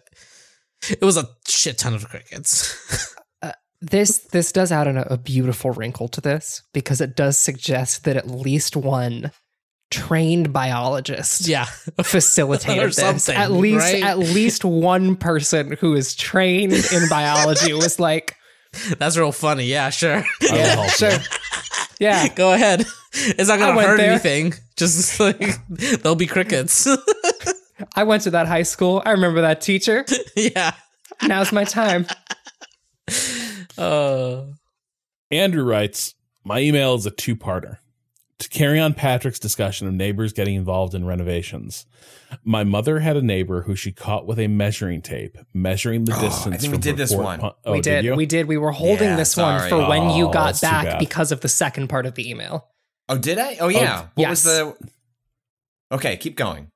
[0.90, 3.16] it was a shit ton of crickets.
[3.42, 8.04] Uh, this this does add a, a beautiful wrinkle to this because it does suggest
[8.04, 9.32] that at least one
[9.92, 11.64] trained biologist yeah,
[12.04, 12.98] facilitated Or this.
[12.98, 14.04] something, at least right?
[14.04, 18.36] at least one person who is trained in biology was like,
[19.00, 19.64] that's real funny.
[19.66, 20.24] Yeah, sure.
[20.42, 21.18] Yeah, sure.
[22.00, 22.86] Yeah, Go ahead.
[23.14, 24.12] It's not gonna went hurt there.
[24.12, 24.54] anything.
[24.78, 26.88] Just like there'll be crickets.
[27.96, 29.02] I went to that high school.
[29.06, 30.06] I remember that teacher.
[30.36, 30.74] yeah.
[31.24, 32.06] Now's my time.
[33.78, 34.44] Uh,
[35.32, 37.78] Andrew writes, My email is a two parter.
[38.40, 41.86] To carry on Patrick's discussion of neighbors getting involved in renovations,
[42.46, 46.20] my mother had a neighbor who she caught with a measuring tape, measuring the Oh,
[46.20, 46.62] I distance.
[46.62, 47.40] think we did this one.
[47.42, 48.06] Pun- oh, we did.
[48.06, 48.16] you?
[48.16, 48.48] we did.
[48.48, 49.70] We were holding Yeah, this one sorry.
[49.70, 52.70] for when you Oh, got back because of the second part of the email.
[53.10, 53.58] Oh, did I?
[53.60, 54.02] Oh yeah.
[54.02, 54.30] what yes.
[54.30, 54.76] was the
[55.92, 56.70] Okay, keep going.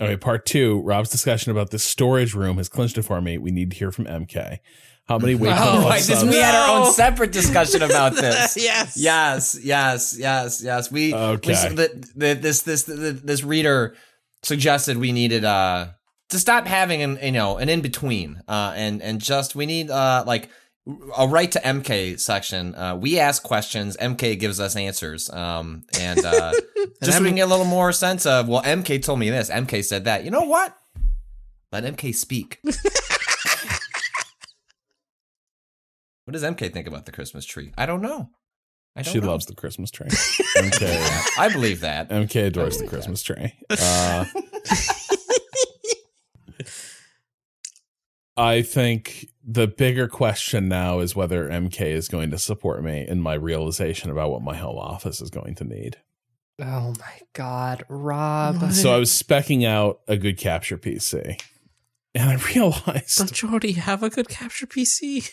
[0.00, 0.80] Okay, part two.
[0.82, 3.38] Rob's discussion about the storage room has clinched it for me.
[3.38, 4.58] We need to hear from MK.
[5.06, 8.56] How many weight Oh, cut I, this, we had our own separate discussion about this.
[8.56, 8.96] yes.
[8.96, 10.90] Yes, yes, yes, yes.
[10.92, 11.68] We Okay.
[11.70, 13.96] We, the, the, this this the, this reader
[14.42, 15.88] suggested we needed uh
[16.30, 19.90] to stop having an you know an in between uh and and just we need
[19.90, 20.50] uh like
[21.16, 22.74] a right to MK section.
[22.74, 25.30] Uh, we ask questions, MK gives us answers.
[25.30, 26.52] Um and uh
[27.02, 29.50] just so we can get a little more sense of well MK told me this,
[29.50, 30.24] MK said that.
[30.24, 30.76] You know what?
[31.70, 32.58] Let MK speak.
[32.64, 32.76] what
[36.32, 37.72] does MK think about the Christmas tree?
[37.78, 38.30] I don't know.
[38.94, 39.28] I don't She know.
[39.28, 40.08] loves the Christmas tree.
[40.10, 42.10] MK, I believe that.
[42.10, 43.54] MK adores the Christmas tree.
[43.70, 44.26] Uh,
[48.36, 53.20] I think the bigger question now is whether MK is going to support me in
[53.20, 55.98] my realization about what my home office is going to need.
[56.60, 58.72] Oh my god, Rob.
[58.72, 61.40] So I was specking out a good capture PC,
[62.14, 65.30] and I realized Don't you already have a good capture PC?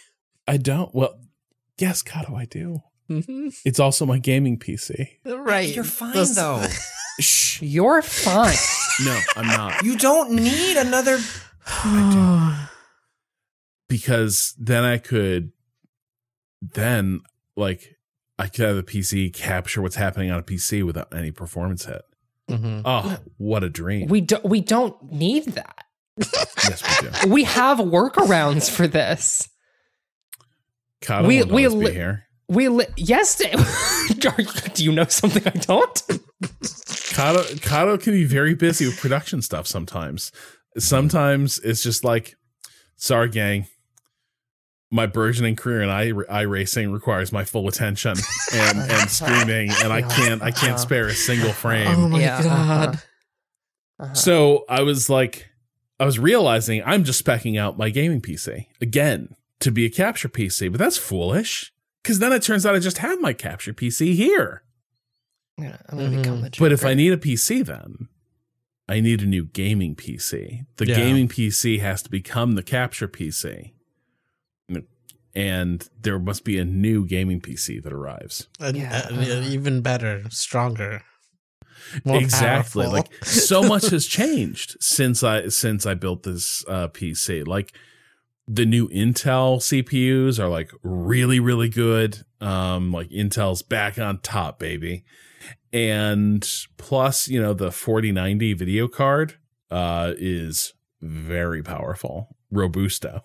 [0.48, 0.94] I don't.
[0.96, 1.20] Well,
[1.78, 2.80] yes, Cado, I do.
[3.10, 3.50] Mm-hmm.
[3.66, 5.08] It's also my gaming PC.
[5.26, 5.74] Right.
[5.74, 6.66] You're fine Those- though.
[7.20, 7.62] Shh.
[7.62, 8.56] You're fine.
[9.04, 9.84] No, I'm not.
[9.84, 11.20] You don't need another.
[13.90, 15.52] because then I could
[16.62, 17.20] then
[17.58, 17.96] like
[18.38, 22.02] I could have the PC capture what's happening on a PC without any performance hit.
[22.50, 22.82] Mhm.
[22.86, 24.08] Oh, what a dream.
[24.08, 25.84] We don't we don't need that.
[26.18, 27.14] yes, we do.
[27.34, 29.50] We have workarounds for this.
[31.02, 32.24] Cado We- we li- here.
[32.48, 33.36] We li- yes.
[34.74, 35.94] Do you know something I don't?
[37.14, 40.32] Cado, Cado can be very busy with production stuff sometimes.
[40.78, 42.36] Sometimes it's just like,
[42.96, 43.68] sorry, gang.
[44.92, 48.16] My burgeoning career in i, iRacing requires my full attention
[48.54, 51.88] and, and screaming, and I can't I can't spare a single frame.
[51.88, 52.90] Oh my Yeah, god.
[52.90, 52.96] uh-huh.
[54.02, 54.14] Uh-huh.
[54.14, 55.50] So I was like,
[56.00, 60.30] I was realizing I'm just specking out my gaming PC again to be a capture
[60.30, 61.72] PC, but that's foolish
[62.02, 64.64] because then it turns out I just have my capture PC here.
[65.58, 66.56] Yeah, I'm gonna become the.
[66.58, 68.08] But if I need a PC, then
[68.88, 70.66] I need a new gaming PC.
[70.78, 70.96] The Yeah.
[70.96, 73.74] gaming PC has to become the capture PC.
[75.36, 78.48] And there must be a new gaming PC that arrives.
[78.60, 79.08] An- Yeah.
[79.12, 81.04] uh, even better, stronger.
[82.04, 82.92] more exactly powerful.
[83.12, 87.74] like so much has changed since i since i built this uh pc like
[88.48, 94.60] the new intel cpus are like really really good um like intel's back on top
[94.60, 95.04] baby
[95.74, 96.48] and
[96.78, 99.36] plus you know the 4090 video card
[99.72, 103.22] uh is very powerful robusto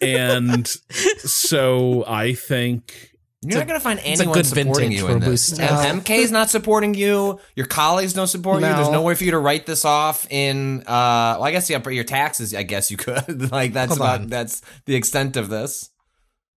[0.00, 0.66] and
[1.18, 5.52] so i think You're not going to find anyone good supporting you in this.
[5.52, 5.62] Robusto.
[5.62, 7.38] And MK is not supporting you.
[7.54, 8.66] Your colleagues don't support you.
[8.66, 8.94] There's No.
[8.98, 10.80] no way for you to write this off in.
[10.80, 12.52] Uh, well, I guess yeah, but your taxes.
[12.52, 13.52] I guess you could.
[13.58, 14.26] like that's Hold about on.
[14.26, 15.88] that's the extent of this.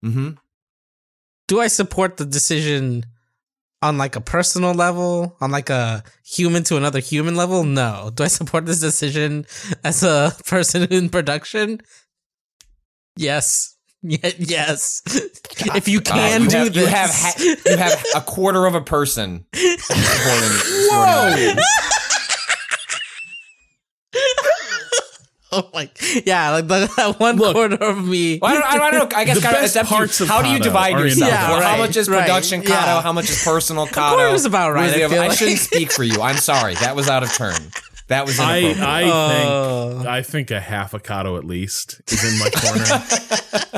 [0.05, 0.39] Mm-hmm.
[1.49, 3.03] Do I support the decision
[3.81, 7.65] on like a personal level, on like a human to another human level?
[7.65, 8.09] No.
[8.13, 9.45] Do I support this decision
[9.83, 11.81] as a person in production?
[13.19, 13.75] Yes.
[14.01, 15.01] Yes.
[15.75, 18.73] if you can you do have, this, you have ha- you have a quarter of
[18.73, 19.45] a person.
[19.53, 21.55] Whoa.
[25.51, 25.89] oh my!
[26.25, 28.39] Yeah, like the, one Look, quarter of me.
[28.41, 29.17] Well, I, don't, I, don't, know.
[29.17, 31.29] I guess kind of parts you, of how do you divide yourself?
[31.29, 32.71] Yeah, right, how much is production right, Cado?
[32.71, 33.01] Yeah.
[33.01, 34.31] How much is personal Cado?
[34.31, 34.95] was about right.
[34.95, 36.21] I, I, shouldn't speak for you.
[36.21, 36.75] I'm sorry.
[36.75, 37.69] That was out of turn.
[38.09, 38.57] That was I.
[38.79, 39.93] I Oh.
[39.99, 42.49] think I think a half avocado at least is in my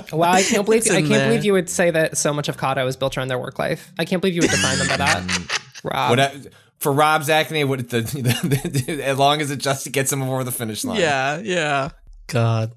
[0.02, 0.08] corner.
[0.18, 1.28] Wow, I can't believe It's I can't there.
[1.28, 3.92] believe you would say that so much of Cado is built around their work life.
[4.00, 5.60] I can't believe you would define them by that.
[5.84, 6.42] Rob, What I-
[6.80, 10.52] for Rob Zacny, what the, the, as long as it just gets him over the
[10.52, 11.00] finish line.
[11.00, 11.90] Yeah, yeah.
[12.28, 12.72] God.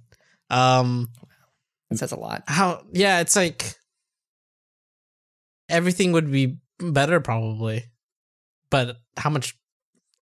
[0.51, 1.09] Um
[1.91, 2.43] that says a lot.
[2.49, 3.77] how yeah, it's like
[5.69, 7.85] everything would be better probably.
[8.71, 9.57] But how much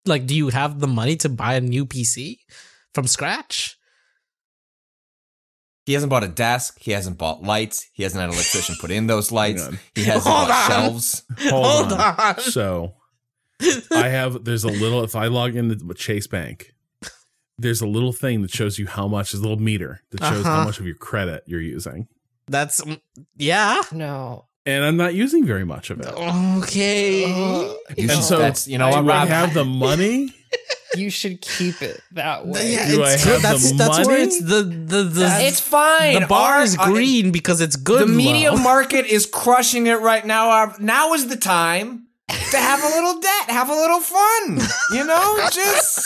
[0.09, 2.39] like do you have the money to buy a new PC
[2.94, 3.76] from scratch?
[5.86, 6.76] He hasn't bought a desk.
[6.80, 7.89] He hasn't bought lights.
[7.94, 9.66] He hasn't had an electrician put in those lights.
[9.94, 10.70] He hasn't Hold bought on.
[10.70, 11.22] shelves.
[11.48, 12.14] Hold, Hold on.
[12.18, 12.40] on.
[12.40, 12.94] So
[13.90, 16.74] I have there's a little if I log into Chase Bank,
[17.56, 20.44] there's a little thing that shows you how much is a little meter that shows
[20.44, 20.64] how Uh-huh.
[20.66, 22.06] much of your credit you're using.
[22.48, 22.82] That's
[23.36, 23.80] yeah.
[23.93, 24.47] No.
[24.69, 26.07] And I'm not using very much of it.
[26.07, 27.27] Okay.
[27.27, 29.28] You And should- so that's, you know what, do I Rob?
[29.28, 30.35] have the money?
[30.97, 32.73] You should keep it that way.
[32.73, 33.43] yeah, Do I have.
[33.43, 34.23] That's the that's where money?
[34.23, 36.15] it's the the the it's fine.
[36.19, 38.01] the bar Our- is uh, green because it's good.
[38.01, 38.62] the media low.
[38.73, 40.49] market is crushing it right now.
[40.49, 42.07] Our- Now is the time
[42.53, 44.45] to have a little debt, have a little fun.
[44.97, 46.01] You know, just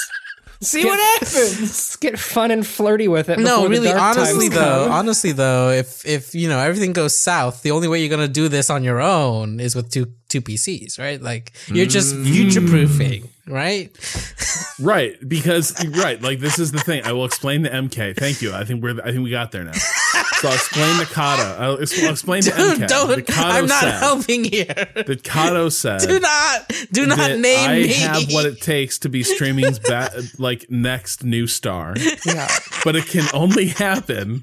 [0.62, 1.96] see what happens.
[2.00, 3.38] Get fun and flirty with it.
[3.38, 4.92] No, before the really, dark honestly times though, come.
[4.92, 8.48] honestly though, if if you know everything goes south, the only way you're gonna do
[8.48, 11.20] this on your own is with two two PCs, right?
[11.20, 12.24] Like you're just mm.
[12.24, 13.90] future proofing, right?
[14.80, 17.04] Right, because right, like this is the thing.
[17.04, 18.16] I will explain to MK.
[18.16, 18.52] Thank you.
[18.52, 19.00] I think we're.
[19.00, 19.72] I think we got there now.
[20.42, 21.56] So I'll explain the Cado.
[21.58, 21.70] I'll,
[22.06, 22.78] I'll explain to MK.
[22.78, 23.08] Dude, don't.
[23.08, 24.64] that Cado I'm not said, helping here.
[24.96, 26.00] The Cado said.
[26.00, 27.92] Do not, do not that name I me.
[27.92, 31.94] have what it takes to be streaming's ba- like next new star,
[32.26, 32.48] Yeah.
[32.84, 34.42] but it can only happen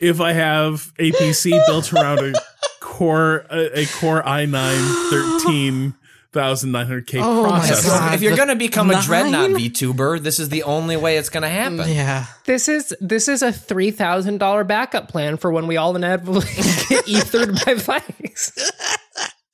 [0.00, 2.32] if I have a PC built around a
[2.80, 5.94] core a, a core i9 13
[6.34, 7.66] 13900K Oh my.
[7.68, 8.14] God.
[8.14, 9.02] If you're gonna become a nine?
[9.02, 11.78] dreadnought VTuber, this is the only way it's gonna happen.
[11.88, 12.26] yeah.
[12.44, 16.46] This is this is a three thousand dollar backup plan for when we all inevitably
[16.88, 18.72] get ethered by Vice.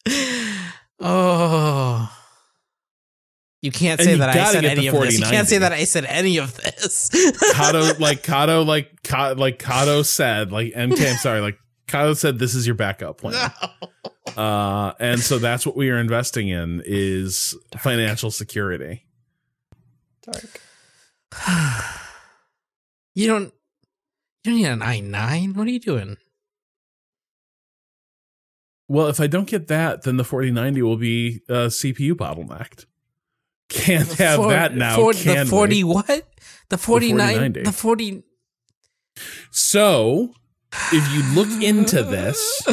[1.01, 2.11] Oh.
[3.63, 5.19] You can't say you that I said any of this.
[5.19, 7.09] You can't say that I said any of this.
[7.55, 11.11] Cado, like Cado, like Ka, like Cado said, like MK.
[11.13, 11.59] I'm sorry, like
[11.95, 13.53] Cado said, this is your backup plan.
[14.37, 19.07] Uh, and so that's what we are investing in is financial security.
[20.23, 20.61] Dark.
[23.15, 23.53] you don't.
[24.43, 25.55] You don't need an i nine.
[25.55, 26.17] What are you doing?
[28.89, 32.87] Well, if I don't get that, then the 4090 will be uh, CPU bottlenecked.
[33.69, 34.97] Can't have For- that now.
[34.97, 35.49] for can the we?
[35.49, 36.29] forty what?
[36.69, 37.53] The forty nine.
[37.55, 37.63] 4090.
[37.63, 38.23] The forty.
[39.51, 40.35] So,
[40.93, 42.67] if you look into this,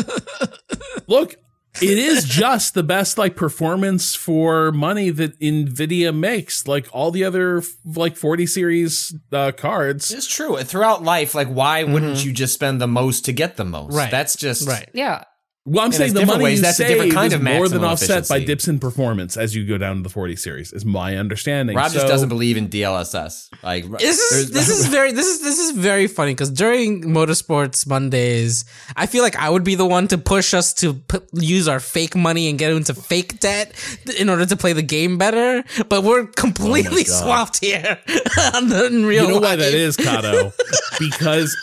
[1.07, 1.36] look,
[1.82, 6.68] it is just the best like performance for money that Nvidia makes.
[6.68, 10.11] Like all the other like 40 series uh, cards.
[10.11, 10.57] It's true.
[10.57, 13.95] Throughout life, like, why wouldn't you just spend the most to get the most?
[13.95, 14.11] Right.
[14.11, 14.90] That's just Right.
[14.94, 15.23] Yeah.
[15.64, 16.58] Well, I'm And saying the money ways.
[16.58, 18.46] you That's a different kind is of more than maximum offset by efficiency.
[18.46, 20.74] dips in performance as you go down to the 40 series.
[20.74, 21.76] Is my understanding.
[21.78, 23.50] Rob just doesn't believe in DLSS.
[23.62, 27.86] Like This is this is very this is this is very funny because during motorsports
[27.86, 28.66] Mondays,
[28.96, 31.80] I feel like I would be the one to push us to put, use our
[31.80, 33.72] fake money and get into fake debt
[34.20, 35.64] in order to play the game better.
[35.88, 37.24] But we're completely oh God.
[37.24, 38.00] swapped here
[38.56, 40.54] on the, in real You know why that is, Cado?
[41.00, 41.56] because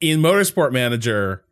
[0.00, 1.44] in Motorsport Manager,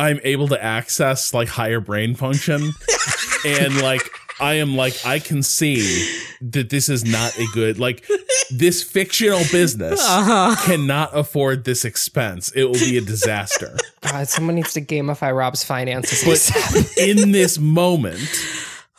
[0.00, 2.72] I'm able to access like higher brain function,
[3.46, 4.02] and like
[4.40, 6.08] I am like I can see
[6.40, 8.04] that this is not a good like
[8.50, 10.56] this fictional business Uh-huh.
[10.64, 12.50] cannot afford this expense.
[12.52, 13.76] It will be a disaster.
[14.00, 16.24] God, someone needs to gamify Rob's finances.
[16.24, 18.20] But in this moment,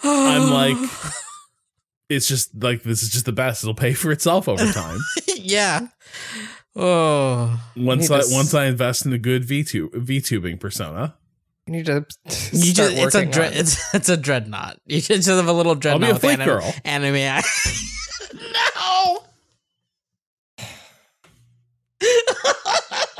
[0.03, 0.77] I'm like.
[2.09, 3.63] It's just like this is just the best.
[3.63, 4.99] It'll pay for itself over time.
[5.37, 5.87] yeah.
[6.75, 11.15] Oh, Once need I to once I invest in a good VTube VTubing persona,
[11.67, 12.31] you need to you
[12.73, 14.77] start just it's a working dread on- it's it's a dreadnought.
[14.85, 16.01] You should just have a little I'll dreadnought.
[16.01, 16.73] be a with fleet girl.
[16.85, 17.15] Anime.
[17.15, 17.41] eye.
[18.53, 19.23] no.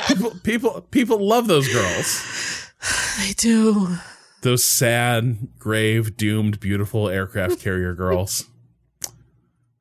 [0.08, 2.68] people people people love those girls.
[3.20, 3.98] They do.
[4.42, 8.46] Those sad, grave, doomed, beautiful aircraft carrier girls.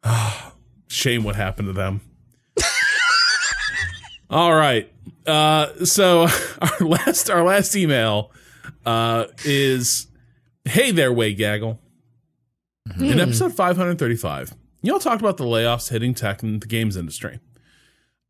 [0.89, 2.01] Shame what happened to them.
[4.31, 4.91] All right.
[5.27, 6.29] Uh, so
[6.63, 8.31] our last our last email
[8.87, 10.07] uh, is
[10.65, 11.81] Hey there, Way Gaggle.
[12.99, 17.41] In episode 535, y'all talked about the layoffs hitting tech and the games industry.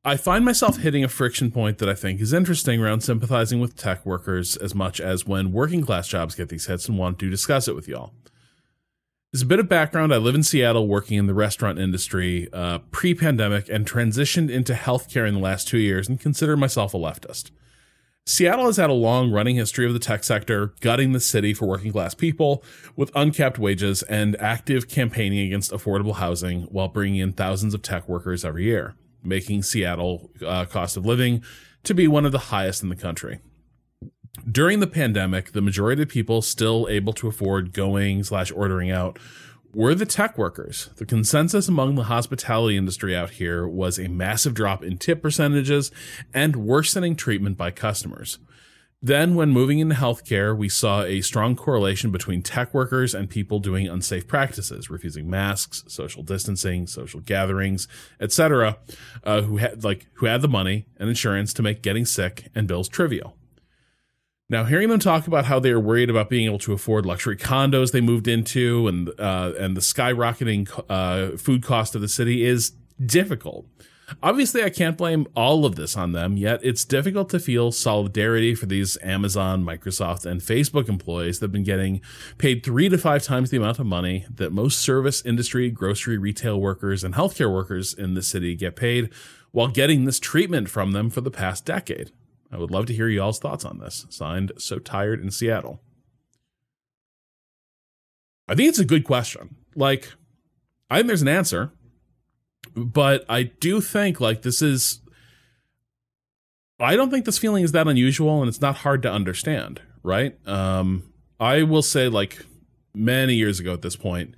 [0.05, 3.77] I find myself hitting a friction point that I think is interesting around sympathizing with
[3.77, 7.31] tech workers as much as when working class jobs get these hits and want to
[7.31, 8.13] discuss it with y'all.
[9.33, 12.81] As a bit of background, I live in Seattle working in the restaurant industry uh,
[12.91, 16.97] pre pandemic and transitioned into healthcare in the last two years and consider myself a
[16.97, 17.53] leftist.
[18.27, 21.67] Seattle has had a long running history of the tech sector gutting the city for
[21.67, 22.65] working class people
[22.97, 28.09] with uncapped wages and active campaigning against affordable housing while bringing in thousands of tech
[28.09, 31.41] workers every year, making Seattle uh, cost of living
[31.85, 33.39] to be one of the highest in the country.
[34.51, 39.19] During the pandemic, the majority of people still able to afford going slash ordering out
[39.75, 40.91] were the tech workers.
[40.97, 45.91] The consensus among the hospitality industry out here was a massive drop in tip percentages
[46.35, 48.39] and worsening treatment by customers.
[49.03, 53.59] Then, when moving into healthcare, we saw a strong correlation between tech workers and people
[53.59, 57.89] doing unsafe practices, refusing masks, social distancing, social gatherings,
[58.21, 58.77] etc.,
[59.25, 62.69] uh, who had like who had the money and insurance to make getting sick and
[62.69, 63.37] bills trivial.
[64.51, 67.37] Now, hearing them talk about how they are worried about being able to afford luxury
[67.37, 72.45] condos they moved into and uh, and the skyrocketing uh, food cost of the city
[72.45, 72.73] is
[73.05, 73.67] difficult.
[74.25, 78.57] Obviously, I can't blame all of this on them, yet it's difficult to feel solidarity
[78.57, 82.01] for these Amazon, Microsoft, and Facebook employees that have been getting
[82.37, 86.61] paid three to five times the amount of money that most service industry, grocery, retail
[86.61, 89.11] workers, and healthcare workers in the city get paid
[89.53, 92.11] while getting this treatment from them for the past decade.
[92.53, 94.07] I would love to hear y'all's thoughts on this.
[94.11, 95.81] Signed, So Tired in Seattle.
[98.49, 99.55] I think it's a good question.
[99.77, 100.13] Like,
[100.91, 101.71] I think there's an answer,
[102.75, 105.01] but I do think like this is.
[106.81, 110.37] I don't think this feeling is that unusual, and it's not hard to understand, right?
[110.49, 112.45] Um, I will say, like
[112.95, 114.35] many years ago at this point,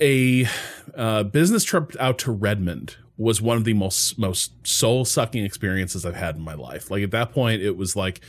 [0.00, 0.46] a
[0.94, 6.04] uh, business trip out to Redmond was one of the most most soul sucking experiences
[6.04, 6.90] I've had in my life.
[6.90, 8.20] Like at that point, it was like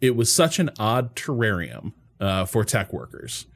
[0.00, 3.46] it was such an odd terrarium uh, for tech workers.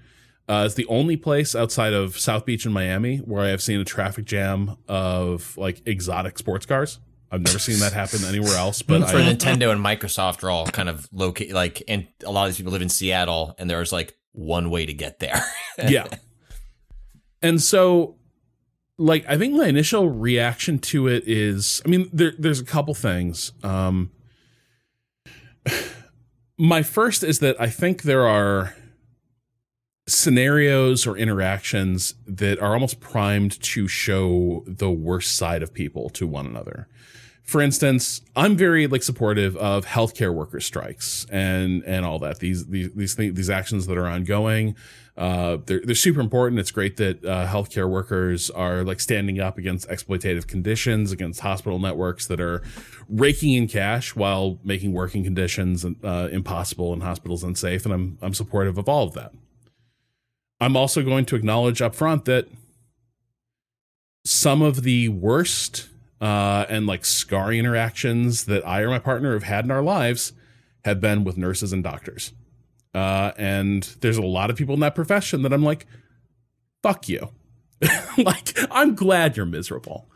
[0.48, 3.80] Uh, it's the only place outside of South Beach in Miami where I have seen
[3.80, 7.00] a traffic jam of like exotic sports cars.
[7.32, 8.82] I've never seen that happen anywhere else.
[8.82, 12.44] But for I, Nintendo and Microsoft are all kind of located like, and a lot
[12.44, 15.42] of these people live in Seattle, and there's like one way to get there.
[15.88, 16.06] yeah.
[17.42, 18.16] And so
[18.98, 22.94] like I think my initial reaction to it is I mean there there's a couple
[22.94, 23.52] things.
[23.62, 24.10] Um
[26.59, 28.74] my first is that I think there are
[30.09, 36.27] scenarios or interactions that are almost primed to show the worst side of people to
[36.27, 36.89] one another.
[37.43, 42.39] For instance, I'm very like supportive of healthcare worker strikes and and all that.
[42.39, 44.74] These these these things, these actions that are ongoing.
[45.16, 46.59] Uh, they're they're super important.
[46.60, 51.78] It's great that uh, healthcare workers are like standing up against exploitative conditions, against hospital
[51.78, 52.62] networks that are
[53.09, 57.86] raking in cash while making working conditions uh, impossible and hospitals unsafe.
[57.86, 59.32] And I'm I'm supportive of all of that.
[60.60, 62.48] I'm also going to acknowledge up front that
[64.24, 65.88] some of the worst
[66.20, 70.32] uh, and like scary interactions that I or my partner have had in our lives
[70.84, 72.32] have been with nurses and doctors.
[72.97, 75.86] Uh, and there's a lot of people in that profession that I'm like,
[76.82, 77.28] fuck you.
[78.16, 80.09] like, I'm glad you're miserable.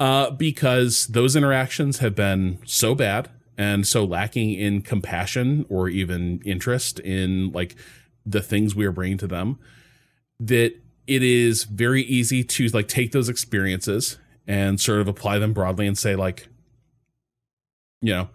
[0.00, 6.42] Uh, because those interactions have been so bad and so lacking in compassion or even
[6.44, 7.76] interest in like
[8.24, 9.58] the things we are bringing to them
[10.40, 10.74] that
[11.06, 15.86] it is very easy to like take those experiences and sort of apply them broadly
[15.86, 16.48] and say like
[18.00, 18.28] you know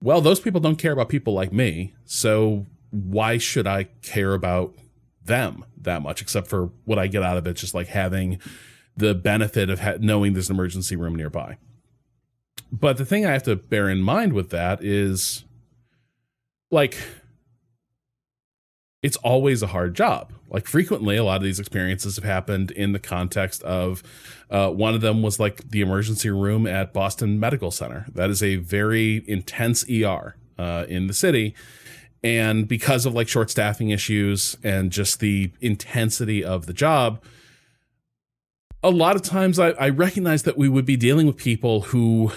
[0.00, 2.66] well those people don't care about people like me so
[3.04, 4.74] why should I care about
[5.22, 8.38] them that much, except for what I get out of it, just like having
[8.96, 11.58] the benefit of ha- knowing there's an emergency room nearby.
[12.72, 15.44] But the thing I have to bear in mind with that is
[16.70, 16.96] like,
[19.02, 20.32] it's always a hard job.
[20.48, 24.02] Like, frequently, a lot of these experiences have happened in the context of
[24.50, 28.06] uh, one of them was like the emergency room at Boston Medical Center.
[28.12, 31.54] That is a very intense ER uh, in the city
[32.22, 37.22] and because of like short staffing issues and just the intensity of the job,
[38.82, 42.32] a lot of times I, I recognize that we would be dealing with people who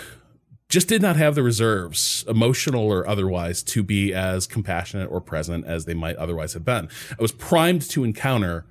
[0.70, 5.66] just did not have the reserves, emotional or otherwise, to be as compassionate or present
[5.66, 6.88] as they might otherwise have been.
[7.12, 8.66] I was primed to encounter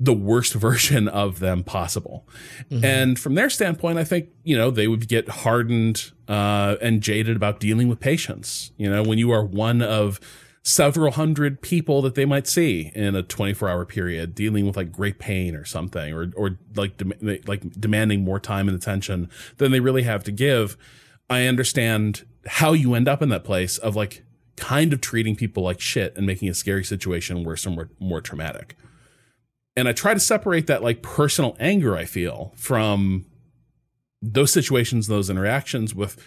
[0.00, 2.26] the worst version of them possible.
[2.70, 2.84] Mm-hmm.
[2.84, 7.36] And from their standpoint, I think, you know, they would get hardened uh, and jaded
[7.36, 8.72] about dealing with patients.
[8.76, 10.20] You know, when you are one of
[10.62, 14.92] several hundred people that they might see in a 24 hour period dealing with like
[14.92, 19.72] great pain or something or or like dem- like demanding more time and attention than
[19.72, 20.76] they really have to give
[21.30, 24.24] i understand how you end up in that place of like
[24.56, 28.20] kind of treating people like shit and making a scary situation worse or more, more
[28.20, 28.76] traumatic
[29.78, 33.24] and i try to separate that like personal anger i feel from
[34.20, 36.22] those situations those interactions with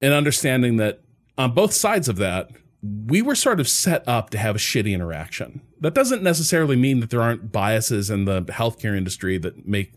[0.00, 1.00] an understanding that
[1.36, 2.50] on both sides of that
[2.82, 5.60] we were sort of set up to have a shitty interaction.
[5.80, 9.94] That doesn't necessarily mean that there aren't biases in the healthcare industry that make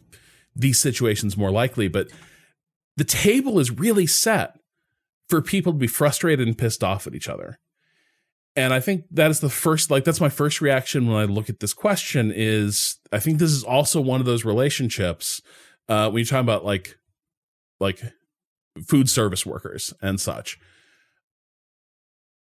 [0.56, 2.10] these situations more likely, but
[2.98, 4.60] the table is really set
[5.30, 7.58] for people to be frustrated and pissed off at each other.
[8.56, 11.50] And I think that is the first, like, that's my first reaction when I look
[11.50, 15.42] at this question is I think this is also one of those relationships
[15.88, 16.98] uh, when you're talking about like,
[17.80, 18.02] like
[18.86, 20.60] food service workers and such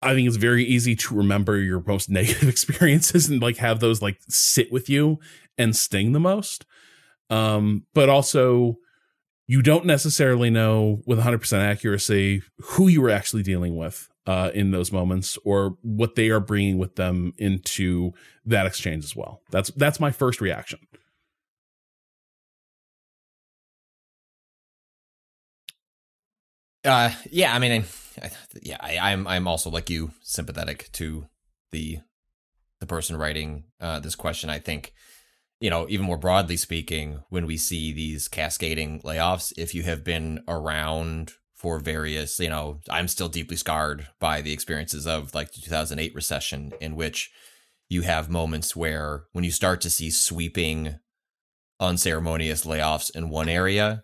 [0.02, 4.02] I think it's very easy to remember your most negative experiences and like have those
[4.02, 5.20] like sit with you
[5.58, 6.66] and sting the most.
[7.30, 8.78] Um, but also
[9.48, 14.72] you don't necessarily know with 100% accuracy who you were actually dealing with uh, in
[14.72, 18.12] those moments or what they are bringing with them into
[18.46, 19.42] that exchange as well.
[19.50, 20.80] That's that's my first reaction.
[26.84, 27.84] Uh, yeah, I mean,
[28.22, 28.32] I,
[28.62, 31.28] yeah, I, I'm I'm also like you sympathetic to
[31.72, 32.00] the
[32.80, 34.50] the person writing uh, this question.
[34.50, 34.94] I think
[35.60, 40.04] you know, even more broadly speaking, when we see these cascading layoffs, if you have
[40.04, 45.52] been around for various, you know, I'm still deeply scarred by the experiences of like
[45.52, 47.32] the 2008 recession, in which
[47.90, 51.00] you have moments where when you start to see sweeping,
[51.80, 54.04] unceremonious layoffs in one area,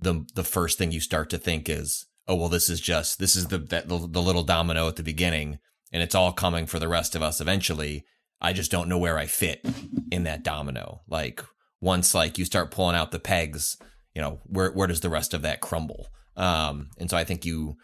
[0.00, 3.34] the the first thing you start to think is, oh well this is just this
[3.34, 5.58] is the the, the little domino at the beginning
[5.92, 8.04] and it's all coming for the rest of us eventually.
[8.40, 9.64] I just don't know where i fit
[10.10, 11.00] in that domino.
[11.08, 11.42] Like
[11.80, 13.76] once like you start pulling out the pegs
[14.14, 17.44] you know where where does the rest of that crumble um and so i think
[17.44, 17.76] you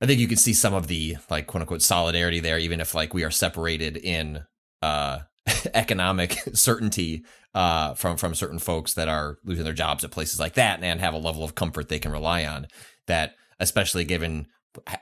[0.00, 2.94] i think you can see some of the like quote unquote solidarity there even if
[2.94, 4.42] like we are separated in
[4.82, 5.18] uh
[5.74, 10.54] economic certainty uh from from certain folks that are losing their jobs at places like
[10.54, 12.66] that and have a level of comfort they can rely on
[13.06, 14.46] that especially given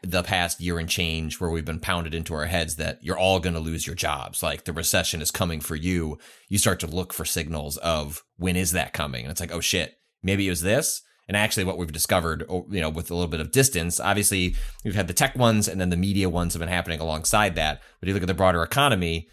[0.02, 3.38] the past year and change where we've been pounded into our heads that you're all
[3.38, 6.86] going to lose your jobs like the recession is coming for you you start to
[6.86, 9.22] look for signals of when is that coming?
[9.24, 12.80] And it's like oh shit maybe it was this and actually what we've discovered you
[12.80, 14.54] know with a little bit of distance obviously
[14.84, 17.80] we've had the tech ones and then the media ones have been happening alongside that
[18.00, 19.28] but if you look at the broader economy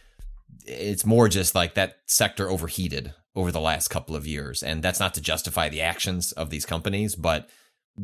[0.66, 5.00] it's more just like that sector overheated over the last couple of years and that's
[5.00, 7.50] not to justify the actions of these companies but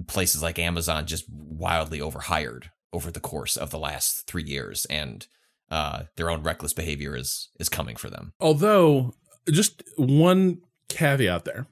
[0.08, 5.28] places like Amazon just wildly overhired over the course of the last three years, and
[5.72, 8.34] uh, their own reckless behavior is is coming for them.
[8.40, 9.14] Although,
[9.50, 10.60] just one
[10.90, 11.68] caveat there,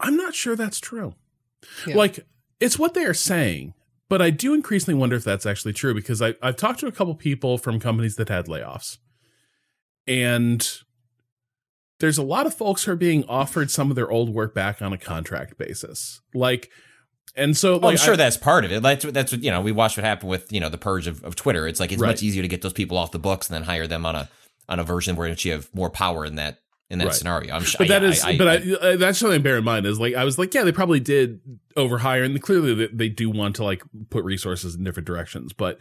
[0.00, 1.14] I'm not sure that's true.
[1.86, 1.96] Yeah.
[1.96, 2.26] Like,
[2.58, 3.74] it's what they are saying,
[4.08, 6.92] but I do increasingly wonder if that's actually true because I, I've talked to a
[6.92, 8.98] couple people from companies that had layoffs,
[10.06, 10.66] and
[12.00, 14.82] there's a lot of folks who are being offered some of their old work back
[14.82, 16.20] on a contract basis.
[16.34, 16.70] Like
[17.36, 18.82] and so, oh, like, I'm sure I, that's part of it.
[18.82, 19.60] That's that's what you know.
[19.60, 21.66] We watched what happened with you know the purge of, of Twitter.
[21.66, 22.08] It's like it's right.
[22.08, 24.28] much easier to get those people off the books and then hire them on a
[24.68, 26.58] on a version where you have more power in that
[26.90, 27.14] in that right.
[27.14, 27.54] scenario.
[27.54, 29.86] I'm sure, but that yeah, is, I, but I, that's something to bear in mind.
[29.86, 31.40] Is like I was like, yeah, they probably did
[31.76, 35.52] overhire, and clearly they, they do want to like put resources in different directions.
[35.52, 35.78] But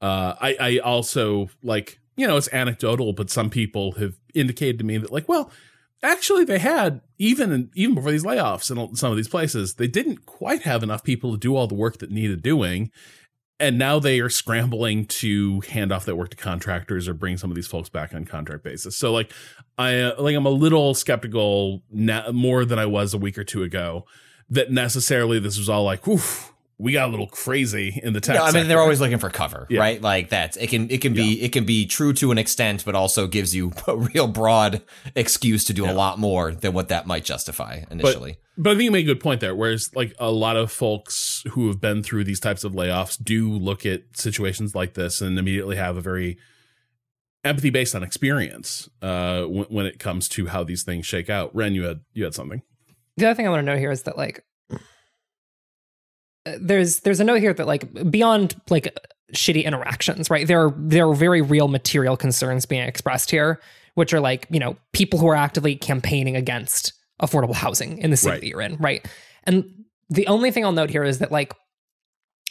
[0.00, 4.84] uh, I I also like you know it's anecdotal, but some people have indicated to
[4.84, 5.50] me that like, well,
[6.02, 10.26] actually they had even even before these layoffs in some of these places they didn't
[10.26, 12.90] quite have enough people to do all the work that needed doing
[13.62, 17.48] and now they are scrambling to hand off that work to contractors or bring some
[17.50, 18.96] of these folks back on contract basis.
[18.96, 19.32] So like
[19.78, 23.44] i uh, like i'm a little skeptical now, more than i was a week or
[23.44, 24.04] two ago
[24.50, 28.34] that necessarily this was all like oof we got a little crazy in the tech.
[28.34, 28.68] No, I mean sector.
[28.68, 29.80] they're always looking for cover, yeah.
[29.80, 30.00] right?
[30.00, 30.56] Like that.
[30.56, 31.44] It can it can be yeah.
[31.44, 34.82] it can be true to an extent, but also gives you a real broad
[35.14, 35.92] excuse to do yeah.
[35.92, 38.38] a lot more than what that might justify initially.
[38.56, 39.54] But, but I think you made a good point there.
[39.54, 43.50] Whereas like a lot of folks who have been through these types of layoffs do
[43.50, 46.38] look at situations like this and immediately have a very
[47.44, 51.54] empathy based on experience uh, when, when it comes to how these things shake out.
[51.54, 52.62] Ren, you had you had something.
[53.16, 54.44] The other thing I want to know here is that like
[56.44, 58.96] there's there's a note here that like beyond like
[59.34, 60.46] shitty interactions, right?
[60.46, 63.60] There are there are very real material concerns being expressed here,
[63.94, 68.16] which are like you know people who are actively campaigning against affordable housing in the
[68.16, 68.40] city right.
[68.40, 69.06] that you're in, right?
[69.44, 71.54] And the only thing I'll note here is that like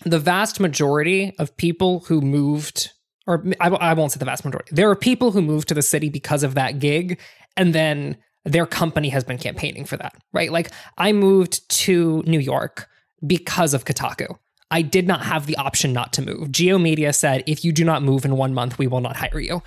[0.06, 2.92] the vast majority of people who moved
[3.28, 4.74] or I, I won't say the vast majority.
[4.74, 7.20] There are people who moved to the city because of that gig,
[7.56, 10.52] and then their company has been campaigning for that, right?
[10.52, 12.88] Like I moved to New York
[13.26, 14.38] because of Kotaku.
[14.70, 16.52] I did not have the option not to move.
[16.52, 19.40] G/O Media said, if you do not move in one month, we will not hire
[19.40, 19.62] you.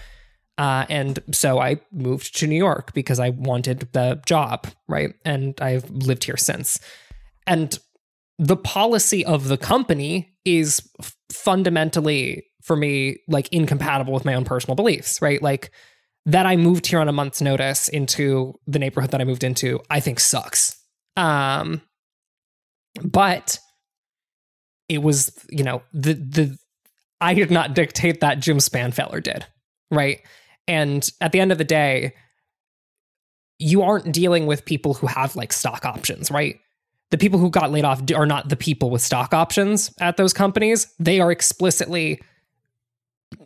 [0.56, 5.12] Uh, and so I moved to New York because I wanted the job, right?
[5.24, 6.78] And I've lived here since.
[7.46, 7.78] And
[8.38, 10.88] the policy of the company is
[11.30, 15.42] fundamentally, for me, like incompatible with my own personal beliefs, right?
[15.42, 15.70] Like
[16.26, 19.80] that I moved here on a month's notice into the neighborhood that I moved into,
[19.90, 20.80] I think sucks.
[21.16, 21.82] Um,
[23.02, 23.58] but
[24.88, 26.58] it was, you know, the the
[27.20, 29.46] I did not dictate that Jim Spanfeller did,
[29.90, 30.20] right?
[30.68, 32.14] And at the end of the day,
[33.58, 36.58] you aren't dealing with people who have like stock options, right?
[37.10, 40.32] The people who got laid off are not the people with stock options at those
[40.32, 40.92] companies.
[40.98, 42.20] They are explicitly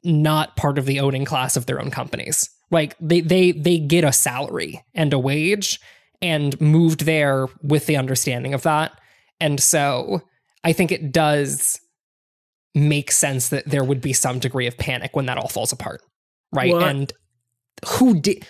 [0.04, 2.48] not part of the owning class of their own companies.
[2.70, 5.80] Like they they they get a salary and a wage
[6.20, 8.98] and moved there with the understanding of that.
[9.40, 10.22] And so
[10.64, 11.80] I think it does
[12.74, 16.02] make sense that there would be some degree of panic when that all falls apart.
[16.52, 16.74] Right.
[16.74, 17.12] I- and
[17.86, 18.44] who did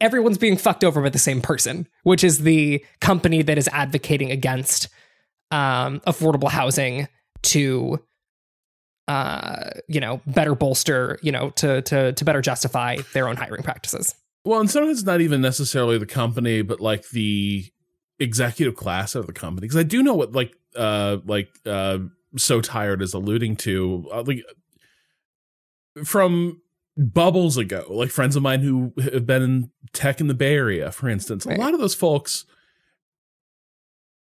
[0.00, 4.30] everyone's being fucked over by the same person, which is the company that is advocating
[4.30, 4.88] against
[5.50, 7.08] um, affordable housing
[7.42, 8.00] to
[9.08, 13.62] uh, you know, better bolster, you know, to to to better justify their own hiring
[13.62, 14.14] practices.
[14.44, 17.66] Well, and sometimes it's not even necessarily the company, but like the
[18.18, 19.66] executive class of the company.
[19.66, 21.98] Because I do know what like uh like uh
[22.36, 24.44] so tired is alluding to, uh, like
[26.04, 26.60] from
[26.96, 30.92] bubbles ago, like friends of mine who have been in tech in the Bay Area,
[30.92, 31.46] for instance.
[31.46, 31.56] Right.
[31.56, 32.44] A lot of those folks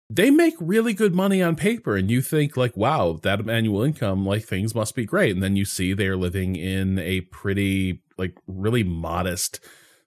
[0.10, 4.26] they make really good money on paper and you think like wow that annual income
[4.26, 8.38] like things must be great and then you see they're living in a pretty like
[8.48, 9.60] really modest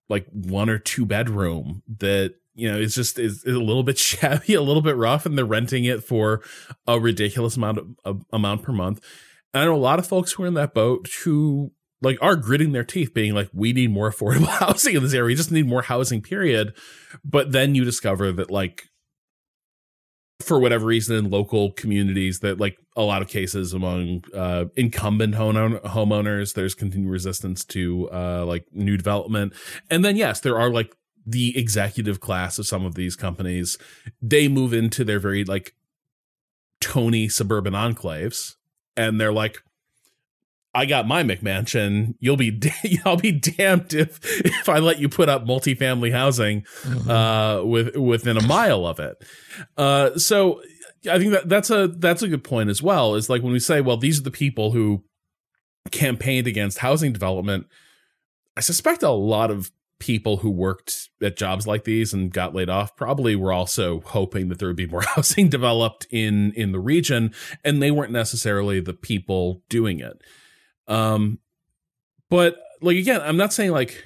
[0.09, 4.55] like one or two bedroom that you know it's just is, a little bit shabby
[4.55, 6.43] a little bit rough and they're renting it for
[6.87, 9.01] a ridiculous amount of, of amount per month.
[9.55, 11.73] And i know a lot of folks who are in that boat who
[12.03, 15.27] like are gritting their teeth being like we need more affordable housing in this area.
[15.27, 16.75] We just need more housing period.
[17.25, 18.83] But then you discover that like
[20.41, 25.35] for whatever reason in local communities that like a lot of cases among uh incumbent
[25.35, 29.53] home homeowners there's continued resistance to uh like new development.
[29.91, 30.93] And then yes there are like
[31.29, 33.77] the executive class of some of these companies
[34.23, 35.75] they move into their very like
[36.81, 38.55] tony suburban enclaves
[38.97, 39.63] and they're like
[40.75, 42.15] I got my McMansion.
[42.21, 46.67] You'll be da- I'll be damned if if I let you put up multifamily housing
[47.09, 49.17] uh, with within a mile of it.
[49.77, 50.63] Uh, so
[51.11, 53.15] I think that that's a that's a good point as well.
[53.15, 55.05] Is like when we say, well, these are the people who
[55.91, 57.67] campaigned against housing development.
[58.57, 62.69] I suspect a lot of people who worked at jobs like these and got laid
[62.71, 66.79] off probably were also hoping that there would be more housing developed in in the
[66.79, 67.33] region
[67.65, 70.23] and they weren't necessarily the people doing it.
[70.87, 71.39] Um
[72.31, 74.05] but like again i'm not saying like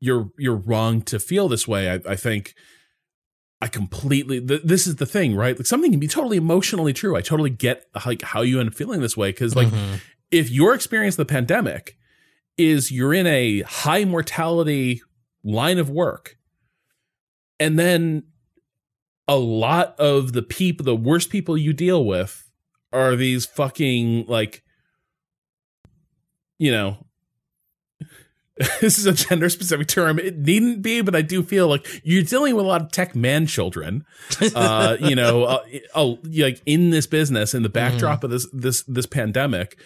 [0.00, 1.90] you're you're wrong to feel this way.
[1.90, 2.54] I, I think
[3.62, 5.56] i completely th- this is the thing right?
[5.56, 7.14] Like something can be totally emotionally true.
[7.16, 10.00] I totally get like how you end up feeling this way because like Mhm.
[10.30, 11.96] if your experience of the pandemic
[12.58, 15.02] is you're in a high mortality
[15.42, 16.36] line of work.
[17.58, 18.24] And then
[19.30, 22.50] a lot of the people the worst people you deal with
[22.92, 24.64] are these fucking like
[26.58, 27.06] you know
[28.80, 30.18] this is a gender specific term.
[30.18, 33.14] It needn't be but i do feel like you're dealing with a lot of tech
[33.14, 34.04] man children
[34.56, 35.64] uh you know uh,
[35.94, 39.78] uh, like in this business in the backdrop of this this this pandemic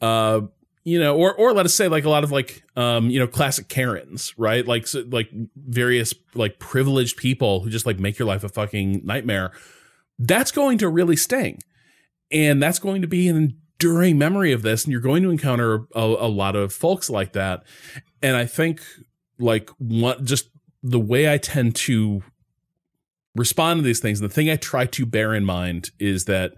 [0.00, 0.42] uh
[0.84, 3.26] you know or or let us say like a lot of like um you know
[3.26, 4.66] classic karens right?
[4.66, 9.02] Like so, like various like privileged people who just like make your life a fucking
[9.04, 9.52] nightmare.
[10.18, 11.58] That's going to really sting.
[12.30, 13.36] And that's going to be an
[13.80, 14.84] enduring memory of this.
[14.84, 17.64] And you're going to encounter a, a lot of folks like that.
[18.22, 18.80] And i think
[19.38, 20.48] like what just
[20.82, 22.22] the way i tend to
[23.34, 26.54] respond to these things the thing i try to bear in mind is that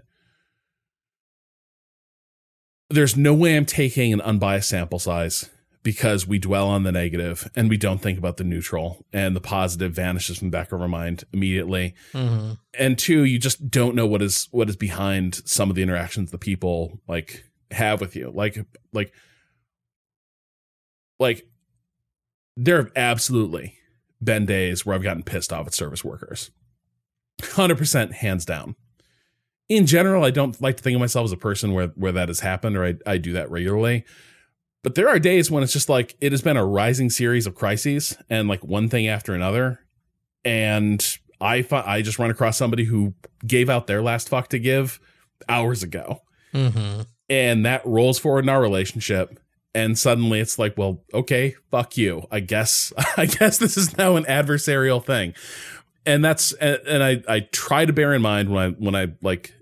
[2.89, 5.49] there's no way i'm taking an unbiased sample size
[5.83, 9.41] because we dwell on the negative and we don't think about the neutral and the
[9.41, 11.93] positive vanishes from the back of our mind immediately.
[12.13, 12.57] Mhm.
[12.77, 16.31] and two you just don't know what is what is behind some of the interactions
[16.31, 18.31] the people like have with you.
[18.33, 18.57] Like
[18.93, 19.13] like
[21.19, 21.45] like
[22.57, 23.75] there have absolutely
[24.23, 26.49] been days where i've gotten pissed off at service workers.
[27.41, 28.75] 100% hands down
[29.69, 32.27] in general i don't like to think of myself as a person where where that
[32.29, 34.05] has happened or i, I do that regularly
[34.83, 37.55] But there are days when it's just like it has been a rising series of
[37.55, 39.79] crises and like one thing after another.
[40.43, 41.03] And
[41.41, 43.15] I fi- I just run across somebody who
[43.47, 44.99] gave out their last fuck to give
[45.49, 46.21] hours ago.
[46.53, 47.01] Mm-hmm.
[47.31, 49.39] And that rolls forward in our relationship.
[49.73, 52.27] And suddenly it's like, well, okay, fuck you.
[52.31, 55.33] I guess I guess this is now an adversarial thing.
[56.05, 59.53] And that's and, I I try to bear in mind when I when I like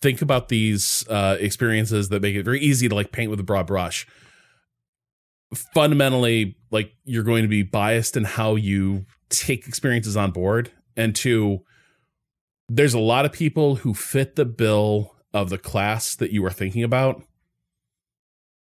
[0.00, 3.44] think about these uh experiences that make it very easy to like paint with a
[3.44, 4.06] broad brush.
[5.74, 10.70] Fundamentally like you're going to be biased in how you take experiences on board.
[10.96, 11.60] And two
[12.68, 16.50] there's a lot of people who fit the bill of the class that you are
[16.50, 17.22] thinking about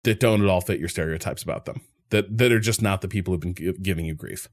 [0.04, 3.08] that don't at all fit your stereotypes about them that that are just not the
[3.08, 4.50] people who've been giving you grief.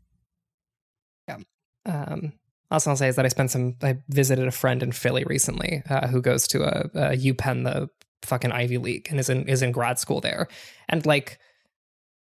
[1.28, 1.38] Yeah.
[1.84, 2.32] Um,
[2.70, 3.76] also, I'll say is that I spent some.
[3.82, 7.88] I visited a friend in Philly recently uh, who goes to a, a UPenn, the
[8.22, 10.48] fucking Ivy League, and is in is in grad school there.
[10.88, 11.38] And like,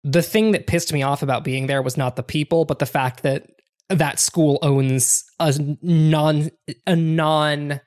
[0.03, 2.87] the thing that pissed me off about being there was not the people, but the
[2.87, 3.49] fact that
[3.89, 6.51] that school owns a non
[6.87, 7.81] a non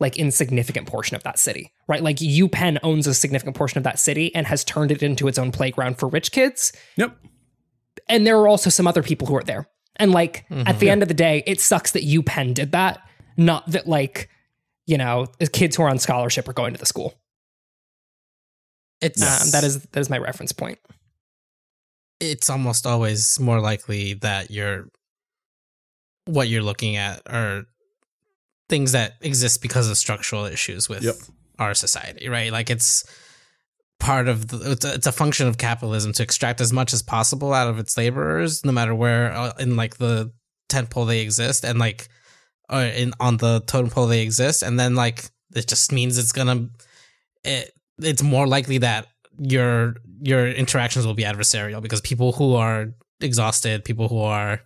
[0.00, 2.02] like insignificant portion of that city, right?
[2.02, 5.38] Like UPenn owns a significant portion of that city and has turned it into its
[5.38, 6.72] own playground for rich kids.
[6.96, 7.16] Yep.
[8.08, 9.68] And there are also some other people who are there.
[9.96, 10.68] And like Mhm.
[10.68, 13.06] at the end of the day, it sucks that UPenn did that,
[13.36, 14.28] not that like,
[14.86, 17.14] you know, kids who are on scholarship are going to the school.
[19.00, 20.78] It's Um, that is that is my reference point.
[22.20, 24.88] it's almost always more likely that you're
[26.26, 27.64] what you're looking at are
[28.68, 31.16] things that exist because of structural issues with Yep.
[31.58, 32.52] our society, right?
[32.52, 33.04] Like it's
[34.02, 37.02] part of the it's a, it's a function of capitalism to extract as much as
[37.02, 40.32] possible out of its laborers, no matter where uh, in like the
[40.68, 42.08] tent pole they exist, and like
[42.68, 46.32] or in on the totem pole they exist, and then like it just means it's
[46.32, 46.68] gonna
[47.44, 49.06] it, it's more likely that
[49.38, 52.88] your your interactions will be adversarial because people who are
[53.20, 54.60] exhausted, people who are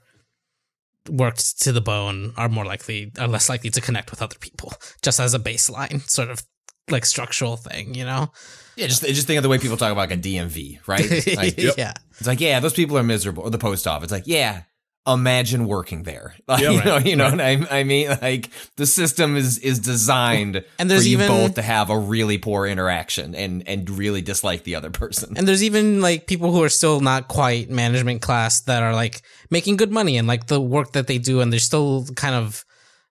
[1.10, 4.72] worked to the bone are more likely are less likely to connect with other people
[5.02, 6.42] just as a baseline sort of
[6.90, 8.30] like structural thing, you know?
[8.76, 11.36] Yeah, just just think of the way people talk about like a DMV, right?
[11.36, 11.94] Like, Yeah.
[12.18, 13.44] It's like, yeah, those people are miserable.
[13.44, 14.04] Or the post office.
[14.04, 14.62] it's Like, yeah,
[15.06, 16.34] imagine working there.
[16.46, 17.58] Like, Yeah, you right, know, you know right.
[17.60, 18.08] what I, I mean?
[18.20, 21.98] Like the system is is designed And there's for you even- both to have a
[21.98, 25.34] really poor interaction and and really dislike the other person.
[25.38, 29.22] And there's even like people who are still not quite management class that are like
[29.50, 32.62] making good money and like the work that they do and they're still kind of,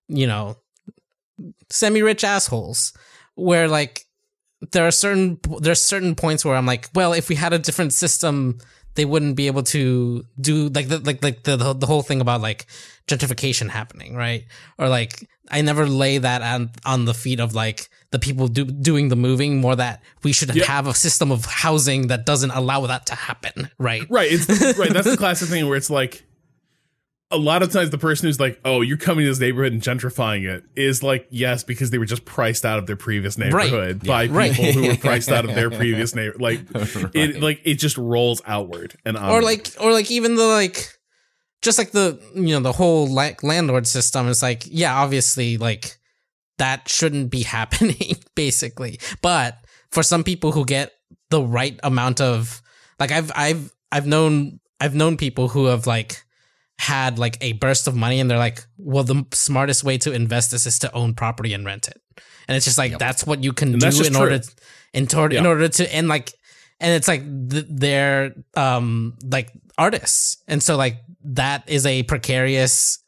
[0.08, 0.58] you know,
[1.72, 2.94] semi-rich assholes
[3.36, 4.06] where like
[4.72, 7.94] there are certain there's certain points where I'm like, well, if we had a different
[7.94, 8.58] system,
[8.96, 12.42] they wouldn't be able to do like the like like the the, whole thing about
[12.42, 12.66] like
[13.08, 14.46] gentrification happening, right?
[14.78, 18.66] Or like I never lay that on on the feet of like the people do,
[18.66, 20.66] doing the moving more that we should Yep.
[20.66, 24.04] have a system of housing that doesn't allow that to happen, right?
[24.10, 24.30] Right.
[24.32, 24.48] It's
[24.80, 24.92] right.
[24.92, 26.25] That's the classic thing where it's like
[27.32, 29.82] a lot of times the person who's like, "Oh, you're coming to this neighborhood and
[29.82, 34.06] gentrifying it," is like, yes, because they were just priced out of their previous neighborhood
[34.06, 34.36] by Yeah.
[34.38, 34.54] Right.
[34.54, 36.36] people who were priced out of their previous neighbor.
[36.40, 36.62] Like
[37.16, 40.98] it, like it just rolls outward and or like or like even the like
[41.62, 45.98] just like the you know the whole like landlord system is like yeah obviously like
[46.60, 49.58] that shouldn't be happening basically but
[49.92, 50.92] for some people who get
[51.32, 52.62] the right amount of
[53.00, 56.24] like i've i've i've known i've known people who have like
[56.80, 60.52] had like a burst of money and they're like well the smartest way to invest
[60.52, 62.02] this is to own property and rent it.
[62.48, 64.42] And it's just like that's what you can And do in order
[64.94, 66.34] in, tor- in order to and like
[66.80, 70.44] and it's like th- they're um like artists.
[70.48, 73.00] And so like that is a precarious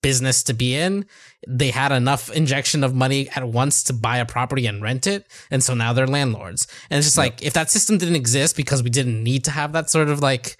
[0.00, 1.04] business to be in.
[1.46, 5.26] They had enough injection of money at once to buy a property and rent it.
[5.50, 6.66] And so now they're landlords.
[6.88, 9.72] And it's just like if that system didn't exist because we didn't need to have
[9.72, 10.56] that sort of like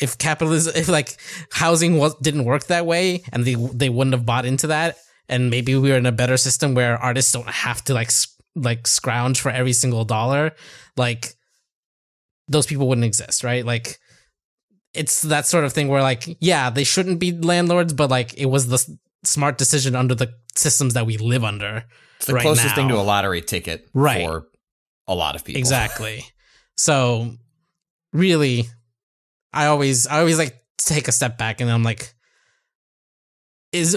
[0.00, 1.16] if capitalism if like
[1.52, 4.96] housing was didn't work that way and they they wouldn't have bought into that
[5.28, 8.10] and maybe we were in a better system where artists don't have to like
[8.54, 10.52] like scrounge for every single dollar
[10.96, 11.34] like
[12.48, 13.98] those people wouldn't exist right like
[14.94, 18.46] it's that sort of thing where like yeah they shouldn't be landlords but like it
[18.46, 21.84] was the smart decision under the systems that we live under
[22.16, 24.24] It's the right closest thing to a lottery ticket Right.
[24.26, 24.46] for
[25.06, 25.58] a lot of people.
[25.58, 26.24] Exactly.
[26.76, 27.34] So
[28.12, 28.66] really
[29.52, 32.12] I always I always like take a step back and I'm like
[33.72, 33.94] is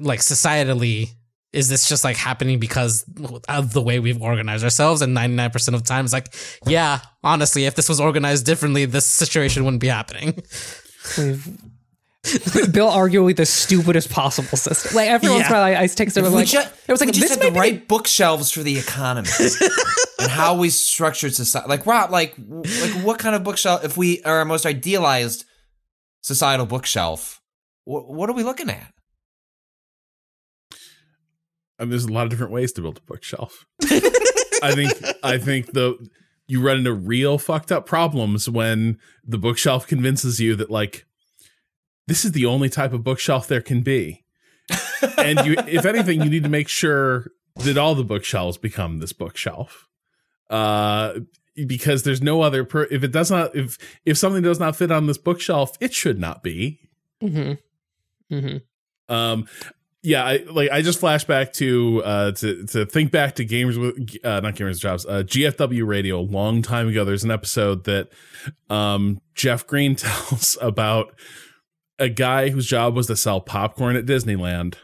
[0.00, 1.10] like societally
[1.52, 3.04] is this just like happening because
[3.48, 5.02] of the way we've organized ourselves?
[5.02, 6.34] And 99% of the time it's like
[6.66, 10.42] yeah honestly if this was organized differently this situation wouldn't be happening.
[11.18, 11.58] We've
[12.72, 14.94] Bill arguably the stupidest possible system.
[14.94, 16.60] Like every once in a while, I, I take some If of we like ju-
[16.60, 19.28] it was like we just this had may the be right bookshelves for the economy
[20.20, 21.68] and how we structured society.
[21.68, 23.84] Like Rob, like like what kind of bookshelf?
[23.84, 25.44] If we are our most idealized
[26.20, 27.42] societal bookshelf,
[27.84, 28.92] what, what are we looking at?
[31.78, 33.66] I mean, there's a lot of different ways to build a bookshelf.
[34.62, 34.92] I think
[35.24, 35.98] I think the
[36.46, 41.04] you run into real fucked up problems when the bookshelf convinces you that like
[42.12, 44.22] this is the only type of bookshelf there can be.
[45.16, 49.14] and you if anything you need to make sure that all the bookshelves become this
[49.14, 49.88] bookshelf.
[50.50, 51.20] Uh
[51.66, 54.92] because there's no other per- if it does not if if something does not fit
[54.92, 56.80] on this bookshelf, it should not be.
[57.22, 58.34] Mm-hmm.
[58.34, 59.14] Mm-hmm.
[59.14, 59.46] Um,
[60.02, 63.80] yeah, I like I just flash back to uh to to think back to gamers
[63.80, 67.06] with uh not gamers with jobs uh GFW radio a long time ago.
[67.06, 68.10] There's an episode that
[68.68, 71.14] um Jeff Green tells about
[71.98, 74.76] a guy whose job was to sell popcorn at Disneyland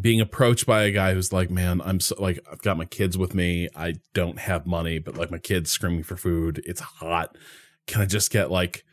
[0.00, 3.16] being approached by a guy who's like, "Man, I'm so like I've got my kids
[3.16, 3.68] with me.
[3.74, 6.62] I don't have money, but like my kids screaming for food.
[6.64, 7.36] It's hot.
[7.86, 8.84] Can I just get like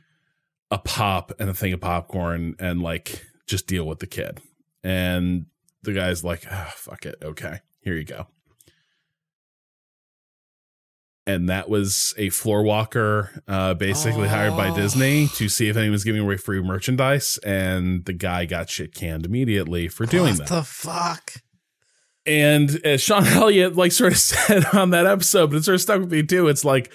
[0.72, 4.42] a pop and a thing of popcorn and like just deal with the kid?"
[4.84, 5.48] And
[5.84, 7.16] the guy's like, oh, "Fuck it.
[7.22, 7.60] Okay.
[7.82, 8.28] Here you go."
[11.28, 15.94] And that was a floor walker, uh, basically hired by Disney to see if anyone
[15.94, 17.40] was giving away free merchandise.
[17.40, 20.48] And the guy got shit canned immediately for doing what that.
[20.50, 21.34] the fuck?
[22.28, 25.82] And as Shawn Elliott like sort of said on that episode, but it sort of
[25.82, 26.48] stuck with me too.
[26.48, 26.92] It's like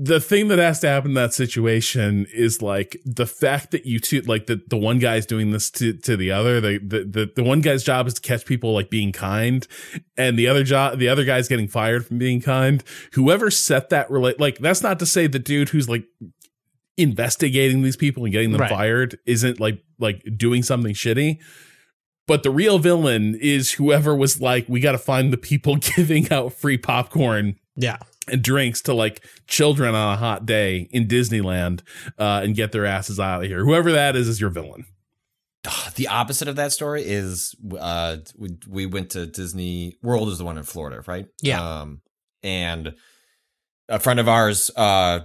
[0.00, 3.98] the thing that has to happen in that situation is like the fact that you
[3.98, 6.60] two like the, the one guy's doing this to, to the other.
[6.60, 9.66] The, the the the one guy's job is to catch people like being kind,
[10.16, 12.84] and the other job the other guy's getting fired from being kind.
[13.14, 16.04] Whoever set that relate like that's not to say the dude who's like
[16.96, 18.70] investigating these people and getting them Right.
[18.70, 21.38] fired isn't like like doing something shitty
[22.26, 26.30] but the real villain is whoever was like we got to find the people giving
[26.32, 27.98] out free popcorn Yeah.
[28.30, 31.82] And drinks to like children on a hot day in Disneyland
[32.18, 33.64] uh, and get their asses out of here.
[33.64, 34.84] Whoever that is is your villain.
[35.96, 40.44] The opposite of that story is uh we, we went to Disney World is the
[40.44, 41.26] one in Florida, right?
[41.42, 41.80] Yeah.
[41.80, 42.00] Um
[42.42, 42.94] and
[43.88, 45.20] a friend of ours uh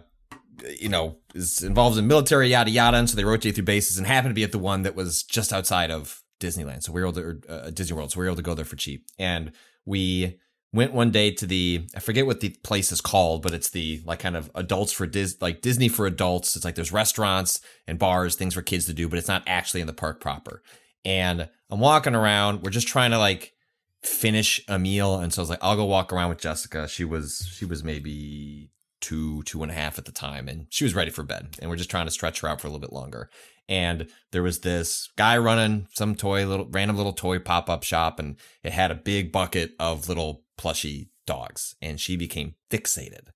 [0.79, 4.07] you know is involved in military yada yada and so they rotate through bases and
[4.07, 6.83] happened to be at the one that was just outside of Disneyland.
[6.83, 8.11] So we were able to uh, Disney World.
[8.11, 9.05] So we were able to go there for cheap.
[9.17, 9.51] And
[9.85, 10.39] we
[10.73, 14.01] went one day to the I forget what the place is called, but it's the
[14.05, 16.55] like kind of adults for Dis like Disney for adults.
[16.55, 19.81] It's like there's restaurants and bars, things for kids to do, but it's not actually
[19.81, 20.63] in the park proper.
[21.05, 22.63] And I'm walking around.
[22.63, 23.53] We're just trying to like
[24.01, 26.87] finish a meal, and so I was like, I'll go walk around with Jessica.
[26.87, 28.69] She was she was maybe
[29.03, 31.57] two two and a half at the time, and she was ready for bed.
[31.59, 33.29] And we're just trying to stretch her out for a little bit longer.
[33.69, 38.19] And there was this guy running some toy little random little toy pop up shop,
[38.19, 43.27] and it had a big bucket of little plushy dogs, and she became fixated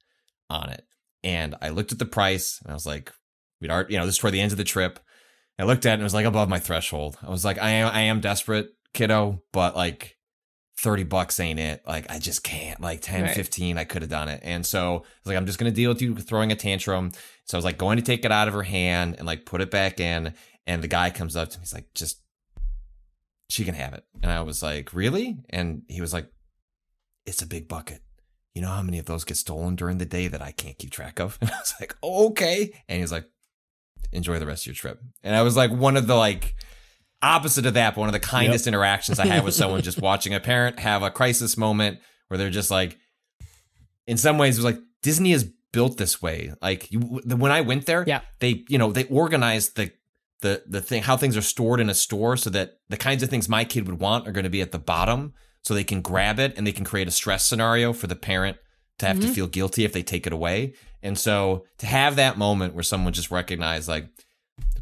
[0.49, 0.85] on it.
[1.23, 3.11] And I looked at the price, and I was like,
[3.61, 4.99] we'd already, you know, this is toward the end of the trip.
[5.59, 7.17] I looked at it and it was like above my threshold.
[7.25, 10.16] I was like, I am, I am desperate, kiddo, but like
[10.79, 11.81] 30 bucks ain't it.
[11.87, 12.79] Like, I just can't.
[12.79, 13.27] Like 10, Right.
[13.29, 14.41] 15, 15, I could have done it.
[14.43, 17.11] And so I was like, I'm just going to deal with you throwing a tantrum.
[17.45, 19.61] So I was like, going to take it out of her hand and like put
[19.61, 20.33] it back in.
[20.67, 21.61] And the guy comes up to me.
[21.63, 22.21] He's like, just,
[23.49, 24.03] she can have it.
[24.21, 25.37] And I was like, really?
[25.49, 26.27] And he was like,
[27.25, 28.01] it's a big bucket.
[28.53, 30.91] You know how many of those get stolen during the day that I can't keep
[30.91, 31.37] track of?
[31.41, 32.73] And I was like, okay.
[32.87, 33.25] And he's like,
[34.11, 35.01] enjoy the rest of your trip.
[35.23, 36.55] And I was like, one of the like
[37.21, 40.33] opposite of that, but one of the kindest interactions I had with someone just watching
[40.33, 42.97] a parent have a crisis moment where they're just like,
[44.05, 46.53] in some ways, it was like Disney is built this way.
[46.61, 48.21] Like you, when I went there, Yeah.
[48.39, 49.91] they, you know, they organized the,
[50.41, 53.29] the, the thing, how things are stored in a store so that the kinds of
[53.29, 55.33] things my kid would want are going to be at the bottom
[55.63, 58.57] so they can grab it and they can create a stress scenario for the parent
[58.99, 59.33] to have to mm-hmm.
[59.33, 60.73] feel guilty if they take it away.
[61.03, 64.07] And so to have that moment where someone just recognized like,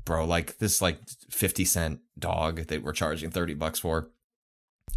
[0.06, 1.00] bro, like this like
[1.30, 4.10] 50 cent dog that we're charging 30 bucks for,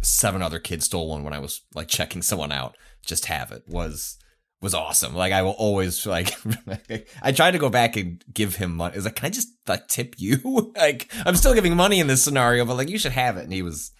[0.01, 2.77] seven other kids stole one when I was like checking someone out.
[3.05, 4.17] Just have it was
[4.61, 5.15] was awesome.
[5.15, 6.35] Like I will always like
[7.21, 8.93] I tried to go back and give him money.
[8.93, 10.73] I was like, can I just like tip you?
[10.77, 13.43] like I'm still giving money in this scenario, but like you should have it.
[13.43, 13.91] And he was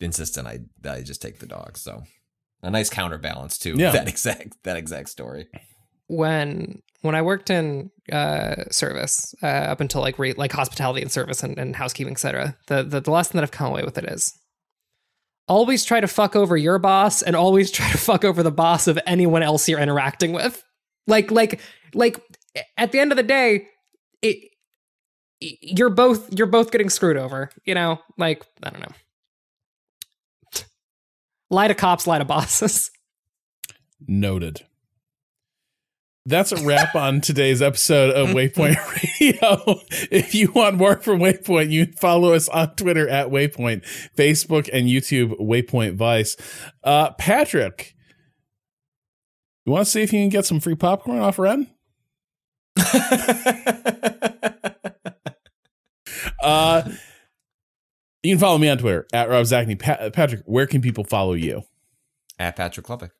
[0.00, 1.76] insistent I I just take the dog.
[1.76, 2.02] So
[2.62, 3.90] a nice counterbalance to Yeah.
[3.92, 5.48] that exact that exact story.
[6.08, 11.10] When when I worked in uh, service uh, up until like re- like hospitality and
[11.10, 12.56] service and, and housekeeping, etc.
[12.66, 14.36] The, the the lesson that I've come away with it is
[15.48, 18.86] always try to fuck over your boss and always try to fuck over the boss
[18.86, 20.62] of anyone else you're interacting with.
[21.06, 21.60] Like like
[21.94, 22.20] like
[22.76, 23.68] at the end of the day,
[24.22, 24.38] it
[25.40, 27.50] you're both you're both getting screwed over.
[27.64, 28.94] You know, like I don't know.
[31.48, 32.90] Lie to cops, lie to bosses.
[34.06, 34.66] Noted.
[36.28, 38.76] That's a wrap on today's episode of Waypoint
[39.20, 39.80] Radio.
[40.10, 43.84] If you want more from Waypoint, you follow us on Twitter at Waypoint,
[44.16, 46.36] Facebook and YouTube, Waypoint Vice.
[46.82, 47.94] Uh, Patrick,
[49.64, 51.70] you want to see if you can get some free popcorn off Ren?
[56.42, 56.82] uh,
[58.24, 59.78] you can follow me on Twitter at Rob Zacny.
[59.78, 61.62] Pa- Patrick, where can people follow you?
[62.36, 63.10] At Patrick Klepek.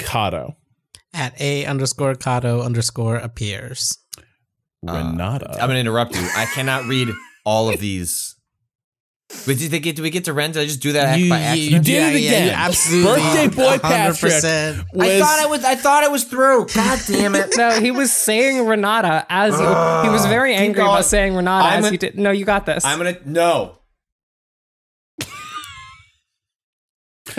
[0.00, 0.56] Cado.
[1.14, 3.98] At a underscore Cado underscore appears.
[4.82, 5.50] Renata.
[5.50, 6.20] Uh, I'm gonna interrupt you.
[6.36, 7.08] I cannot read
[7.44, 8.36] all of these.
[9.46, 9.96] Wait, did they get?
[9.96, 10.52] Do we get to Ren?
[10.52, 11.70] Did I just do that You- by accident?
[11.72, 12.46] You did Yeah, it yeah, again.
[12.46, 14.84] you absolutely Birthday boy 100%.
[14.94, 15.64] was, I thought I was.
[15.64, 16.66] I thought I was through.
[16.74, 17.54] God damn it!
[17.56, 21.80] No, he was saying Renata as you, he was very angry about saying Renata I'm
[21.80, 22.18] as a- he did.
[22.18, 22.84] No, you got this.
[22.84, 23.78] I'm gonna no.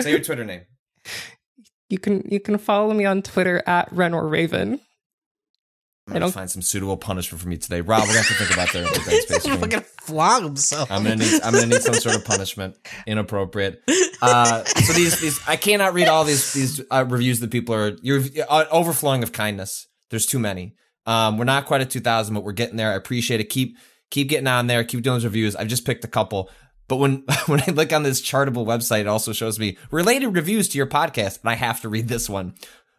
[0.00, 0.62] Say your Twitter name.
[1.90, 4.80] You can you can follow me on Twitter at Ren or Raven.
[6.06, 7.82] I'm gonna don't- find some suitable punishment for me today.
[7.82, 9.58] Rob, we're gonna have to think about the, the Dead Space stream.
[9.58, 10.90] fucking flog himself.
[10.90, 11.40] I'm gonna need.
[11.42, 12.76] I'm gonna need some sort of punishment.
[13.06, 13.82] Inappropriate.
[14.22, 17.96] Uh, so these these I cannot read all these these uh, reviews that people are
[18.02, 19.86] you're uh, overflowing of kindness.
[20.10, 20.74] There's too many.
[21.06, 22.92] Um, we're not quite at 2,000, but we're getting there.
[22.92, 23.44] I appreciate it.
[23.48, 23.78] Keep
[24.10, 24.82] keep getting on there.
[24.84, 25.54] Keep doing those reviews.
[25.56, 26.50] I've just picked a couple.
[26.90, 30.68] But when when I look on this chartable website, it also shows me related reviews
[30.68, 32.54] to your podcast, and I have to read this one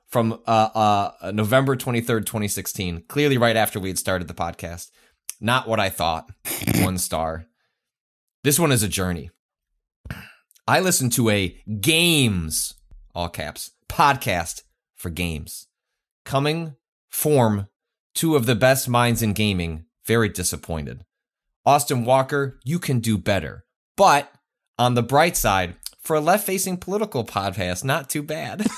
[0.08, 3.04] from uh, uh, November 23rd, 2016.
[3.10, 4.92] Clearly, right after we had started the podcast.
[5.42, 6.30] Not what I thought.
[6.84, 7.48] One star.
[8.44, 9.32] This one is a journey.
[10.68, 12.76] I listened to a games,
[13.16, 14.62] all caps, podcast
[14.96, 15.68] for games.
[16.26, 16.76] Coming
[17.10, 17.68] form
[18.14, 19.86] two of the best minds in gaming.
[20.06, 21.04] Very disappointed.
[21.66, 23.66] Austin Walker, you can do better.
[24.02, 24.34] But
[24.80, 28.65] on the bright side, for a left facing political podcast, not too bad.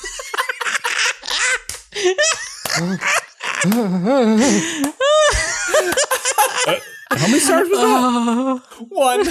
[6.66, 6.80] Uh,
[7.12, 8.62] how many stars was that?
[8.80, 9.28] Uh, one.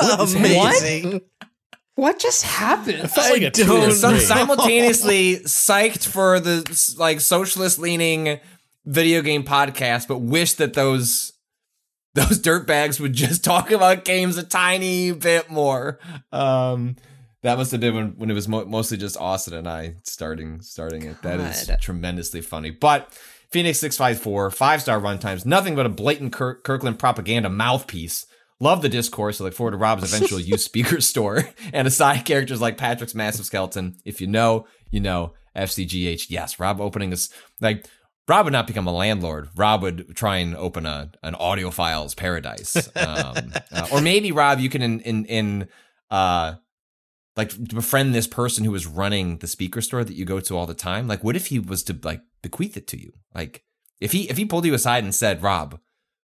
[0.36, 1.20] Amazing.
[1.94, 3.10] What just happened?
[3.10, 4.18] Felt like a two don't or know.
[4.18, 8.40] Simultaneously psyched for the like socialist leaning
[8.84, 11.33] video game podcast, but wish that those
[12.14, 15.98] those dirtbags would just talk about games a tiny bit more.
[16.32, 16.96] Um,
[17.42, 20.60] that must have been when, when it was mo- mostly just Austin and I starting
[20.60, 21.20] starting it.
[21.22, 22.70] That is tremendously funny.
[22.70, 23.12] But
[23.50, 28.26] Phoenix six five four five star runtimes, nothing but a blatant Kirk- Kirkland propaganda mouthpiece.
[28.60, 29.40] Love the discourse.
[29.40, 33.44] I look forward to Rob's eventual used speaker store and aside characters like Patrick's massive
[33.44, 33.96] skeleton.
[34.04, 35.34] If you know, you know.
[35.56, 36.58] FCGH, yes.
[36.58, 37.30] Rob opening this
[37.60, 37.86] like
[38.26, 39.50] Rob would not become a landlord.
[39.54, 44.70] Rob would try and open a an audiophiles paradise, um, uh, or maybe Rob, you
[44.70, 45.68] can in in, in
[46.10, 46.54] uh
[47.36, 50.66] like befriend this person who is running the speaker store that you go to all
[50.66, 51.08] the time.
[51.08, 53.12] Like, what if he was to like bequeath it to you?
[53.34, 53.64] Like,
[54.00, 55.78] if he if he pulled you aside and said, "Rob,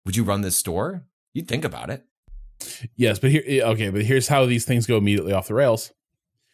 [0.04, 2.04] would you run this store?" You'd think about it.
[2.96, 5.92] Yes, but here, okay, but here's how these things go immediately off the rails.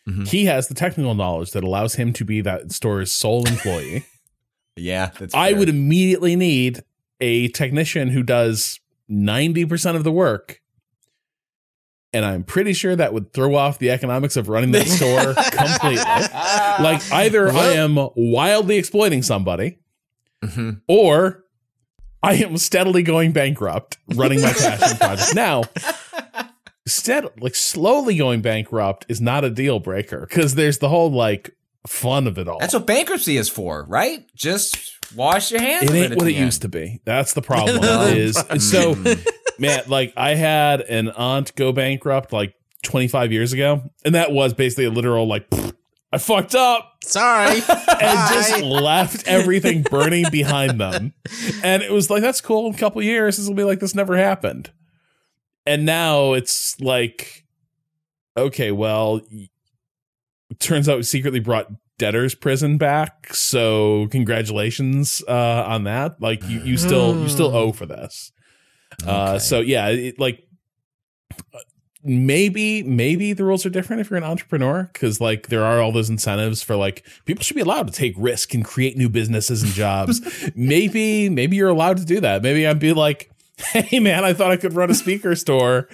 [0.07, 0.29] Mhm.
[0.29, 4.05] He has the technical knowledge that allows him to be that store's sole employee.
[4.77, 5.35] Yeah, that's.
[5.35, 5.59] I fair.
[5.61, 6.83] would immediately need
[7.21, 8.81] a technician who does
[9.11, 10.61] 90% of the work.
[12.13, 15.97] And I'm pretty sure that would throw off the economics of running that store completely.
[16.85, 19.79] Like, either I am wildly exploiting somebody,
[20.45, 20.81] Mhm.
[20.87, 21.45] or
[22.23, 25.35] I am steadily going bankrupt running my passion project.
[25.35, 25.63] Now,
[26.87, 31.51] stead like slowly going bankrupt is not a deal breaker because there's the whole like
[31.87, 32.59] fun of it all.
[32.59, 34.25] That's what bankruptcy is for, right?
[34.35, 35.91] Just wash your hands.
[35.91, 37.01] it ain't at what the it used to be.
[37.05, 37.83] That's the problem.
[38.17, 39.13] is so hmm.
[39.59, 44.55] man, like I had an aunt go bankrupt like 25 years ago, and that was
[44.55, 45.47] basically a literal like
[46.13, 47.57] I fucked up Sorry.
[48.01, 51.13] and just left everything burning behind them.
[51.63, 52.67] And it was like, that's cool.
[52.67, 54.71] In a couple years, this will be like this never happened.
[55.67, 57.45] And now it's like,
[58.37, 59.51] okay, well, y- it
[60.59, 63.33] turns out we secretly brought debtor's prison back.
[63.33, 66.21] So congratulations uh, on that.
[66.21, 68.33] Like you, you still you still owe for this.
[69.07, 70.47] Uh, so yeah, it, like
[72.05, 75.91] maybe maybe the rules are different if you're an entrepreneur because like there are all
[75.91, 79.63] those incentives for like people should be allowed to take risk and create new businesses
[79.63, 80.21] and jobs
[80.55, 83.31] maybe maybe you're allowed to do that maybe i'd be like
[83.73, 85.89] hey man, I thought I could run a speaker store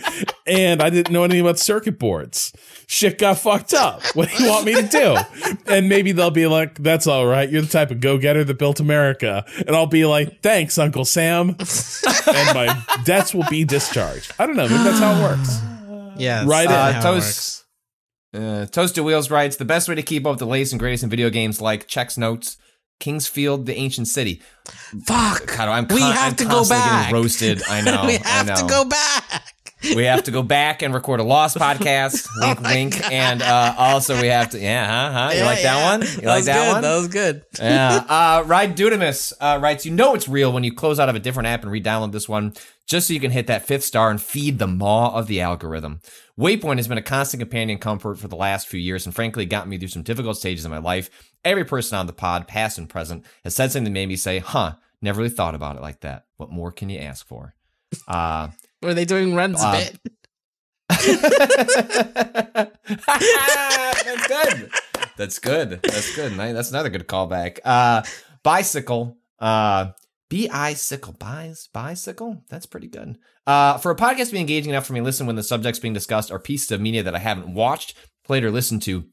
[0.46, 2.52] and I didn't know anything about circuit boards.
[2.86, 4.02] Shit got fucked up.
[4.14, 5.16] What do you want me to do?
[5.66, 7.48] And maybe they'll be like, that's all right.
[7.50, 9.44] You're the type of go getter that built America.
[9.66, 11.50] And I'll be like, thanks, Uncle Sam.
[11.50, 14.32] and my debts will be discharged.
[14.38, 14.66] I don't know.
[14.68, 15.60] Maybe that's how it works.
[16.18, 17.02] Yeah, Right that's in.
[17.02, 17.56] how it Toast- works.
[18.32, 21.02] Uh, Toasted Wheels writes the best way to keep up with the latest and greatest
[21.04, 22.56] in video games like checks notes.
[23.00, 24.40] King's Field, the ancient city.
[25.04, 25.46] Fuck.
[25.56, 27.12] God, I'm We con- have I'm to go back.
[27.12, 27.62] roasted.
[27.68, 28.04] I know.
[28.06, 29.54] we I have to go back.
[29.82, 32.28] We have to go back and record a lost podcast.
[32.40, 33.00] wink, Oh wink.
[33.00, 33.12] God.
[33.12, 34.58] And uh, also we have to.
[34.58, 35.12] Yeah, huh?
[35.12, 35.30] huh?
[35.32, 35.90] You Yeah, like that yeah.
[35.90, 36.00] one?
[36.02, 36.72] You that like was that good.
[36.72, 36.82] one?
[36.82, 37.42] That was good.
[37.58, 38.04] yeah.
[38.10, 41.18] Uh, Ride Dudamus uh, writes, you know it's real when you close out of a
[41.20, 42.54] different app and re-download this one,
[42.86, 46.00] just so you can hit that fifth star and feed the maw of the algorithm.
[46.38, 49.68] Waypoint has been a constant companion comfort for the last few years, and frankly, got
[49.68, 51.10] me through some difficult stages in my life.
[51.44, 54.38] Every person on the pod, past and present, has said something that made me say,
[54.38, 57.54] "Huh, never really thought about it like that." What more can you ask for?
[58.08, 58.48] Uh,
[58.82, 59.98] Were they doing Ren's Uh, bit?
[62.90, 64.70] That's good.
[65.16, 65.80] That's good.
[65.82, 66.32] That's good.
[66.32, 67.58] That's another good callback.
[67.64, 68.02] Uh,
[68.42, 69.18] bicycle.
[69.38, 69.90] Uh,
[70.30, 71.12] bicycle.
[71.18, 72.42] Bis bicycle.
[72.48, 73.18] That's pretty good.
[73.46, 75.78] Uh, for a podcast to be engaging enough for me to listen when the subjects
[75.80, 77.94] being discussed are pieces of media that I haven't watched,
[78.24, 79.04] played, or listened to,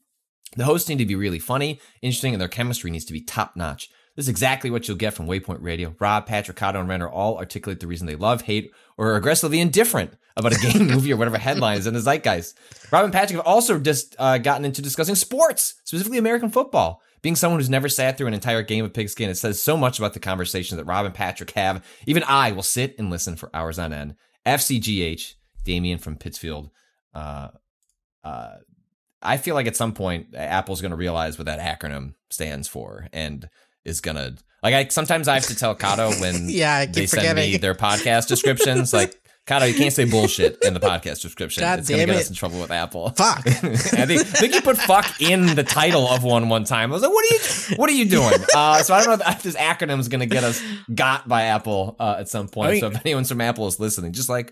[0.55, 3.55] the hosts need to be really funny, interesting, and their chemistry needs to be top
[3.55, 3.89] notch.
[4.15, 5.93] This is exactly what you'll get from Waypoint Radio.
[5.99, 10.13] Rob, Patrick, Cado, and Renner all articulate the reason they love, hate, or aggressively indifferent
[10.35, 12.57] about a game, movie, or whatever headlines in the zeitgeist.
[12.91, 17.01] Rob and Patrick have also just uh, gotten into discussing sports, specifically American football.
[17.21, 19.97] Being someone who's never sat through an entire game of pigskin, it says so much
[19.97, 21.83] about the conversation that Rob and Patrick have.
[22.05, 24.15] Even I will sit and listen for hours on end.
[24.45, 25.33] FCGH,
[25.63, 26.69] Damien from Pittsfield.
[27.13, 27.49] Uh,
[28.23, 28.55] uh,
[29.21, 33.07] I feel like at some point Apple's going to realize what that acronym stands for
[33.11, 33.49] and
[33.83, 34.73] is going to like.
[34.73, 37.75] I sometimes I have to tell Cado when Yeah, I keep they send me their
[37.75, 39.19] podcast descriptions, like.
[39.47, 41.61] Cado, you can't say bullshit in the podcast description.
[41.61, 42.19] God it's gonna get it.
[42.19, 43.11] us in trouble with Apple.
[43.15, 43.47] Fuck.
[43.47, 46.91] I think, I think you put "fuck" in the title of one one time.
[46.91, 47.75] I was like, "What are you?
[47.77, 50.25] What are you doing?" Uh, so I don't know if this acronym is going to
[50.25, 50.61] get us
[50.93, 52.67] got by Apple uh, at some point.
[52.67, 54.51] I mean- so if anyone's from Apple is listening, just like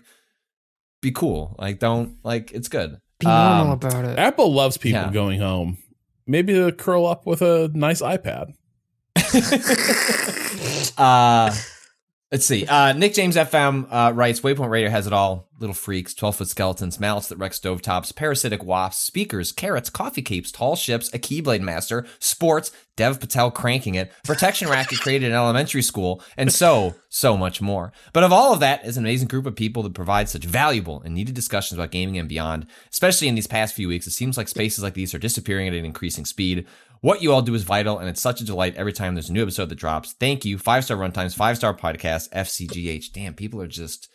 [1.02, 1.54] be cool.
[1.58, 2.98] Like don't like it's good.
[3.18, 4.18] Be normal Um, about it.
[4.18, 5.12] Apple loves people Yeah.
[5.12, 5.76] going home.
[6.26, 8.54] Maybe to curl up with a nice iPad.
[10.98, 11.54] uh,
[12.32, 12.66] let's see.
[12.66, 15.48] Uh, Nick James FM uh, writes Waypoint Radio has it all.
[15.58, 20.52] Little freaks, 12 foot skeletons, mallets that wreck stovetops, parasitic wasps, speakers, carrots, coffee capes,
[20.52, 25.82] tall ships, a Keyblade master, sports, Dev Patel cranking it, protection racket created in elementary
[25.82, 27.92] school, and so, so much more.
[28.12, 31.02] But of all of that is an amazing group of people that provide such valuable
[31.02, 32.66] and needed discussions about gaming and beyond.
[32.90, 35.74] Especially in these past few weeks, it seems like spaces like these are disappearing at
[35.74, 36.66] an increasing speed.
[37.06, 39.32] What you all do is vital, and it's such a delight every time there's a
[39.32, 40.14] new episode that drops.
[40.14, 40.58] Thank you.
[40.58, 43.12] Five star runtimes, five star podcast, FCGH.
[43.12, 44.08] Damn, people are just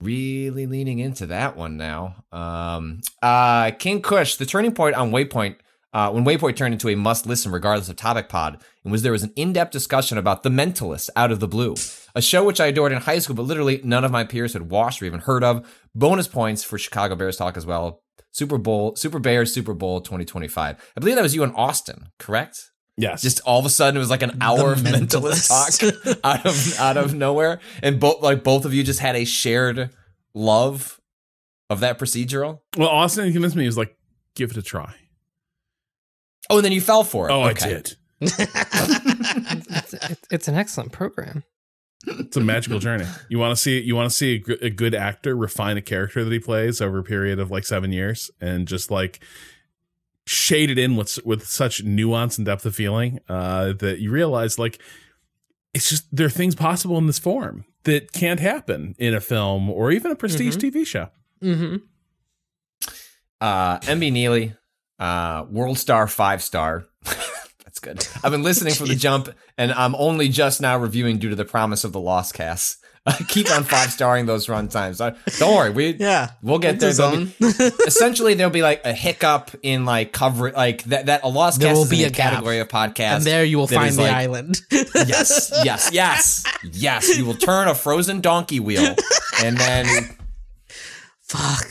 [0.00, 2.24] really leaning into that one now.
[2.32, 5.56] Um, uh, King Kush, the turning point on Waypoint,
[5.92, 9.12] uh, when Waypoint turned into a must listen regardless of topic pod, and was there
[9.12, 11.74] was an in depth discussion about The Mentalist out of the blue,
[12.14, 14.70] a show which I adored in high school, but literally none of my peers had
[14.70, 15.70] watched or even heard of.
[15.94, 18.00] Bonus points for Chicago Bears talk as well.
[18.36, 20.76] Super Bowl, Super Bears, Super Bowl 2025.
[20.94, 22.70] I believe that was you in Austin, correct?
[22.98, 23.22] Yes.
[23.22, 26.78] Just all of a sudden, it was like an hour of mentalist talk out of
[26.78, 29.88] out of nowhere, and both like both of you just had a shared
[30.34, 31.00] love
[31.70, 32.60] of that procedural.
[32.76, 33.62] well, Austin convinced me.
[33.62, 33.96] He was like,
[34.34, 34.94] give it a try.
[36.50, 37.32] Oh, and then you fell for it.
[37.32, 37.64] Oh, Okay.
[37.64, 37.96] I did.
[38.20, 41.42] It's, it's, it's an excellent program.
[42.06, 43.06] It's a magical journey.
[43.28, 46.24] You want to see you want to see a, a good actor refine a character
[46.24, 49.20] that he plays over a period of like seven years and just like
[50.26, 54.58] shade it in with with such nuance and depth of feeling uh, that you realize
[54.58, 54.80] like
[55.74, 59.70] it's just there are things possible in this form that can't happen in a film
[59.70, 61.08] or even a prestige TV show.
[61.42, 61.76] Mm-hmm.
[63.40, 64.54] Uh, MB Neely,
[64.98, 66.86] uh, World Star five star.
[67.80, 68.20] That's good.
[68.24, 69.28] I've been listening from the jump,
[69.58, 72.78] and I'm only just now reviewing due to the promise of the Lost Cast.
[73.28, 74.98] keep on five starring those run times.
[74.98, 76.30] Don't worry, we Yeah.
[76.42, 76.92] we'll get there.
[76.92, 77.32] Be-
[77.86, 81.06] essentially, there'll be like a hiccup in like cover, like that.
[81.06, 82.32] That a Lost There Cast will be a a gap.
[82.32, 84.60] category of podcast, and there you will find the like- island.
[84.72, 87.16] yes, yes, yes, yes.
[87.16, 88.96] You will turn a frozen donkey wheel,
[89.44, 90.15] and then
[91.28, 91.66] Fuck.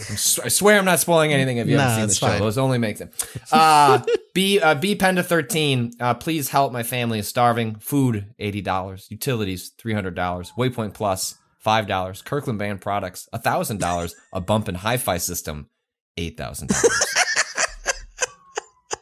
[0.45, 2.27] I swear I'm not spoiling anything if you Nah, haven't seen the show.
[2.27, 2.39] fine.
[2.41, 3.09] Those only make them.
[3.51, 4.01] Uh,
[4.33, 5.93] B uh, B Penda thirteen.
[5.97, 7.75] Uh, please help my family is starving.
[7.75, 9.07] Food eighty dollars.
[9.09, 10.51] Utilities three hundred dollars.
[10.57, 12.21] Waypoint Plus, Plus five dollars.
[12.21, 14.13] Kirkland Band products thousand dollars.
[14.33, 15.69] A bump and hi-fi system
[16.17, 17.05] eight thousand dollars.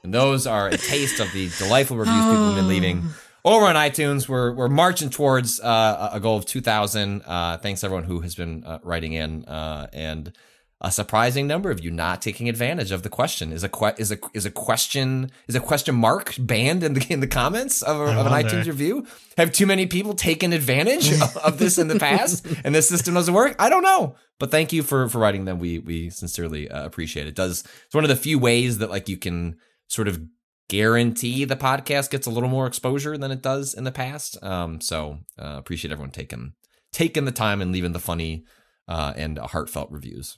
[0.04, 3.04] And those are a taste of the delightful reviews people have been leaving
[3.46, 4.28] over on iTunes.
[4.28, 7.24] We're we're marching towards uh, a goal of 2,000.
[7.26, 10.34] Uh, thanks everyone who has been uh, writing in, uh, and
[10.82, 13.54] a surprising number of you not taking advantage of the question.
[13.54, 17.06] Is a que- is a is a question is a question mark banned in the
[17.10, 19.08] in the comments of, a, of an iTunes review?
[19.38, 23.14] Have too many people taken advantage of, of this in the past, and this system
[23.14, 23.56] doesn't work?
[23.60, 24.16] I don't know.
[24.40, 25.60] But thank you for for writing them.
[25.60, 27.30] We we sincerely uh, appreciate it.
[27.30, 27.36] it.
[27.36, 29.58] Does it's one of the few ways that like you can
[29.88, 30.22] sort of
[30.70, 34.42] guarantee the podcast gets a little more exposure than it does in the past.
[34.44, 36.54] Um, so uh, appreciate everyone taking
[36.92, 38.46] taking the time and leaving the funny
[38.88, 40.38] uh, and heartfelt reviews.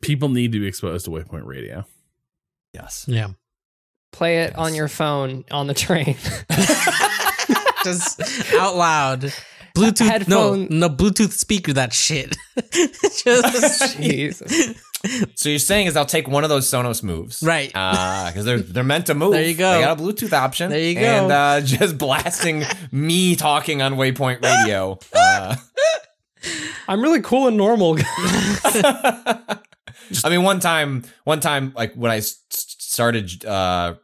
[0.00, 1.84] People need to be exposed to Waypoint Radio.
[2.72, 3.04] Yes.
[3.08, 3.30] Yeah.
[4.12, 6.16] Play it on your phone on the train.
[7.84, 8.20] Just
[8.54, 9.32] out loud.
[9.76, 12.36] Bluetooth Headphone- no no Bluetooth speaker that shit.
[13.24, 14.74] Just Jesus.
[15.34, 17.68] So you're saying is I'll take one of those Sonos moves, Right.
[17.68, 19.32] Because they're they're meant to move.
[19.32, 19.72] There you go.
[19.72, 20.70] They got a Bluetooth option.
[20.70, 21.00] There you go.
[21.00, 24.98] And uh, just blasting me talking on Waypoint Radio.
[25.12, 25.56] Uh,
[26.88, 27.96] I'm really cool and normal.
[30.24, 33.94] I mean, one time, one time, like when I started uh,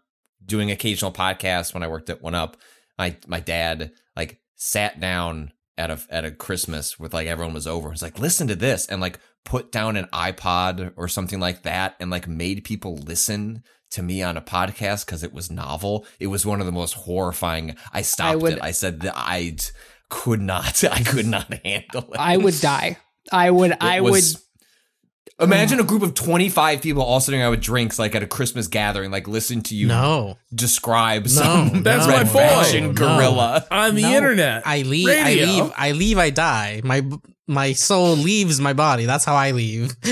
[0.44, 2.54] doing occasional podcasts when I worked at 1UP,
[2.98, 7.66] my my dad like sat down at a at a Christmas with like everyone was
[7.66, 7.92] over.
[7.92, 11.96] It's like, listen to this, and like put down an iPod or something like that,
[12.00, 16.06] and like made people listen to me on a podcast because it was novel.
[16.18, 17.76] It was one of the most horrifying.
[17.92, 18.58] I stopped would- it.
[18.62, 19.56] I said that I
[20.08, 20.82] could not.
[20.90, 22.18] I could not handle it.
[22.18, 22.96] I would die.
[23.32, 23.76] I would.
[23.80, 24.42] I was- would.
[25.38, 28.68] Imagine a group of 25 people all sitting around with drinks like at a Christmas
[28.68, 30.38] gathering, like listen to you No.
[30.54, 32.96] describe some That's red my faction point.
[32.98, 33.66] Guerrilla.
[33.70, 34.16] On the No.
[34.16, 34.62] internet.
[34.66, 35.22] I leave radio.
[35.46, 36.80] I leave I leave I die.
[36.84, 37.02] My
[37.46, 39.04] my soul leaves my body.
[39.04, 39.94] That's how I leave.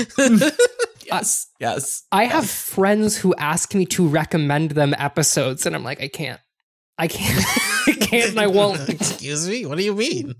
[1.07, 2.01] Yes, yes.
[2.11, 6.41] I have friends who ask me to recommend them episodes, and I'm like, I can't.
[6.97, 7.45] I can't.
[7.87, 8.87] I can't, and I won't.
[8.89, 9.65] Excuse me?
[9.65, 10.35] What do you mean?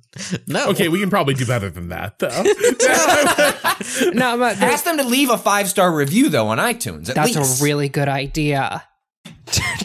[0.48, 0.70] No.
[0.70, 2.30] Okay, we can probably do better than that, though.
[4.14, 7.10] No, I'm not, Ask them to leave a five star review though on iTunes.
[7.10, 7.62] At that's least.
[7.62, 8.84] a really good idea.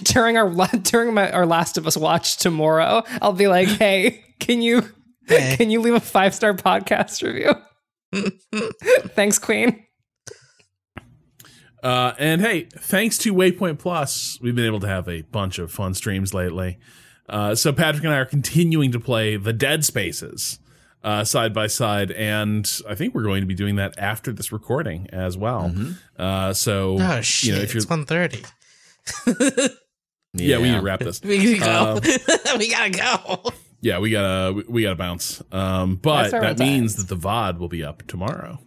[0.04, 0.48] during our
[0.78, 4.82] during my our Last of Us watch tomorrow, I'll be like, "Hey, can you
[5.26, 5.56] Hey.
[5.56, 7.52] can you leave a five star podcast review?"
[9.14, 9.84] Thanks, Queen.
[11.82, 15.72] Uh, and hey, thanks to Waypoint Plus, we've been able to have a bunch of
[15.72, 16.78] fun streams lately.
[17.28, 20.58] Uh, so Patrick and I are continuing to play the Dead Spaces
[21.04, 24.52] uh, side by side, and I think we're going to be doing that after this
[24.52, 25.72] recording as well.
[26.18, 27.48] Uh, so Oh shit.
[27.50, 28.44] you know, if you're it's 130.
[30.34, 31.20] yeah, we need to wrap this.
[31.24, 32.56] We gotta Um, go.
[32.58, 33.50] we gotta go.
[33.80, 35.42] Yeah, we gotta we- we gotta bounce.
[35.50, 38.58] Um, but that means that the VOD will be up tomorrow.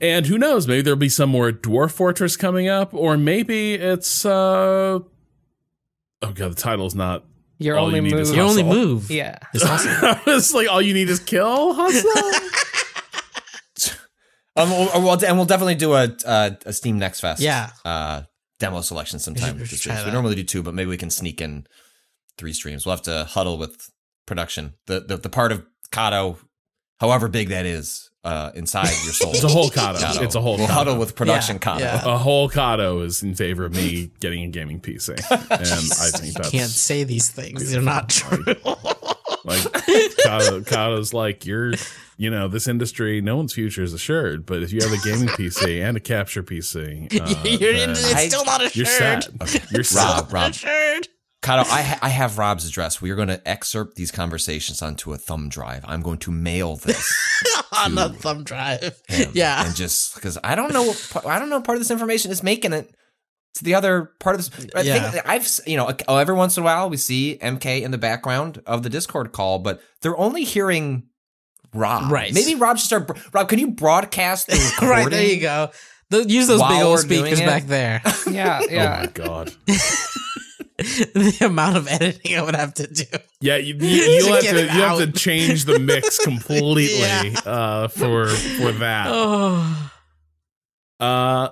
[0.00, 0.66] And who knows?
[0.68, 5.02] Maybe there'll be some more Dwarf Fortress coming up, or maybe it's uh oh
[6.20, 7.24] god, the title's not.
[7.58, 8.36] Your All you only need is move.
[8.36, 9.10] You only move.
[9.10, 9.38] Yeah.
[9.54, 12.10] it's like all you need is kill hustle.
[14.58, 17.42] Um, we'll- we'll- and we'll definitely do a a, a Steam Next Fest.
[17.42, 17.70] Yeah.
[17.84, 18.22] Uh,
[18.58, 19.58] demo selection sometime.
[19.58, 20.06] We should this try week.
[20.06, 21.66] we normally do two, but maybe we can sneak in
[22.38, 22.86] three streams.
[22.86, 23.90] We'll have to huddle with
[24.24, 24.72] production.
[24.86, 26.38] The the, the part of Cado,
[27.00, 29.30] however big that is, uh, inside your soul.
[29.32, 29.96] It's a whole Cado.
[29.98, 30.22] Cado.
[30.22, 30.98] It's a whole We'll Cado.
[30.98, 31.80] with production Yeah, Cado.
[31.80, 32.14] yeah.
[32.14, 36.34] a whole Cado is in favor of me getting a gaming PC, and I think
[36.34, 37.70] that's Can't say these things.
[37.70, 38.44] They're not true.
[39.44, 39.60] Like
[40.24, 41.72] Cado, Cado's like you're,
[42.16, 44.44] you know, this industry, no one's future is assured.
[44.44, 48.24] But if you have a gaming PC and a capture PC, uh, You're then it's
[48.26, 48.74] still not assured.
[48.76, 49.70] you're set.
[49.70, 50.02] You're set.
[50.04, 51.08] Rob, Rob, Assured.
[51.46, 53.00] Cado, I, ha- I have Rob's address.
[53.00, 55.84] We are going to excerpt these conversations onto a thumb drive.
[55.86, 57.12] I'm going to mail this
[57.72, 59.00] on the thumb drive.
[59.08, 59.30] him.
[59.34, 59.64] Yeah.
[59.64, 62.30] and just because I don't know, what, pa- I don't know part of this information
[62.30, 62.92] is making it
[63.54, 64.66] to the other part of this.
[64.74, 65.10] I Yeah.
[65.10, 67.98] think I've you know oh, every once in a while we see MK in the
[67.98, 71.04] background of the Discord call, but they're only hearing
[71.72, 72.10] Rob.
[72.10, 72.34] Right.
[72.34, 73.18] Maybe Rob should start.
[73.32, 74.88] Rob, can you broadcast the recording?
[75.04, 75.70] right there you go.
[76.10, 78.00] The, use those While big old speakers back there.
[78.30, 79.52] Yeah, Oh my god.
[80.78, 83.04] the amount of editing I would have to do.
[83.40, 87.32] Yeah, you, you, you'll have to you have to change the mix completely Yeah.
[87.46, 89.06] uh, for for that.
[89.10, 89.92] Oh,
[90.98, 91.50] Uh,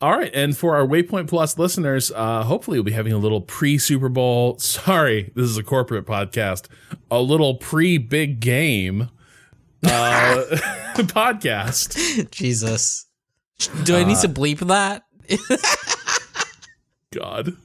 [0.00, 3.40] all right, and for our Waypoint Plus listeners, uh, hopefully we'll be having a little
[3.40, 4.58] pre Super Bowl.
[4.60, 6.66] Sorry, this is a corporate podcast.
[7.08, 9.08] A little pre big game
[9.84, 10.44] uh,
[10.96, 12.30] podcast.
[12.32, 13.06] Jesus.
[13.84, 15.04] Do I need to bleep that?
[17.12, 17.56] God.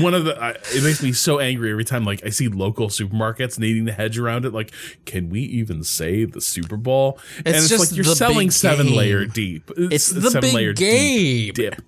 [0.00, 2.88] One of the I, it makes me so angry every time like I see local
[2.88, 4.52] supermarkets needing to hedge around it.
[4.52, 4.72] Like,
[5.04, 7.18] can we even say the Super Bowl?
[7.38, 8.96] and it's just like you're the selling seven game.
[8.96, 9.70] layer deep.
[9.76, 11.52] It's the seven big layer game.
[11.54, 11.82] dip.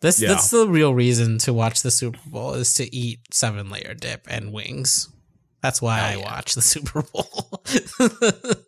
[0.00, 0.28] This Yeah.
[0.28, 4.26] that's the real reason to watch the Super Bowl is to eat seven layer dip
[4.30, 5.08] and wings.
[5.60, 7.62] That's why I watch the Super Bowl.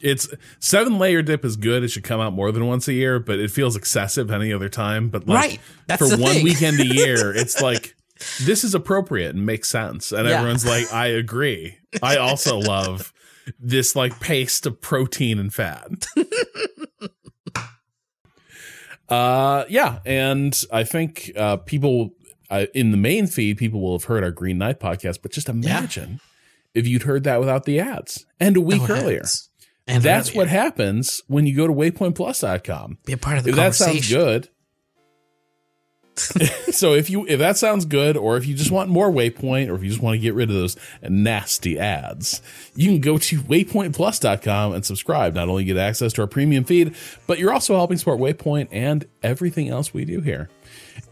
[0.00, 0.28] It's
[0.60, 1.82] seven layer dip is good.
[1.84, 4.68] It should come out more than once a year, but it feels excessive any other
[4.68, 5.08] time.
[5.08, 5.60] But like Right.
[5.86, 6.44] That's for one thing.
[6.44, 7.94] weekend a year, it's like
[8.44, 10.10] this is appropriate and makes sense.
[10.12, 10.36] And Yeah.
[10.38, 11.78] everyone's like, I agree.
[12.02, 13.12] I also love
[13.58, 15.88] this like paste of protein and fat.
[19.08, 22.10] uh yeah, and I think uh people
[22.50, 25.48] uh, in the main feed, people will have heard our Green Knight podcast, but just
[25.50, 26.18] imagine
[26.74, 29.22] if you'd heard that without the ads and a week earlier.
[29.88, 32.98] And That's what happens when you go to waypointplus.com.
[33.06, 34.48] Be a part of the If that sounds good.
[36.72, 39.76] so if you if that sounds good or if you just want more waypoint or
[39.76, 40.76] if you just want to get rid of those
[41.08, 42.42] nasty ads
[42.74, 45.34] you can go to waypointplus.com and subscribe.
[45.34, 46.96] Not only get access to our premium feed
[47.28, 50.48] but you're also helping support waypoint and everything else we do here.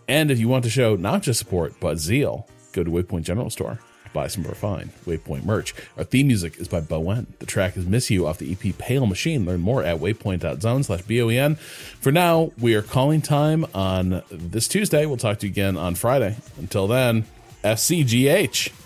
[0.08, 3.48] And if you want to show not just support but zeal go to waypoint general
[3.48, 3.78] store
[4.16, 5.74] buy some fine waypoint merch.
[5.98, 7.26] Our theme music is by bo en.
[7.38, 9.44] The track is miss you off the ep pale machine.
[9.44, 15.04] Learn more at waypoint.zone slash b-o-e-n for now we are calling time on this tuesday.
[15.06, 16.36] We'll talk to you again on friday.
[16.58, 17.26] Until then
[17.62, 18.85] fcgh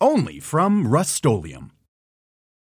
[0.00, 1.16] Only from Rust